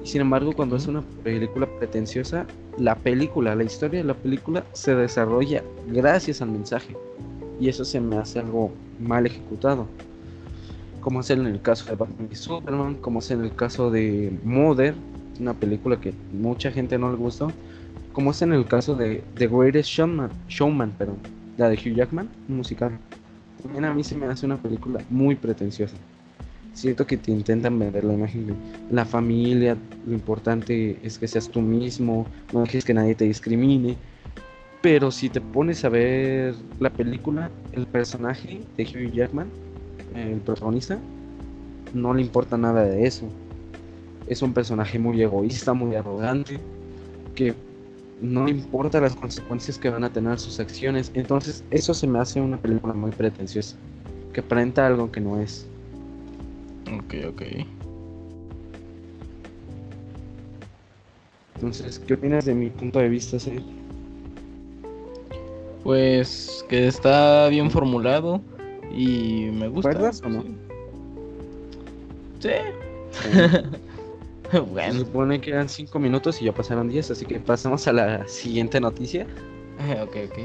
Y 0.03 0.07
sin 0.07 0.21
embargo, 0.21 0.53
cuando 0.53 0.75
es 0.75 0.87
una 0.87 1.03
película 1.23 1.67
pretenciosa, 1.79 2.45
la 2.77 2.95
película, 2.95 3.55
la 3.55 3.63
historia 3.63 3.99
de 3.99 4.05
la 4.05 4.13
película 4.13 4.63
se 4.73 4.95
desarrolla 4.95 5.63
gracias 5.87 6.41
al 6.41 6.51
mensaje. 6.51 6.95
Y 7.59 7.69
eso 7.69 7.85
se 7.85 7.99
me 7.99 8.17
hace 8.17 8.39
algo 8.39 8.71
mal 8.99 9.25
ejecutado. 9.25 9.87
Como 11.01 11.21
es 11.21 11.29
en 11.29 11.45
el 11.45 11.61
caso 11.61 11.85
de 11.89 11.95
Batman 11.95 12.29
y 12.31 12.35
Superman, 12.35 12.95
como 12.95 13.19
es 13.19 13.31
en 13.31 13.43
el 13.43 13.55
caso 13.55 13.91
de 13.91 14.37
Mother, 14.43 14.93
una 15.39 15.53
película 15.53 15.99
que 15.99 16.13
mucha 16.33 16.71
gente 16.71 16.97
no 16.97 17.11
le 17.11 17.17
gustó. 17.17 17.51
Como 18.13 18.31
es 18.31 18.41
en 18.41 18.53
el 18.53 18.65
caso 18.65 18.95
de 18.95 19.23
The 19.35 19.47
Greatest 19.47 19.89
Showman, 19.89 20.31
Showman 20.47 20.91
perdón, 20.91 21.17
la 21.57 21.69
de 21.69 21.75
Hugh 21.75 21.95
Jackman, 21.95 22.29
musical. 22.47 22.97
También 23.61 23.85
a 23.85 23.93
mí 23.93 24.03
se 24.03 24.15
me 24.15 24.25
hace 24.25 24.45
una 24.45 24.57
película 24.57 24.99
muy 25.09 25.35
pretenciosa. 25.35 25.95
Siento 26.73 27.07
que 27.07 27.17
te 27.17 27.31
intentan 27.31 27.77
vender 27.79 28.03
la 28.03 28.13
imagen 28.13 28.47
de 28.47 28.53
la 28.91 29.05
familia, 29.05 29.75
lo 30.05 30.13
importante 30.13 30.99
es 31.03 31.17
que 31.17 31.27
seas 31.27 31.49
tú 31.49 31.59
mismo, 31.61 32.27
no 32.53 32.61
dejes 32.61 32.85
que 32.85 32.93
nadie 32.93 33.15
te 33.15 33.25
discrimine. 33.25 33.97
Pero 34.81 35.09
si 35.09 35.29
te 35.29 35.41
pones 35.41 35.83
a 35.85 35.89
ver 35.89 36.53
la 36.79 36.91
película, 36.91 37.49
el 37.71 37.87
personaje 37.87 38.61
de 38.77 38.83
Hugh 38.83 39.11
Jackman, 39.11 39.47
el 40.13 40.39
protagonista, 40.41 40.99
no 41.93 42.13
le 42.13 42.21
importa 42.21 42.57
nada 42.57 42.83
de 42.83 43.05
eso. 43.05 43.27
Es 44.27 44.41
un 44.41 44.53
personaje 44.53 44.99
muy 44.99 45.21
egoísta, 45.21 45.73
muy 45.73 45.95
arrogante, 45.95 46.59
que 47.35 47.53
no 48.21 48.47
importa 48.47 48.99
las 48.99 49.15
consecuencias 49.15 49.77
que 49.77 49.89
van 49.89 50.03
a 50.03 50.11
tener 50.11 50.39
sus 50.39 50.59
acciones. 50.59 51.11
Entonces, 51.13 51.63
eso 51.71 51.93
se 51.93 52.07
me 52.07 52.19
hace 52.19 52.41
una 52.41 52.57
película 52.57 52.93
muy 52.93 53.11
pretenciosa, 53.11 53.77
que 54.33 54.41
aparenta 54.41 54.85
algo 54.85 55.11
que 55.11 55.21
no 55.21 55.39
es. 55.39 55.67
Ok, 56.97 57.15
ok. 57.29 57.41
Entonces, 61.55 61.99
¿qué 61.99 62.13
opinas 62.13 62.45
de 62.45 62.53
mi 62.53 62.69
punto 62.69 62.99
de 62.99 63.09
vista, 63.09 63.39
Seth? 63.39 63.63
Pues 65.83 66.65
que 66.69 66.87
está 66.87 67.47
bien 67.47 67.71
formulado 67.71 68.41
y 68.91 69.49
me 69.51 69.67
gusta. 69.67 69.89
¿Recuerdas 69.89 70.21
o 70.23 70.29
no? 70.29 70.43
Sí. 72.39 72.49
Se 74.51 74.59
bueno, 74.59 74.99
supone 74.99 75.41
que 75.41 75.51
eran 75.51 75.67
5 75.67 75.99
minutos 75.99 76.41
y 76.41 76.45
ya 76.45 76.53
pasaron 76.53 76.87
10, 76.87 77.11
así 77.11 77.25
que 77.25 77.39
pasamos 77.39 77.85
a 77.87 77.93
la 77.93 78.27
siguiente 78.27 78.79
noticia. 78.79 79.27
ok, 80.01 80.15
ok. 80.29 80.39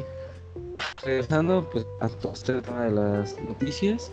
Regresando 1.04 1.68
pues 1.70 1.86
a 2.00 2.08
todo 2.08 2.32
este 2.32 2.60
tema 2.60 2.84
de 2.84 2.90
las 2.90 3.40
noticias 3.42 4.10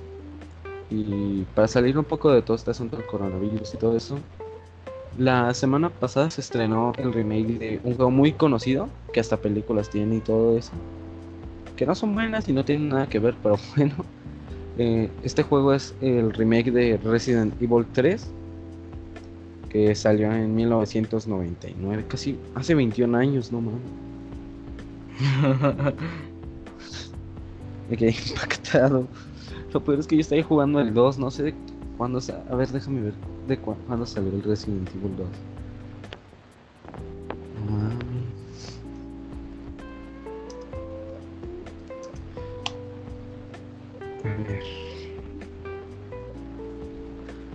y 0.91 1.43
para 1.55 1.67
salir 1.67 1.97
un 1.97 2.05
poco 2.05 2.31
de 2.31 2.41
todo 2.41 2.55
este 2.55 2.71
asunto 2.71 2.97
del 2.97 3.05
coronavirus 3.07 3.73
y 3.73 3.77
todo 3.77 3.97
eso, 3.97 4.19
la 5.17 5.53
semana 5.53 5.89
pasada 5.89 6.29
se 6.29 6.41
estrenó 6.41 6.93
el 6.97 7.11
remake 7.11 7.59
de 7.59 7.79
un 7.83 7.95
juego 7.95 8.11
muy 8.11 8.31
conocido 8.33 8.89
que 9.11 9.19
hasta 9.19 9.37
películas 9.37 9.89
tiene 9.89 10.17
y 10.17 10.21
todo 10.21 10.57
eso, 10.57 10.71
que 11.75 11.85
no 11.85 11.95
son 11.95 12.13
buenas 12.13 12.47
y 12.47 12.53
no 12.53 12.63
tienen 12.63 12.89
nada 12.89 13.07
que 13.07 13.19
ver, 13.19 13.35
pero 13.41 13.57
bueno, 13.75 13.95
eh, 14.79 15.09
este 15.23 15.43
juego 15.43 15.73
es 15.73 15.93
el 16.01 16.33
remake 16.33 16.71
de 16.71 16.97
Resident 16.97 17.53
Evil 17.61 17.85
3 17.93 18.25
que 19.69 19.93
salió 19.93 20.31
en 20.31 20.55
1999, 20.55 22.05
casi 22.07 22.39
hace 22.55 22.73
21 22.73 23.15
años, 23.15 23.51
no 23.51 23.61
mames. 23.61 23.81
Me 27.89 27.97
quedé 27.97 28.15
impactado. 28.29 29.07
Lo 29.73 29.83
peor 29.83 29.99
es 29.99 30.07
que 30.07 30.15
yo 30.15 30.21
estaba 30.21 30.41
jugando 30.41 30.79
el 30.79 30.93
2, 30.93 31.19
no 31.19 31.29
sé 31.29 31.43
de 31.43 31.53
cuándo 31.97 32.19
A 32.49 32.55
ver, 32.55 32.69
déjame 32.69 33.01
ver 33.01 33.13
de 33.47 33.57
cu- 33.59 33.75
cuándo 33.85 34.05
salió 34.05 34.31
el 34.31 34.41
Resident 34.43 34.89
Evil 34.95 35.15
2. 35.17 35.27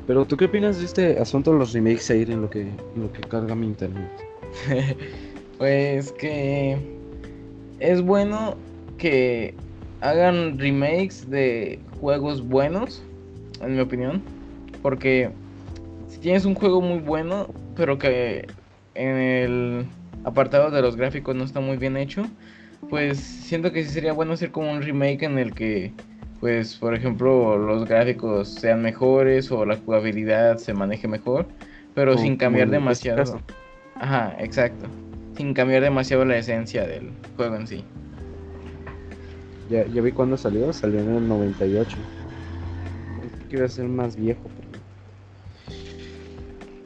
Pero 0.06 0.24
¿tú 0.26 0.36
qué 0.36 0.44
opinas 0.44 0.78
de 0.78 0.84
este 0.84 1.18
asunto 1.18 1.52
de 1.52 1.58
los 1.58 1.72
remakes 1.72 2.10
ahí 2.10 2.22
en 2.22 2.42
lo 2.42 2.50
que, 2.50 2.62
en 2.62 3.02
lo 3.02 3.12
que 3.12 3.20
carga 3.22 3.54
mi 3.54 3.66
internet? 3.66 4.10
Pues 5.56 6.10
que 6.10 6.76
es 7.78 8.02
bueno 8.02 8.56
que 8.98 9.54
hagan 10.00 10.58
remakes 10.58 11.30
de 11.30 11.78
juegos 12.00 12.46
buenos, 12.46 13.02
en 13.60 13.74
mi 13.74 13.80
opinión. 13.80 14.20
Porque 14.82 15.30
si 16.08 16.18
tienes 16.18 16.44
un 16.44 16.54
juego 16.54 16.80
muy 16.80 16.98
bueno, 16.98 17.46
pero 17.76 17.98
que 17.98 18.46
en 18.94 19.16
el 19.16 19.86
apartado 20.24 20.70
de 20.70 20.82
los 20.82 20.96
gráficos 20.96 21.34
no 21.34 21.44
está 21.44 21.60
muy 21.60 21.76
bien 21.76 21.96
hecho, 21.96 22.26
pues 22.90 23.18
siento 23.18 23.72
que 23.72 23.82
sí 23.84 23.90
sería 23.90 24.12
bueno 24.12 24.32
hacer 24.32 24.50
como 24.50 24.72
un 24.72 24.82
remake 24.82 25.22
en 25.22 25.38
el 25.38 25.54
que, 25.54 25.92
pues, 26.44 26.74
por 26.76 26.94
ejemplo, 26.94 27.56
los 27.56 27.88
gráficos 27.88 28.50
sean 28.50 28.82
mejores 28.82 29.50
o 29.50 29.64
la 29.64 29.78
jugabilidad 29.78 30.58
se 30.58 30.74
maneje 30.74 31.08
mejor, 31.08 31.46
pero 31.94 32.18
sin 32.18 32.36
cambiar 32.36 32.66
este 32.66 32.72
demasiado. 32.76 33.40
Ajá, 33.94 34.36
exacto. 34.38 34.86
Sin 35.38 35.54
cambiar 35.54 35.82
demasiado 35.82 36.22
la 36.26 36.36
esencia 36.36 36.86
del 36.86 37.12
juego 37.38 37.56
en 37.56 37.66
sí. 37.66 37.82
Ya, 39.70 39.86
ya 39.86 40.02
vi 40.02 40.12
cuándo 40.12 40.36
salió, 40.36 40.70
salió 40.74 41.00
en 41.00 41.16
el 41.16 41.26
98. 41.26 41.96
Pensé 43.22 43.48
que 43.48 43.56
iba 43.56 43.64
a 43.64 43.68
ser 43.70 43.86
más 43.86 44.14
viejo. 44.14 44.42
pero- 44.60 44.84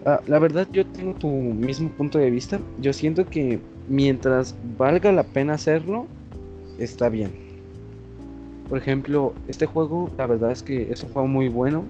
Ah, 0.07 0.21
la 0.29 0.39
verdad, 0.39 0.69
yo 0.71 0.87
tengo 0.87 1.15
tu 1.15 1.27
mismo 1.27 1.89
punto 1.91 2.19
de 2.21 2.31
vista. 2.31 2.61
Yo 2.81 2.93
siento 2.93 3.29
que 3.29 3.59
mientras 3.89 4.55
valga 4.79 5.11
la 5.11 5.25
pena 5.25 5.55
hacerlo, 5.55 6.07
está 6.79 7.09
bien. 7.09 7.48
Por 8.69 8.79
ejemplo, 8.79 9.33
este 9.49 9.67
juego, 9.67 10.11
la 10.19 10.27
verdad 10.27 10.51
es 10.51 10.63
que 10.63 10.91
es 10.93 11.03
un 11.03 11.11
juego 11.11 11.29
muy 11.29 11.49
bueno. 11.49 11.85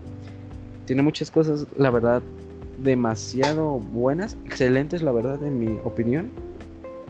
Tiene 0.87 1.03
muchas 1.03 1.31
cosas, 1.31 1.67
la 1.77 1.91
verdad, 1.91 2.23
demasiado 2.79 3.79
buenas, 3.79 4.37
excelentes, 4.45 5.03
la 5.03 5.13
verdad, 5.13 5.43
en 5.43 5.59
mi 5.59 5.79
opinión. 5.85 6.31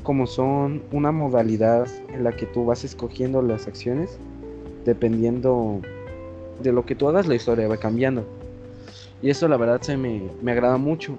Como 0.03 0.27
son 0.27 0.83
una 0.91 1.13
modalidad 1.13 1.87
en 2.09 2.25
la 2.25 2.33
que 2.33 2.47
tú 2.47 2.65
vas 2.65 2.85
escogiendo 2.85 3.43
las 3.43 3.67
acciones 3.67 4.19
dependiendo 4.89 5.83
de 6.63 6.73
lo 6.73 6.87
que 6.87 6.95
tú 6.95 7.09
hagas 7.09 7.27
la 7.27 7.35
historia 7.35 7.69
va 7.69 7.77
cambiando. 7.77 8.25
Y 9.21 9.29
eso 9.29 9.49
la 9.49 9.59
verdad 9.59 9.83
se 9.83 9.97
me, 9.97 10.23
me 10.41 10.53
agrada 10.53 10.79
mucho. 10.79 11.19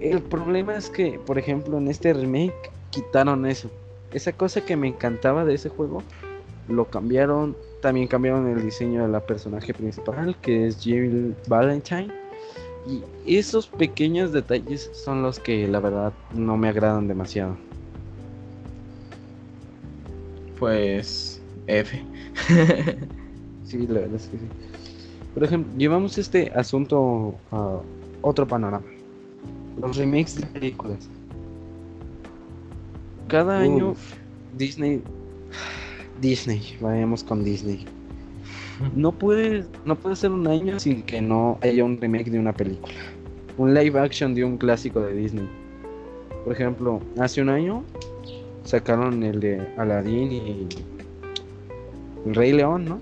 El 0.00 0.20
problema 0.20 0.76
es 0.76 0.88
que 0.88 1.18
por 1.26 1.38
ejemplo 1.38 1.78
en 1.78 1.88
este 1.88 2.12
remake 2.12 2.70
quitaron 2.90 3.46
eso. 3.46 3.68
Esa 4.12 4.32
cosa 4.32 4.60
que 4.60 4.76
me 4.76 4.88
encantaba 4.88 5.44
de 5.44 5.54
ese 5.54 5.70
juego 5.70 6.02
lo 6.68 6.88
cambiaron 6.88 7.56
también 7.80 8.06
cambiaron 8.06 8.46
el 8.48 8.62
diseño 8.62 9.02
de 9.02 9.08
la 9.08 9.20
personaje 9.20 9.74
principal 9.74 10.36
que 10.40 10.68
es 10.68 10.78
Jill 10.78 11.34
Valentine 11.48 12.12
y 12.86 13.38
esos 13.38 13.68
pequeños 13.68 14.32
detalles 14.32 14.90
son 14.92 15.22
los 15.22 15.38
que 15.38 15.68
la 15.68 15.80
verdad 15.80 16.12
no 16.34 16.56
me 16.56 16.68
agradan 16.68 17.06
demasiado 17.06 17.56
Pues 20.62 21.42
F. 21.66 22.00
Sí, 23.64 23.84
la 23.86 24.00
verdad 24.00 24.14
es 24.14 24.28
que 24.28 24.38
sí. 24.38 24.44
Por 25.34 25.42
ejemplo, 25.42 25.72
llevamos 25.76 26.18
este 26.18 26.52
asunto 26.54 27.34
a 27.50 27.80
otro 28.20 28.46
panorama. 28.46 28.86
Los 29.80 29.96
remakes 29.96 30.36
de 30.36 30.46
películas. 30.46 31.08
Cada 33.26 33.58
año 33.58 33.96
Disney 34.56 35.02
Disney, 36.22 36.78
vayamos 36.80 37.24
con 37.24 37.42
Disney. 37.42 37.84
No 38.94 39.10
puede 39.10 39.64
no 39.84 39.96
puede 39.96 40.14
ser 40.14 40.30
un 40.30 40.46
año 40.46 40.78
sin 40.78 41.02
que 41.02 41.20
no 41.20 41.58
haya 41.62 41.84
un 41.84 42.00
remake 42.00 42.30
de 42.30 42.38
una 42.38 42.52
película. 42.52 42.94
Un 43.58 43.74
live 43.74 43.98
action 43.98 44.32
de 44.32 44.44
un 44.44 44.56
clásico 44.56 45.00
de 45.00 45.14
Disney. 45.14 45.48
Por 46.44 46.54
ejemplo, 46.54 47.00
hace 47.18 47.42
un 47.42 47.48
año 47.48 47.82
sacaron 48.62 49.24
el 49.24 49.40
de 49.40 49.66
Aladdin 49.76 50.32
y 50.32 50.68
el 52.24 52.34
Rey 52.36 52.52
León, 52.52 52.84
¿no? 52.84 53.00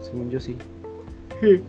Según 0.00 0.30
yo 0.30 0.40
sí. 0.40 0.56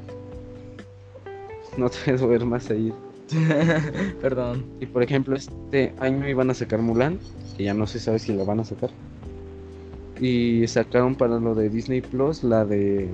No 1.78 1.88
te 1.90 2.14
voy 2.14 2.24
a 2.24 2.28
ver 2.28 2.46
más 2.46 2.70
ahí. 2.72 2.92
Perdón. 4.22 4.66
Y 4.82 4.86
por 4.86 5.04
ejemplo, 5.04 5.36
este 5.36 5.94
año 6.00 6.28
iban 6.28 6.50
a 6.50 6.54
sacar 6.54 6.82
Mulan, 6.82 7.20
que 7.56 7.66
ya 7.66 7.74
no 7.74 7.86
se 7.88 8.00
sabe 8.00 8.20
si 8.20 8.34
la 8.34 8.44
van 8.44 8.60
a 8.62 8.66
sacar. 8.66 8.90
Y 10.20 10.68
sacaron 10.68 11.16
para 11.16 11.40
lo 11.40 11.56
de 11.56 11.70
Disney 11.70 12.02
Plus 12.02 12.44
la 12.44 12.66
de. 12.66 13.10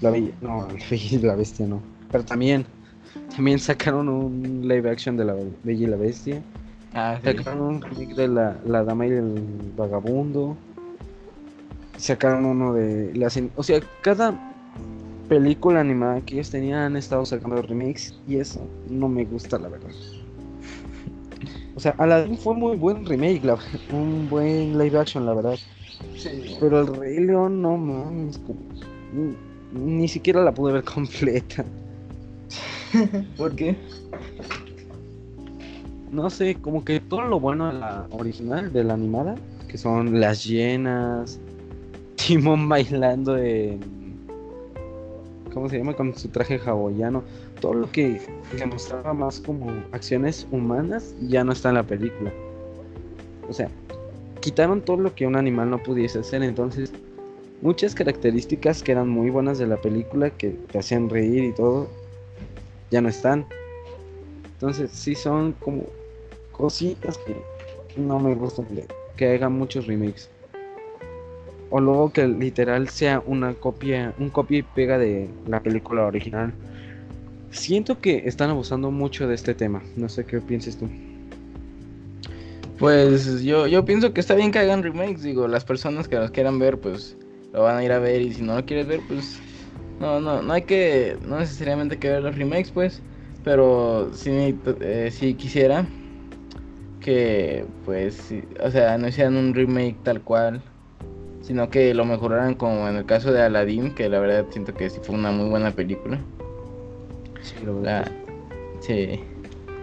La 0.00 0.10
Bella. 0.10 0.32
No, 0.40 0.62
la 0.68 0.74
Bella 0.90 1.06
y 1.10 1.18
la 1.18 1.34
Bestia 1.36 1.66
no. 1.66 1.82
Pero 2.10 2.24
también. 2.24 2.64
También 3.34 3.58
sacaron 3.58 4.08
un 4.08 4.66
live 4.66 4.90
action 4.90 5.16
de 5.16 5.24
la 5.24 5.34
Bella 5.34 5.52
y 5.64 5.86
la 5.86 5.96
Bestia. 5.96 6.42
Ah, 6.94 7.18
sí. 7.22 7.28
Sacaron 7.36 7.60
un 7.62 7.80
remake 7.82 8.14
de 8.14 8.28
la, 8.28 8.58
la 8.66 8.84
Dama 8.84 9.06
y 9.06 9.10
el 9.10 9.72
Vagabundo. 9.76 10.56
Sacaron 11.96 12.44
uno 12.44 12.74
de 12.74 13.14
la 13.14 13.26
Cen- 13.28 13.50
O 13.56 13.62
sea, 13.62 13.80
cada 14.02 14.34
película 15.28 15.80
animada 15.80 16.20
que 16.20 16.34
ellos 16.34 16.50
tenían 16.50 16.80
han 16.80 16.96
estado 16.96 17.24
sacando 17.24 17.62
remakes 17.62 18.14
y 18.26 18.36
eso 18.36 18.66
no 18.90 19.08
me 19.08 19.24
gusta, 19.24 19.58
la 19.58 19.68
verdad. 19.68 19.90
O 21.74 21.80
sea, 21.80 21.94
Aladdin 21.98 22.36
fue 22.36 22.54
muy 22.54 22.76
buen 22.76 23.04
remake, 23.06 23.42
la- 23.44 23.58
un 23.92 24.28
buen 24.28 24.76
live 24.78 24.98
action, 24.98 25.24
la 25.26 25.34
verdad. 25.34 25.58
Pero 26.60 26.80
el 26.80 26.86
Rey 26.96 27.20
León, 27.24 27.62
no 27.62 27.76
mames. 27.76 28.40
ni, 29.12 29.34
ni 29.80 30.08
siquiera 30.08 30.42
la 30.42 30.52
pude 30.52 30.72
ver 30.74 30.84
completa. 30.94 31.64
¿Por 33.36 33.54
qué? 33.56 33.76
No 36.10 36.28
sé, 36.28 36.56
como 36.56 36.84
que 36.84 37.00
todo 37.00 37.22
lo 37.22 37.40
bueno 37.40 37.72
de 37.72 37.78
la 37.78 38.06
original, 38.10 38.70
de 38.70 38.84
la 38.84 38.92
animada, 38.94 39.34
que 39.68 39.78
son 39.78 40.20
las 40.20 40.44
llenas, 40.44 41.40
Timón 42.16 42.68
bailando 42.68 43.38
en. 43.38 43.80
¿Cómo 45.54 45.68
se 45.68 45.78
llama? 45.78 45.94
Con 45.94 46.14
su 46.14 46.28
traje 46.28 46.60
hawaiano. 46.64 47.22
Todo 47.62 47.74
lo 47.74 47.92
que 47.92 48.20
demostraba 48.58 49.14
más 49.14 49.38
como 49.40 49.70
acciones 49.92 50.48
humanas 50.50 51.14
ya 51.28 51.44
no 51.44 51.52
está 51.52 51.68
en 51.68 51.76
la 51.76 51.84
película. 51.84 52.32
O 53.48 53.52
sea, 53.52 53.70
quitaron 54.40 54.80
todo 54.82 54.96
lo 54.96 55.14
que 55.14 55.28
un 55.28 55.36
animal 55.36 55.70
no 55.70 55.78
pudiese 55.78 56.18
hacer. 56.18 56.42
Entonces, 56.42 56.92
muchas 57.60 57.94
características 57.94 58.82
que 58.82 58.90
eran 58.90 59.08
muy 59.08 59.30
buenas 59.30 59.58
de 59.58 59.68
la 59.68 59.76
película, 59.76 60.30
que 60.30 60.50
te 60.50 60.80
hacían 60.80 61.08
reír 61.08 61.44
y 61.44 61.52
todo, 61.52 61.88
ya 62.90 63.00
no 63.00 63.08
están. 63.08 63.46
Entonces, 64.54 64.90
sí 64.90 65.14
son 65.14 65.52
como 65.52 65.84
cositas 66.50 67.16
que 67.18 67.36
no 67.96 68.18
me 68.18 68.34
gustan 68.34 68.66
que 69.16 69.34
hagan 69.34 69.52
muchos 69.52 69.86
remakes. 69.86 70.28
O 71.70 71.80
luego 71.80 72.12
que 72.12 72.26
literal 72.26 72.88
sea 72.88 73.22
una 73.24 73.54
copia, 73.54 74.12
un 74.18 74.30
copia 74.30 74.58
y 74.58 74.62
pega 74.62 74.98
de 74.98 75.30
la 75.46 75.60
película 75.60 76.04
original. 76.04 76.52
Siento 77.52 78.00
que 78.00 78.22
están 78.26 78.50
abusando 78.50 78.90
mucho 78.90 79.28
de 79.28 79.34
este 79.34 79.54
tema. 79.54 79.82
No 79.94 80.08
sé 80.08 80.24
qué 80.24 80.40
pienses 80.40 80.78
tú. 80.78 80.88
Pues 82.78 83.42
yo, 83.42 83.66
yo 83.66 83.84
pienso 83.84 84.12
que 84.12 84.20
está 84.20 84.34
bien 84.34 84.50
que 84.50 84.58
hagan 84.58 84.82
remakes, 84.82 85.22
digo, 85.22 85.46
las 85.46 85.64
personas 85.64 86.08
que 86.08 86.16
los 86.16 86.30
quieran 86.30 86.58
ver, 86.58 86.80
pues 86.80 87.16
lo 87.52 87.62
van 87.62 87.76
a 87.76 87.84
ir 87.84 87.92
a 87.92 87.98
ver 87.98 88.22
y 88.22 88.32
si 88.32 88.42
no 88.42 88.56
lo 88.56 88.64
quieres 88.64 88.88
ver, 88.88 89.00
pues 89.06 89.38
no, 90.00 90.18
no, 90.18 90.42
no 90.42 90.52
hay 90.52 90.62
que, 90.62 91.16
no 91.24 91.38
necesariamente 91.38 91.98
que 91.98 92.08
ver 92.08 92.22
los 92.22 92.36
remakes, 92.36 92.72
pues, 92.72 93.00
pero 93.44 94.10
sí, 94.12 94.58
eh, 94.80 95.10
sí 95.12 95.34
quisiera 95.34 95.86
que, 97.00 97.66
pues, 97.84 98.34
o 98.60 98.70
sea, 98.70 98.98
no 98.98 99.06
hicieran 99.06 99.36
un 99.36 99.54
remake 99.54 99.96
tal 100.02 100.22
cual, 100.22 100.62
sino 101.42 101.68
que 101.68 101.94
lo 101.94 102.04
mejoraran 102.04 102.54
como 102.54 102.88
en 102.88 102.96
el 102.96 103.04
caso 103.04 103.30
de 103.32 103.42
Aladdin, 103.42 103.94
que 103.94 104.08
la 104.08 104.18
verdad 104.18 104.46
siento 104.50 104.74
que 104.74 104.88
sí 104.88 104.98
fue 105.02 105.14
una 105.14 105.30
muy 105.30 105.48
buena 105.48 105.70
película. 105.70 106.18
Sí, 107.42 107.54
la 107.82 108.04
sí, 108.80 109.20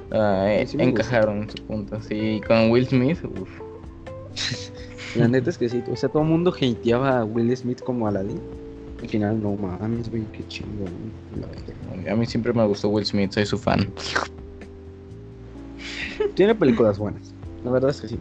la, 0.09 0.55
eh, 0.55 0.65
Sí 0.67 0.77
me 0.77 0.85
gusta. 0.85 1.01
encajaron 1.01 1.49
su 1.49 1.57
punto, 1.65 2.01
sí, 2.01 2.41
con 2.47 2.71
Will 2.71 2.87
Smith, 2.87 3.19
uf. 3.23 3.49
La 5.15 5.27
neta 5.27 5.49
es 5.49 5.57
que 5.57 5.67
sí, 5.69 5.83
o 5.91 5.95
sea, 5.95 6.07
todo 6.09 6.21
el 6.21 6.29
mundo 6.29 6.53
hateaba 6.53 7.19
a 7.19 7.25
Will 7.25 7.55
Smith 7.57 7.81
como 7.81 8.07
Aladdin. 8.07 8.39
Al 9.01 9.09
final, 9.09 9.41
no 9.41 9.55
mames, 9.55 10.09
güey, 10.09 10.23
qué 10.31 10.43
verdad. 10.43 12.11
A 12.11 12.15
mí 12.15 12.25
siempre 12.25 12.53
me 12.53 12.65
gustó 12.65 12.89
Will 12.89 13.05
Smith, 13.05 13.31
soy 13.31 13.45
su 13.45 13.57
fan. 13.57 13.91
Tiene 16.35 16.53
películas 16.53 16.99
buenas, 16.99 17.33
la 17.63 17.71
verdad 17.71 17.91
es 17.91 18.01
que 18.01 18.09
sí. 18.09 18.19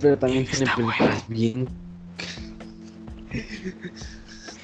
Pero 0.00 0.16
también 0.16 0.44
tiene 0.44 0.64
Está 0.64 0.76
películas 0.76 1.28
bien. 1.28 1.68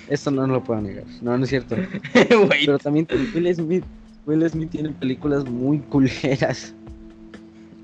Esto 0.08 0.30
no 0.30 0.46
lo 0.46 0.62
puedo 0.62 0.80
negar, 0.80 1.04
no, 1.22 1.36
no 1.38 1.44
es 1.44 1.50
cierto. 1.50 1.76
Pero 2.50 2.78
también 2.78 3.06
tiene- 3.06 3.24
Will 3.34 3.54
Smith, 3.54 3.84
Will 4.26 4.48
Smith 4.50 4.70
tiene 4.70 4.90
películas 4.90 5.48
muy 5.48 5.78
culeras. 5.78 6.74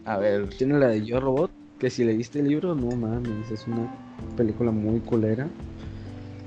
A 0.05 0.17
ver, 0.19 0.49
Tiene 0.51 0.79
la 0.79 0.89
de 0.89 1.05
Yo 1.05 1.21
Robot, 1.21 1.51
que 1.79 1.89
si 1.91 2.05
leíste 2.05 2.41
el 2.41 2.49
libro, 2.49 2.75
no 2.75 2.95
mames, 2.97 3.51
es 3.51 3.67
una 3.67 3.89
película 4.37 4.71
muy 4.71 5.01
culera. 5.01 5.47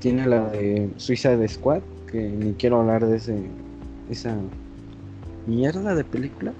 Tiene 0.00 0.26
la 0.26 0.48
de 0.50 0.90
Suicide 0.96 1.48
Squad, 1.48 1.80
que 2.10 2.20
ni 2.28 2.52
quiero 2.54 2.80
hablar 2.80 3.06
de 3.06 3.16
ese 3.16 3.36
esa 4.10 4.36
mierda 5.46 5.94
de 5.94 6.04
película. 6.04 6.52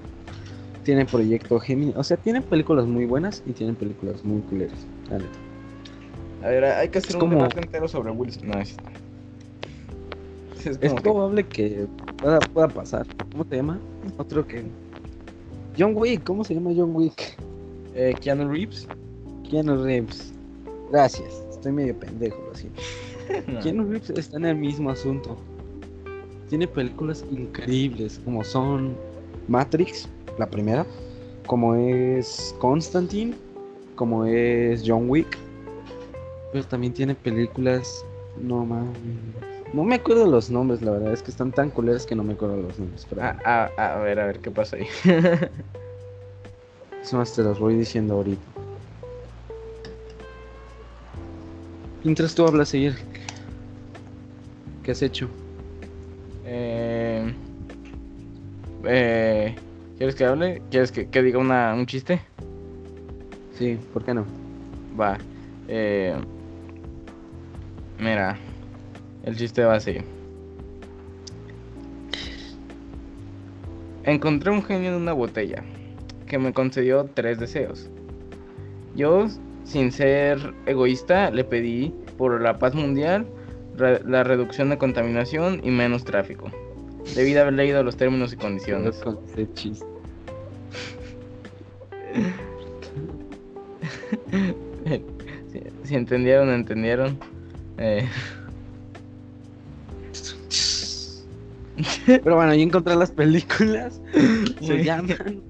Tiene 0.83 1.05
Proyecto 1.05 1.59
Gemini, 1.59 1.93
o 1.95 2.03
sea, 2.03 2.17
tienen 2.17 2.43
películas 2.43 2.85
muy 2.85 3.05
buenas 3.05 3.43
y 3.45 3.51
tienen 3.53 3.75
películas 3.75 4.23
muy 4.23 4.41
culeras. 4.41 4.85
la 5.09 5.17
neta. 5.19 5.29
a 6.43 6.47
ver, 6.49 6.65
hay 6.65 6.89
que 6.89 6.97
hacer 6.99 7.09
Es 7.11 7.15
un 7.15 7.21
como- 7.21 7.45
entero 7.45 7.87
sobre 7.87 8.11
Will 8.11 8.31
Smith. 8.31 8.45
No, 8.53 8.59
es... 10.65 10.77
Que- 10.77 10.89
probable 11.01 11.43
que 11.45 11.87
pueda, 12.17 12.39
pueda 12.39 12.67
pasar. 12.67 13.05
¿Cómo 13.31 13.45
se 13.49 13.55
llama? 13.57 13.79
Otro 14.17 14.45
que. 14.47 14.63
John 15.77 15.93
Wick, 15.95 16.23
¿cómo 16.23 16.43
se 16.43 16.53
llama 16.55 16.71
John 16.75 16.95
Wick? 16.95 17.37
eh, 17.95 18.13
Keanu 18.21 18.49
Reeves. 18.51 18.87
Keanu 19.49 19.83
Reeves. 19.83 20.33
Gracias, 20.91 21.43
estoy 21.49 21.71
medio 21.71 21.97
pendejo, 21.99 22.37
lo 22.49 22.55
siento. 22.55 22.81
No. 23.47 23.59
Keanu 23.59 23.83
Reeves 23.89 24.11
está 24.11 24.37
en 24.37 24.45
el 24.45 24.55
mismo 24.55 24.91
asunto. 24.91 25.35
Tiene 26.49 26.67
películas 26.67 27.25
increíbles, 27.31 28.21
como 28.23 28.43
son 28.43 28.95
Matrix, 29.47 30.07
la 30.37 30.47
primera, 30.47 30.85
como 31.47 31.73
es 31.73 32.55
Constantine, 32.59 33.33
como 33.95 34.25
es 34.25 34.83
John 34.85 35.09
Wick. 35.09 35.37
Pero 36.51 36.63
también 36.67 36.93
tiene 36.93 37.15
películas, 37.15 38.05
no 38.39 38.63
mames. 38.63 38.95
No 39.73 39.83
me 39.83 39.95
acuerdo 39.95 40.25
los 40.27 40.49
nombres, 40.49 40.81
la 40.81 40.91
verdad, 40.91 41.11
es 41.13 41.21
que 41.21 41.31
están 41.31 41.51
tan 41.51 41.69
culeras 41.69 42.05
que 42.05 42.15
no 42.15 42.23
me 42.23 42.33
acuerdo 42.33 42.57
los 42.57 42.79
nombres. 42.79 43.05
Pero 43.09 43.21
Ah, 43.23 43.37
ah, 43.43 43.69
ah, 43.77 43.95
a 43.95 43.99
ver, 43.99 44.19
a 44.19 44.25
ver, 44.25 44.39
¿qué 44.39 44.51
pasa 44.51 44.77
ahí? 44.77 44.87
es 47.01 47.13
más, 47.13 47.33
te 47.33 47.43
los 47.43 47.59
voy 47.59 47.75
diciendo 47.75 48.15
ahorita. 48.15 48.41
Mientras 52.03 52.35
tú 52.35 52.45
hablas, 52.47 52.69
seguir. 52.69 52.95
¿Qué 54.83 54.91
has 54.91 55.01
hecho? 55.01 55.27
eh, 56.45 57.33
eh, 58.85 59.55
¿Quieres 59.97 60.15
que 60.15 60.25
hable? 60.25 60.61
¿Quieres 60.69 60.91
que, 60.91 61.09
que 61.09 61.23
diga 61.23 61.39
una, 61.39 61.73
un 61.73 61.87
chiste? 61.87 62.21
Sí, 63.57 63.79
¿por 63.91 64.03
qué 64.05 64.13
no? 64.13 64.25
Va. 64.99 65.17
Eh, 65.67 66.15
mira, 67.97 68.37
el 69.25 69.35
chiste 69.35 69.63
va 69.63 69.75
así. 69.75 69.97
Encontré 74.03 74.51
un 74.51 74.63
genio 74.63 74.89
en 74.89 74.95
una 75.01 75.13
botella 75.13 75.63
que 76.27 76.37
me 76.37 76.53
concedió 76.53 77.05
tres 77.13 77.39
deseos. 77.39 77.89
Yo, 78.95 79.27
sin 79.63 79.91
ser 79.91 80.53
egoísta, 80.67 81.31
le 81.31 81.43
pedí 81.43 81.93
por 82.17 82.39
la 82.41 82.57
paz 82.59 82.75
mundial, 82.75 83.25
re- 83.75 84.01
la 84.05 84.23
reducción 84.23 84.69
de 84.69 84.77
contaminación 84.77 85.59
y 85.63 85.71
menos 85.71 86.05
tráfico. 86.05 86.51
Debí 87.15 87.33
de 87.33 87.39
haber 87.41 87.53
leído 87.53 87.83
los 87.83 87.97
términos 87.97 88.31
y 88.33 88.37
condiciones. 88.37 89.01
Si 95.83 95.95
entendieron, 95.95 96.49
entendieron. 96.49 97.17
Eh, 97.77 98.07
Pero 102.05 102.35
bueno, 102.35 102.53
yo 102.53 102.61
encontré 102.61 102.95
las 102.95 103.11
películas. 103.11 104.01
Se 104.61 104.83
llaman 104.83 105.41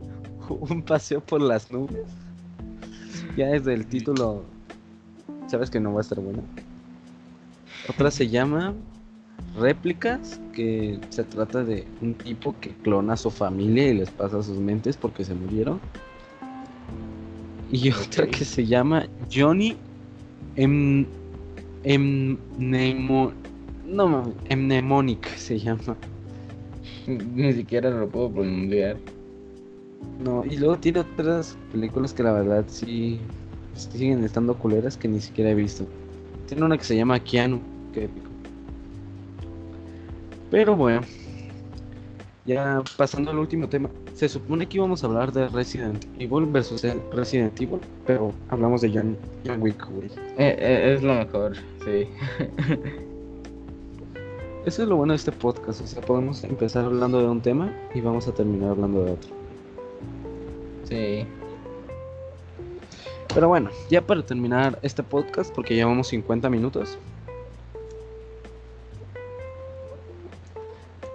Un 0.49 0.81
paseo 0.81 1.21
por 1.21 1.41
las 1.41 1.71
nubes. 1.71 2.05
Ya 3.35 3.47
desde 3.47 3.73
el 3.73 3.85
título, 3.85 4.43
sabes 5.47 5.69
que 5.69 5.79
no 5.79 5.93
va 5.93 5.99
a 5.99 6.01
estar 6.01 6.19
bueno. 6.19 6.43
Otra 7.89 8.09
se 8.09 8.29
llama 8.29 8.73
Réplicas, 9.59 10.39
que 10.53 10.99
se 11.09 11.23
trata 11.23 11.63
de 11.63 11.85
un 12.01 12.13
tipo 12.13 12.55
que 12.61 12.69
clona 12.83 13.13
a 13.13 13.17
su 13.17 13.29
familia 13.29 13.89
y 13.89 13.93
les 13.95 14.09
pasa 14.09 14.41
sus 14.41 14.57
mentes 14.57 14.95
porque 14.95 15.25
se 15.25 15.35
murieron. 15.35 15.79
Y 17.71 17.91
otra 17.91 18.27
que 18.27 18.45
se 18.45 18.65
llama 18.65 19.07
Johnny 19.33 19.75
em, 20.55 21.05
em, 21.83 22.37
no 23.85 24.33
Mnemonic 24.49 25.35
se 25.35 25.59
llama. 25.59 25.97
Ni 27.07 27.53
siquiera 27.53 27.89
lo 27.89 28.07
puedo 28.07 28.31
pronunciar. 28.31 28.97
No, 30.23 30.43
y 30.45 30.57
luego 30.57 30.77
tiene 30.77 30.99
otras 31.01 31.57
películas 31.71 32.13
que 32.13 32.23
la 32.23 32.31
verdad 32.31 32.65
sí 32.67 33.19
siguen 33.75 34.23
estando 34.23 34.55
culeras 34.55 34.97
que 34.97 35.07
ni 35.07 35.19
siquiera 35.19 35.51
he 35.51 35.55
visto. 35.55 35.85
Tiene 36.47 36.63
una 36.63 36.77
que 36.77 36.83
se 36.83 36.95
llama 36.95 37.19
Keanu, 37.19 37.59
qué 37.93 38.05
épico. 38.05 38.29
Pero 40.51 40.75
bueno, 40.75 41.01
ya 42.45 42.81
pasando 42.97 43.31
al 43.31 43.39
último 43.39 43.67
tema, 43.67 43.89
se 44.13 44.29
supone 44.29 44.67
que 44.67 44.77
íbamos 44.77 45.03
a 45.03 45.07
hablar 45.07 45.31
de 45.31 45.49
Resident 45.49 46.05
Evil 46.19 46.45
versus 46.45 46.85
Resident 47.11 47.59
Evil, 47.59 47.79
pero 48.05 48.31
hablamos 48.49 48.81
de 48.81 48.91
John, 48.93 49.17
John 49.45 49.61
Wick, 49.61 49.85
güey. 49.89 50.07
Eh, 50.37 50.55
eh, 50.59 50.93
es 50.95 51.03
lo 51.03 51.15
mejor, 51.15 51.57
sí. 51.83 52.07
Eso 54.66 54.82
es 54.82 54.89
lo 54.89 54.95
bueno 54.95 55.13
de 55.13 55.18
este 55.18 55.32
podcast, 55.32 55.82
o 55.82 55.88
sea, 55.88 56.01
podemos 56.01 56.43
empezar 56.43 56.86
hablando 56.86 57.20
de 57.20 57.28
un 57.28 57.39
tema 57.39 57.72
y 57.93 58.01
vamos 58.01 58.28
a 58.28 58.34
terminar 58.34 58.72
hablando 58.72 59.05
de 59.05 59.11
otro. 59.11 59.30
Sí. 60.86 61.28
Pero 63.32 63.47
bueno, 63.47 63.70
ya 63.91 64.01
para 64.01 64.26
terminar 64.26 64.80
este 64.82 65.03
podcast, 65.03 65.53
porque 65.53 65.76
llevamos 65.76 66.07
50 66.07 66.49
minutos, 66.49 66.97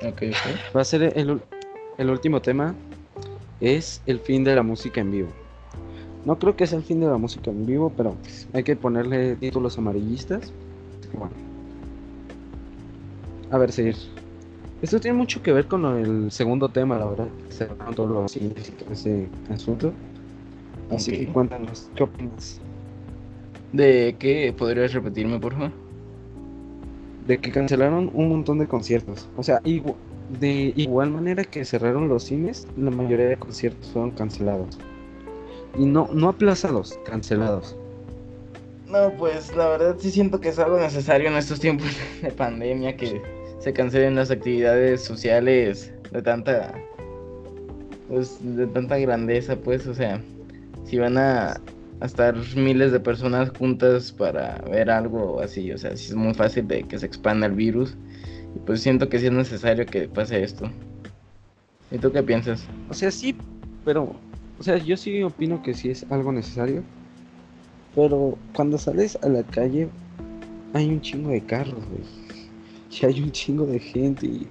Ok, 0.03 0.23
ok. 0.31 0.75
Va 0.77 0.81
a 0.81 0.85
ser 0.85 1.03
el, 1.17 1.41
el 1.99 2.11
último 2.11 2.41
tema. 2.41 2.75
Es 3.61 4.01
el 4.07 4.21
fin 4.21 4.45
de 4.45 4.55
la 4.55 4.63
música 4.63 5.01
en 5.01 5.11
vivo. 5.11 5.29
No 6.25 6.39
creo 6.39 6.57
que 6.57 6.67
sea 6.67 6.79
el 6.79 6.85
fin 6.85 7.01
de 7.01 7.07
la 7.07 7.19
música 7.19 7.51
en 7.51 7.67
vivo, 7.67 7.93
pero 7.95 8.15
hay 8.55 8.63
que 8.63 8.77
ponerle 8.77 9.37
títulos 9.37 9.77
amarillistas. 9.77 10.53
Bueno. 11.13 11.50
A 13.51 13.59
ver, 13.59 13.73
seguir. 13.73 13.97
Esto 14.81 15.01
tiene 15.01 15.19
mucho 15.19 15.43
que 15.43 15.53
ver 15.53 15.67
con 15.67 15.83
del 15.83 16.31
segundo 16.31 16.69
tema, 16.69 16.99
la 16.99 17.07
verdad. 17.07 17.29
Se 17.49 17.67
todos 17.67 18.11
los 18.11 18.33
cines 18.33 18.69
y 18.69 18.73
todo 18.73 18.93
ese 18.93 19.29
asunto. 19.51 19.93
Así 20.91 21.13
que 21.13 21.27
cuéntanos, 21.27 21.91
¿qué 21.95 22.05
opinas? 22.05 22.61
¿De 23.73 24.17
qué? 24.19 24.55
¿Podrías 24.57 24.93
repetirme, 24.93 25.39
por 25.39 25.53
favor? 25.53 25.73
De 27.27 27.39
que 27.39 27.53
cancelaron 27.53 28.11
un 28.15 28.29
montón 28.29 28.59
de 28.59 28.67
conciertos. 28.67 29.29
O 29.37 29.43
sea, 29.43 29.61
de 29.63 30.73
igual 30.77 31.11
manera 31.11 31.45
que 31.45 31.65
cerraron 31.65 32.09
los 32.09 32.25
cines, 32.25 32.67
la 32.77 32.91
mayoría 32.91 33.27
de 33.27 33.37
conciertos 33.37 33.91
fueron 33.91 34.13
cancelados. 34.13 34.79
Y 35.79 35.87
no, 35.87 36.09
no 36.13 36.29
aplazados, 36.29 36.99
cancelados. 37.05 37.77
No, 38.89 39.13
pues 39.19 39.55
la 39.55 39.69
verdad 39.69 39.97
sí 39.99 40.11
siento 40.11 40.41
que 40.41 40.49
es 40.49 40.59
algo 40.59 40.79
necesario 40.79 41.29
en 41.29 41.37
estos 41.37 41.61
tiempos 41.61 41.89
de 42.23 42.31
pandemia 42.31 42.97
que 42.97 43.40
se 43.61 43.73
cancelen 43.73 44.17
las 44.17 44.31
actividades 44.31 45.03
sociales 45.03 45.93
de 46.11 46.23
tanta 46.23 46.75
pues 48.11 48.39
de 48.43 48.67
tanta 48.67 48.99
grandeza, 48.99 49.55
pues, 49.55 49.87
o 49.87 49.95
sea, 49.95 50.21
si 50.85 50.99
van 50.99 51.17
a, 51.17 51.61
estar 52.03 52.35
miles 52.57 52.93
de 52.93 52.99
personas 52.99 53.51
juntas 53.51 54.11
para 54.11 54.57
ver 54.71 54.91
algo 54.91 55.41
así, 55.41 55.71
o 55.71 55.79
sea, 55.79 55.97
si 55.97 56.07
es 56.07 56.15
muy 56.15 56.35
fácil 56.35 56.67
de 56.67 56.83
que 56.83 56.99
se 56.99 57.07
expanda 57.07 57.47
el 57.47 57.53
virus. 57.53 57.97
Y 58.57 58.59
pues 58.61 58.81
siento 58.81 59.09
que 59.09 59.19
sí 59.19 59.27
es 59.27 59.33
necesario 59.33 59.87
que 59.87 60.09
pase 60.09 60.43
esto. 60.43 60.69
¿Y 61.93 61.99
tú 61.99 62.11
qué 62.11 62.23
piensas? 62.23 62.67
O 62.89 62.95
sea, 62.95 63.11
sí, 63.11 63.37
pero, 63.85 64.17
o 64.59 64.63
sea, 64.63 64.79
yo 64.79 64.97
sí 64.97 65.23
opino 65.23 65.63
que 65.63 65.75
sí 65.75 65.91
es 65.91 66.05
algo 66.11 66.33
necesario. 66.33 66.83
Pero 67.95 68.37
cuando 68.55 68.79
sales 68.79 69.19
a 69.23 69.29
la 69.29 69.43
calle, 69.43 69.89
hay 70.73 70.89
un 70.89 71.01
chingo 71.01 71.31
de 71.31 71.43
carros, 71.43 71.85
güey. 71.91 72.30
Y 73.03 73.07
hay 73.07 73.23
un 73.23 73.31
chingo 73.31 73.67
de 73.67 73.79
gente. 73.79 74.27
Y, 74.27 74.49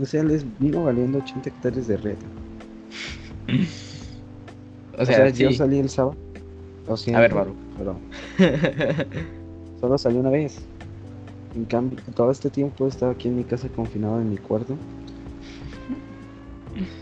o 0.00 0.04
sea, 0.04 0.22
les 0.22 0.44
vino 0.58 0.84
valiendo 0.84 1.18
80 1.18 1.48
hectáreas 1.48 1.88
de 1.88 1.96
red. 1.96 2.16
o 4.98 5.04
sea, 5.04 5.28
yo 5.30 5.52
salí 5.52 5.78
el 5.78 5.88
sábado. 5.88 6.16
a 7.14 7.20
ver, 7.20 7.34
Baru. 7.34 7.54
Pero 7.76 7.96
solo 9.80 9.98
salí 9.98 10.18
una 10.18 10.30
vez. 10.30 10.60
En 11.54 11.64
cambio, 11.64 11.98
todo 12.14 12.30
este 12.30 12.50
tiempo 12.50 12.86
he 12.86 12.88
estado 12.88 13.12
aquí 13.12 13.28
en 13.28 13.36
mi 13.36 13.44
casa 13.44 13.68
confinado 13.68 14.20
en 14.20 14.30
mi 14.30 14.36
cuarto. 14.36 14.76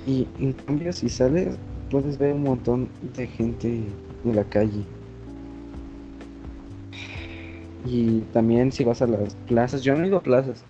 Y 0.07 0.27
en 0.39 0.53
cambio, 0.53 0.93
si 0.93 1.09
sales, 1.09 1.59
puedes 1.91 2.17
ver 2.17 2.33
un 2.33 2.45
montón 2.45 2.89
de 3.17 3.27
gente 3.27 3.83
en 4.25 4.37
la 4.37 4.45
calle. 4.45 4.85
Y 7.87 8.21
también 8.33 8.73
si 8.73 8.85
vas 8.85 9.01
a 9.01 9.07
las 9.07 9.35
plazas, 9.47 9.83
yo 9.83 9.95
no 9.95 10.05
he 10.05 10.09
ido 10.09 10.17
a 10.17 10.23
plazas, 10.23 10.65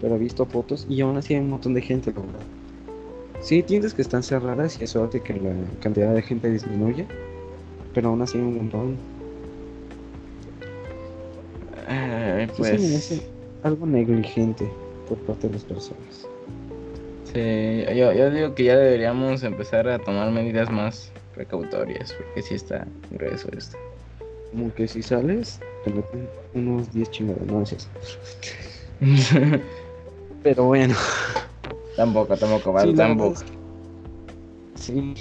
pero 0.00 0.16
he 0.16 0.18
visto 0.18 0.46
fotos 0.46 0.86
y 0.88 1.00
aún 1.02 1.16
así 1.16 1.34
hay 1.34 1.40
un 1.40 1.50
montón 1.50 1.74
de 1.74 1.82
gente, 1.82 2.12
la 2.12 2.20
verdad. 2.20 2.40
Sí, 3.40 3.62
tiendas 3.62 3.92
que 3.92 4.02
están 4.02 4.22
cerradas 4.22 4.80
y 4.80 4.84
eso 4.84 5.04
hace 5.04 5.20
que 5.20 5.34
la 5.34 5.52
cantidad 5.80 6.14
de 6.14 6.22
gente 6.22 6.50
disminuya, 6.50 7.06
pero 7.94 8.08
aún 8.08 8.22
así 8.22 8.38
hay 8.38 8.44
un 8.44 8.56
montón. 8.56 8.96
pues... 12.56 13.22
algo 13.62 13.86
negligente 13.86 14.68
por 15.08 15.18
parte 15.18 15.48
de 15.48 15.54
las 15.54 15.64
personas. 15.64 16.26
Sí, 17.24 17.84
yo, 17.94 18.12
yo 18.12 18.30
digo 18.30 18.54
que 18.54 18.64
ya 18.64 18.76
deberíamos 18.76 19.42
empezar 19.42 19.88
a 19.88 19.98
tomar 19.98 20.30
medidas 20.30 20.70
más 20.70 21.12
precautorias, 21.34 22.14
porque 22.14 22.42
si 22.42 22.54
está 22.54 22.86
grueso 23.10 23.48
esto. 23.56 23.76
Como 24.56 24.72
que 24.72 24.88
si 24.88 25.02
sales, 25.02 25.60
te 25.84 25.90
meten 25.90 26.26
unos 26.54 26.90
10 26.90 27.10
chingados, 27.10 27.46
no 27.46 27.62
es 27.62 27.90
Pero 30.42 30.64
bueno. 30.64 30.94
Tampoco, 31.94 32.34
tampoco, 32.38 32.72
vale, 32.72 32.94
tampoco. 32.94 33.42
Sí, 34.76 35.12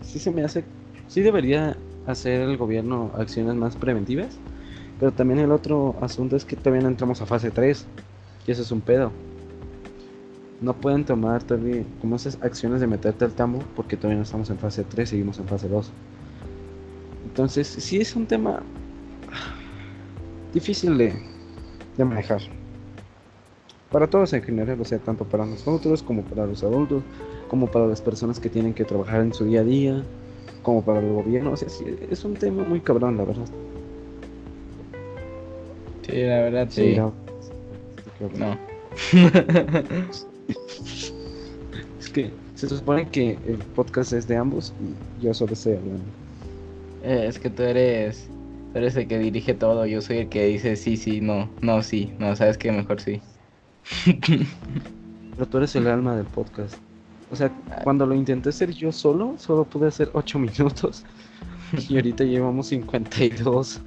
sí 0.00 0.18
se 0.18 0.30
me 0.30 0.42
hace. 0.42 0.64
Sí 1.06 1.20
debería 1.20 1.76
hacer 2.06 2.40
el 2.40 2.56
gobierno 2.56 3.10
acciones 3.14 3.56
más 3.56 3.76
preventivas. 3.76 4.38
Pero 4.98 5.12
también 5.12 5.40
el 5.40 5.52
otro 5.52 5.94
asunto 6.00 6.34
es 6.36 6.46
que 6.46 6.56
todavía 6.56 6.80
no 6.80 6.88
entramos 6.88 7.20
a 7.20 7.26
fase 7.26 7.50
3. 7.50 7.84
Y 8.46 8.52
eso 8.52 8.62
es 8.62 8.72
un 8.72 8.80
pedo. 8.80 9.12
No 10.62 10.72
pueden 10.72 11.04
tomar 11.04 11.42
todavía 11.42 11.84
como 12.00 12.16
esas 12.16 12.38
acciones 12.40 12.80
de 12.80 12.86
meterte 12.86 13.26
al 13.26 13.32
tambo 13.32 13.58
porque 13.76 13.98
todavía 13.98 14.16
no 14.16 14.22
estamos 14.22 14.48
en 14.48 14.58
fase 14.58 14.82
3, 14.82 15.10
seguimos 15.10 15.38
en 15.38 15.46
fase 15.46 15.68
2. 15.68 15.92
Entonces, 17.26 17.68
sí 17.68 18.00
es 18.00 18.16
un 18.16 18.26
tema 18.26 18.62
difícil 20.52 20.96
de, 20.98 21.14
de 21.96 22.04
manejar 22.04 22.40
para 23.90 24.06
todos 24.06 24.32
en 24.32 24.42
general, 24.42 24.80
o 24.80 24.84
sea, 24.84 24.98
tanto 24.98 25.24
para 25.24 25.46
nosotros 25.46 26.02
como 26.02 26.22
para 26.22 26.46
los 26.46 26.62
adultos, 26.62 27.02
como 27.48 27.66
para 27.66 27.86
las 27.86 28.02
personas 28.02 28.38
que 28.38 28.48
tienen 28.50 28.74
que 28.74 28.84
trabajar 28.84 29.22
en 29.22 29.32
su 29.32 29.44
día 29.46 29.60
a 29.60 29.64
día, 29.64 30.04
como 30.62 30.84
para 30.84 31.00
el 31.00 31.10
gobierno, 31.12 31.52
o 31.52 31.56
sea, 31.56 31.68
es 32.10 32.24
un 32.24 32.34
tema 32.34 32.64
muy 32.64 32.80
cabrón, 32.80 33.16
la 33.16 33.24
verdad. 33.24 33.46
Sí, 36.06 36.22
la 36.22 36.40
verdad, 36.40 36.68
sí. 36.70 36.96
no. 36.96 37.12
es 42.00 42.08
que 42.08 42.30
se 42.54 42.68
supone 42.68 43.08
que 43.08 43.38
el 43.46 43.58
podcast 43.74 44.12
es 44.12 44.26
de 44.26 44.36
ambos 44.36 44.74
y 44.80 45.24
yo 45.24 45.32
solo 45.32 45.52
estoy 45.52 45.74
hablando. 45.74 46.04
Eh, 47.04 47.26
es 47.28 47.38
que 47.38 47.48
tú 47.48 47.62
eres, 47.62 48.28
tú 48.72 48.78
eres 48.78 48.96
el 48.96 49.08
que 49.08 49.18
dirige 49.18 49.54
todo, 49.54 49.86
yo 49.86 50.00
soy 50.00 50.18
el 50.18 50.28
que 50.28 50.46
dice 50.46 50.76
sí, 50.76 50.96
sí, 50.96 51.20
no, 51.20 51.48
no, 51.60 51.82
sí, 51.82 52.12
no, 52.18 52.34
sabes 52.36 52.58
que 52.58 52.72
mejor 52.72 53.00
sí. 53.00 53.20
Pero 55.36 55.46
tú 55.46 55.58
eres 55.58 55.74
el 55.76 55.86
alma 55.86 56.16
del 56.16 56.26
podcast. 56.26 56.76
O 57.30 57.36
sea, 57.36 57.50
cuando 57.84 58.06
lo 58.06 58.14
intenté 58.14 58.48
hacer 58.48 58.70
yo 58.70 58.90
solo, 58.90 59.34
solo 59.38 59.64
pude 59.64 59.88
hacer 59.88 60.10
8 60.12 60.38
minutos. 60.40 61.04
Y 61.88 61.96
ahorita 61.96 62.24
llevamos 62.24 62.68
52. 62.68 63.80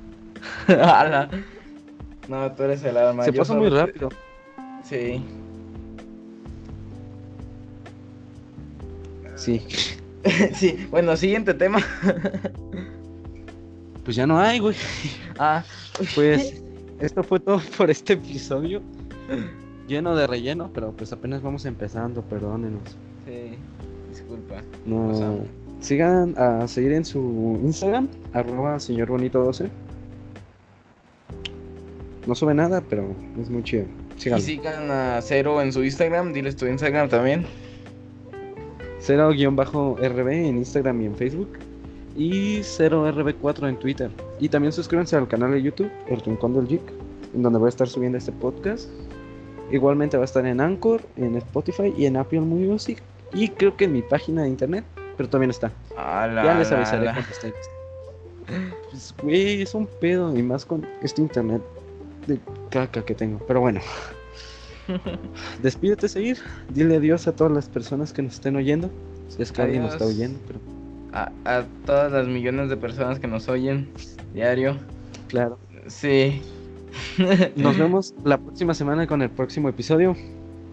no, 2.28 2.52
tú 2.52 2.64
eres 2.64 2.84
el 2.84 2.98
alma. 2.98 3.24
Se 3.24 3.34
pasa 3.34 3.56
muy 3.56 3.70
rápido. 3.70 4.10
Sí. 4.84 5.24
Sí. 9.36 9.62
sí, 10.54 10.88
bueno, 10.92 11.18
siguiente 11.18 11.54
tema. 11.56 11.80
Pues 14.12 14.18
ya 14.18 14.28
no 14.28 14.42
hay, 14.42 14.60
güey. 14.60 14.76
Ah. 15.40 15.64
Pues 16.16 16.62
esto 17.00 17.24
fue 17.24 17.40
todo 17.40 17.62
por 17.78 17.90
este 17.90 18.14
episodio 18.14 18.82
lleno 19.88 20.18
de 20.18 20.28
relleno, 20.28 20.70
pero 20.74 20.92
pues 20.92 21.14
apenas 21.14 21.42
vamos 21.42 21.64
empezando, 21.64 22.22
perdónenos. 22.22 22.98
Sí, 23.26 23.56
disculpa. 24.10 24.64
No, 24.86 25.46
sigan 25.80 26.38
a 26.38 26.68
seguir 26.68 26.92
en 26.92 27.06
su 27.06 27.58
Instagram, 27.64 28.10
arroba 28.34 28.82
señor 28.82 29.08
bonito 29.08 29.42
12. 29.46 29.70
No 32.28 32.36
sube 32.36 32.54
nada, 32.54 32.82
pero 32.82 33.16
es 33.42 33.50
muy 33.50 33.64
chido. 33.64 33.86
Y 34.18 34.42
sigan 34.42 34.92
a 34.92 35.22
Cero 35.22 35.62
en 35.62 35.72
su 35.72 35.86
Instagram, 35.86 36.34
diles 36.34 36.58
tu 36.58 36.66
Instagram 36.66 37.08
también. 37.08 37.46
Cero-RB 39.00 40.28
en 40.28 40.58
Instagram 40.58 41.02
y 41.02 41.06
en 41.06 41.16
Facebook. 41.16 41.71
Y 42.16 42.60
0RB4 42.60 43.70
en 43.70 43.78
Twitter. 43.78 44.12
Y 44.40 44.50
también 44.50 44.74
suscríbanse 44.74 45.16
al 45.16 45.28
canal 45.28 45.52
de 45.52 45.62
YouTube, 45.62 45.92
El 46.08 46.22
Rincón 46.22 46.54
del 46.54 46.68
Geek, 46.68 46.82
en 47.34 47.44
donde 47.44 47.60
voy 47.60 47.68
a 47.68 47.70
estar 47.70 47.88
subiendo 47.88 48.18
este 48.18 48.32
podcast. 48.32 48.90
Igualmente 49.72 50.18
va 50.18 50.24
a 50.24 50.26
estar 50.26 50.46
en 50.46 50.60
Anchor, 50.60 51.02
en 51.16 51.36
Spotify 51.38 51.94
y 51.98 52.06
en 52.06 52.18
Apple 52.18 52.42
Music. 52.42 53.02
Y 53.34 53.48
creo 53.48 53.78
que 53.78 53.86
en 53.86 53.94
mi 53.94 54.02
página 54.02 54.44
de 54.44 54.50
internet, 54.50 54.84
pero 55.16 55.30
también 55.30 55.52
está. 55.52 55.72
ya 55.96 56.56
les 56.58 56.72
avisaré 56.72 57.06
cuando 57.06 57.32
esté. 57.32 57.54
Pues, 58.90 59.16
güey, 59.22 59.62
es 59.62 59.74
un 59.74 59.88
pedo, 59.88 60.36
y 60.36 60.44
más 60.44 60.66
con 60.66 60.86
este 61.02 61.22
internet 61.22 61.62
de 62.28 62.40
caca 62.70 63.04
que 63.04 63.16
tengo. 63.16 63.40
Pero 63.48 63.62
bueno. 63.62 63.80
Despídete, 65.62 66.10
seguir. 66.10 66.38
Dile 66.70 66.98
adiós 66.98 67.28
a 67.28 67.36
todas 67.36 67.54
las 67.54 67.70
personas 67.70 68.12
que 68.12 68.22
nos 68.22 68.34
estén 68.34 68.58
oyendo. 68.58 68.90
Si 69.30 69.42
es 69.42 69.52
que 69.52 69.62
alguien 69.62 69.84
nos 69.84 69.94
está 69.94 70.06
oyendo, 70.06 70.40
pero. 70.48 70.60
A, 71.14 71.32
a 71.46 71.66
todas 71.86 72.12
las 72.12 72.28
millones 72.28 72.70
de 72.70 72.78
personas 72.78 73.20
que 73.20 73.28
nos 73.28 73.50
oyen 73.50 73.90
diario. 74.34 74.78
Claro. 75.28 75.58
Sí. 75.88 76.42
Nos 77.56 77.78
vemos 77.80 78.14
la 78.24 78.38
próxima 78.38 78.74
semana 78.74 79.08
con 79.08 79.22
el 79.22 79.30
próximo 79.30 79.70
episodio. 79.70 80.16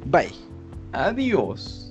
Bye. 0.07 0.33
Adiós. 0.93 1.88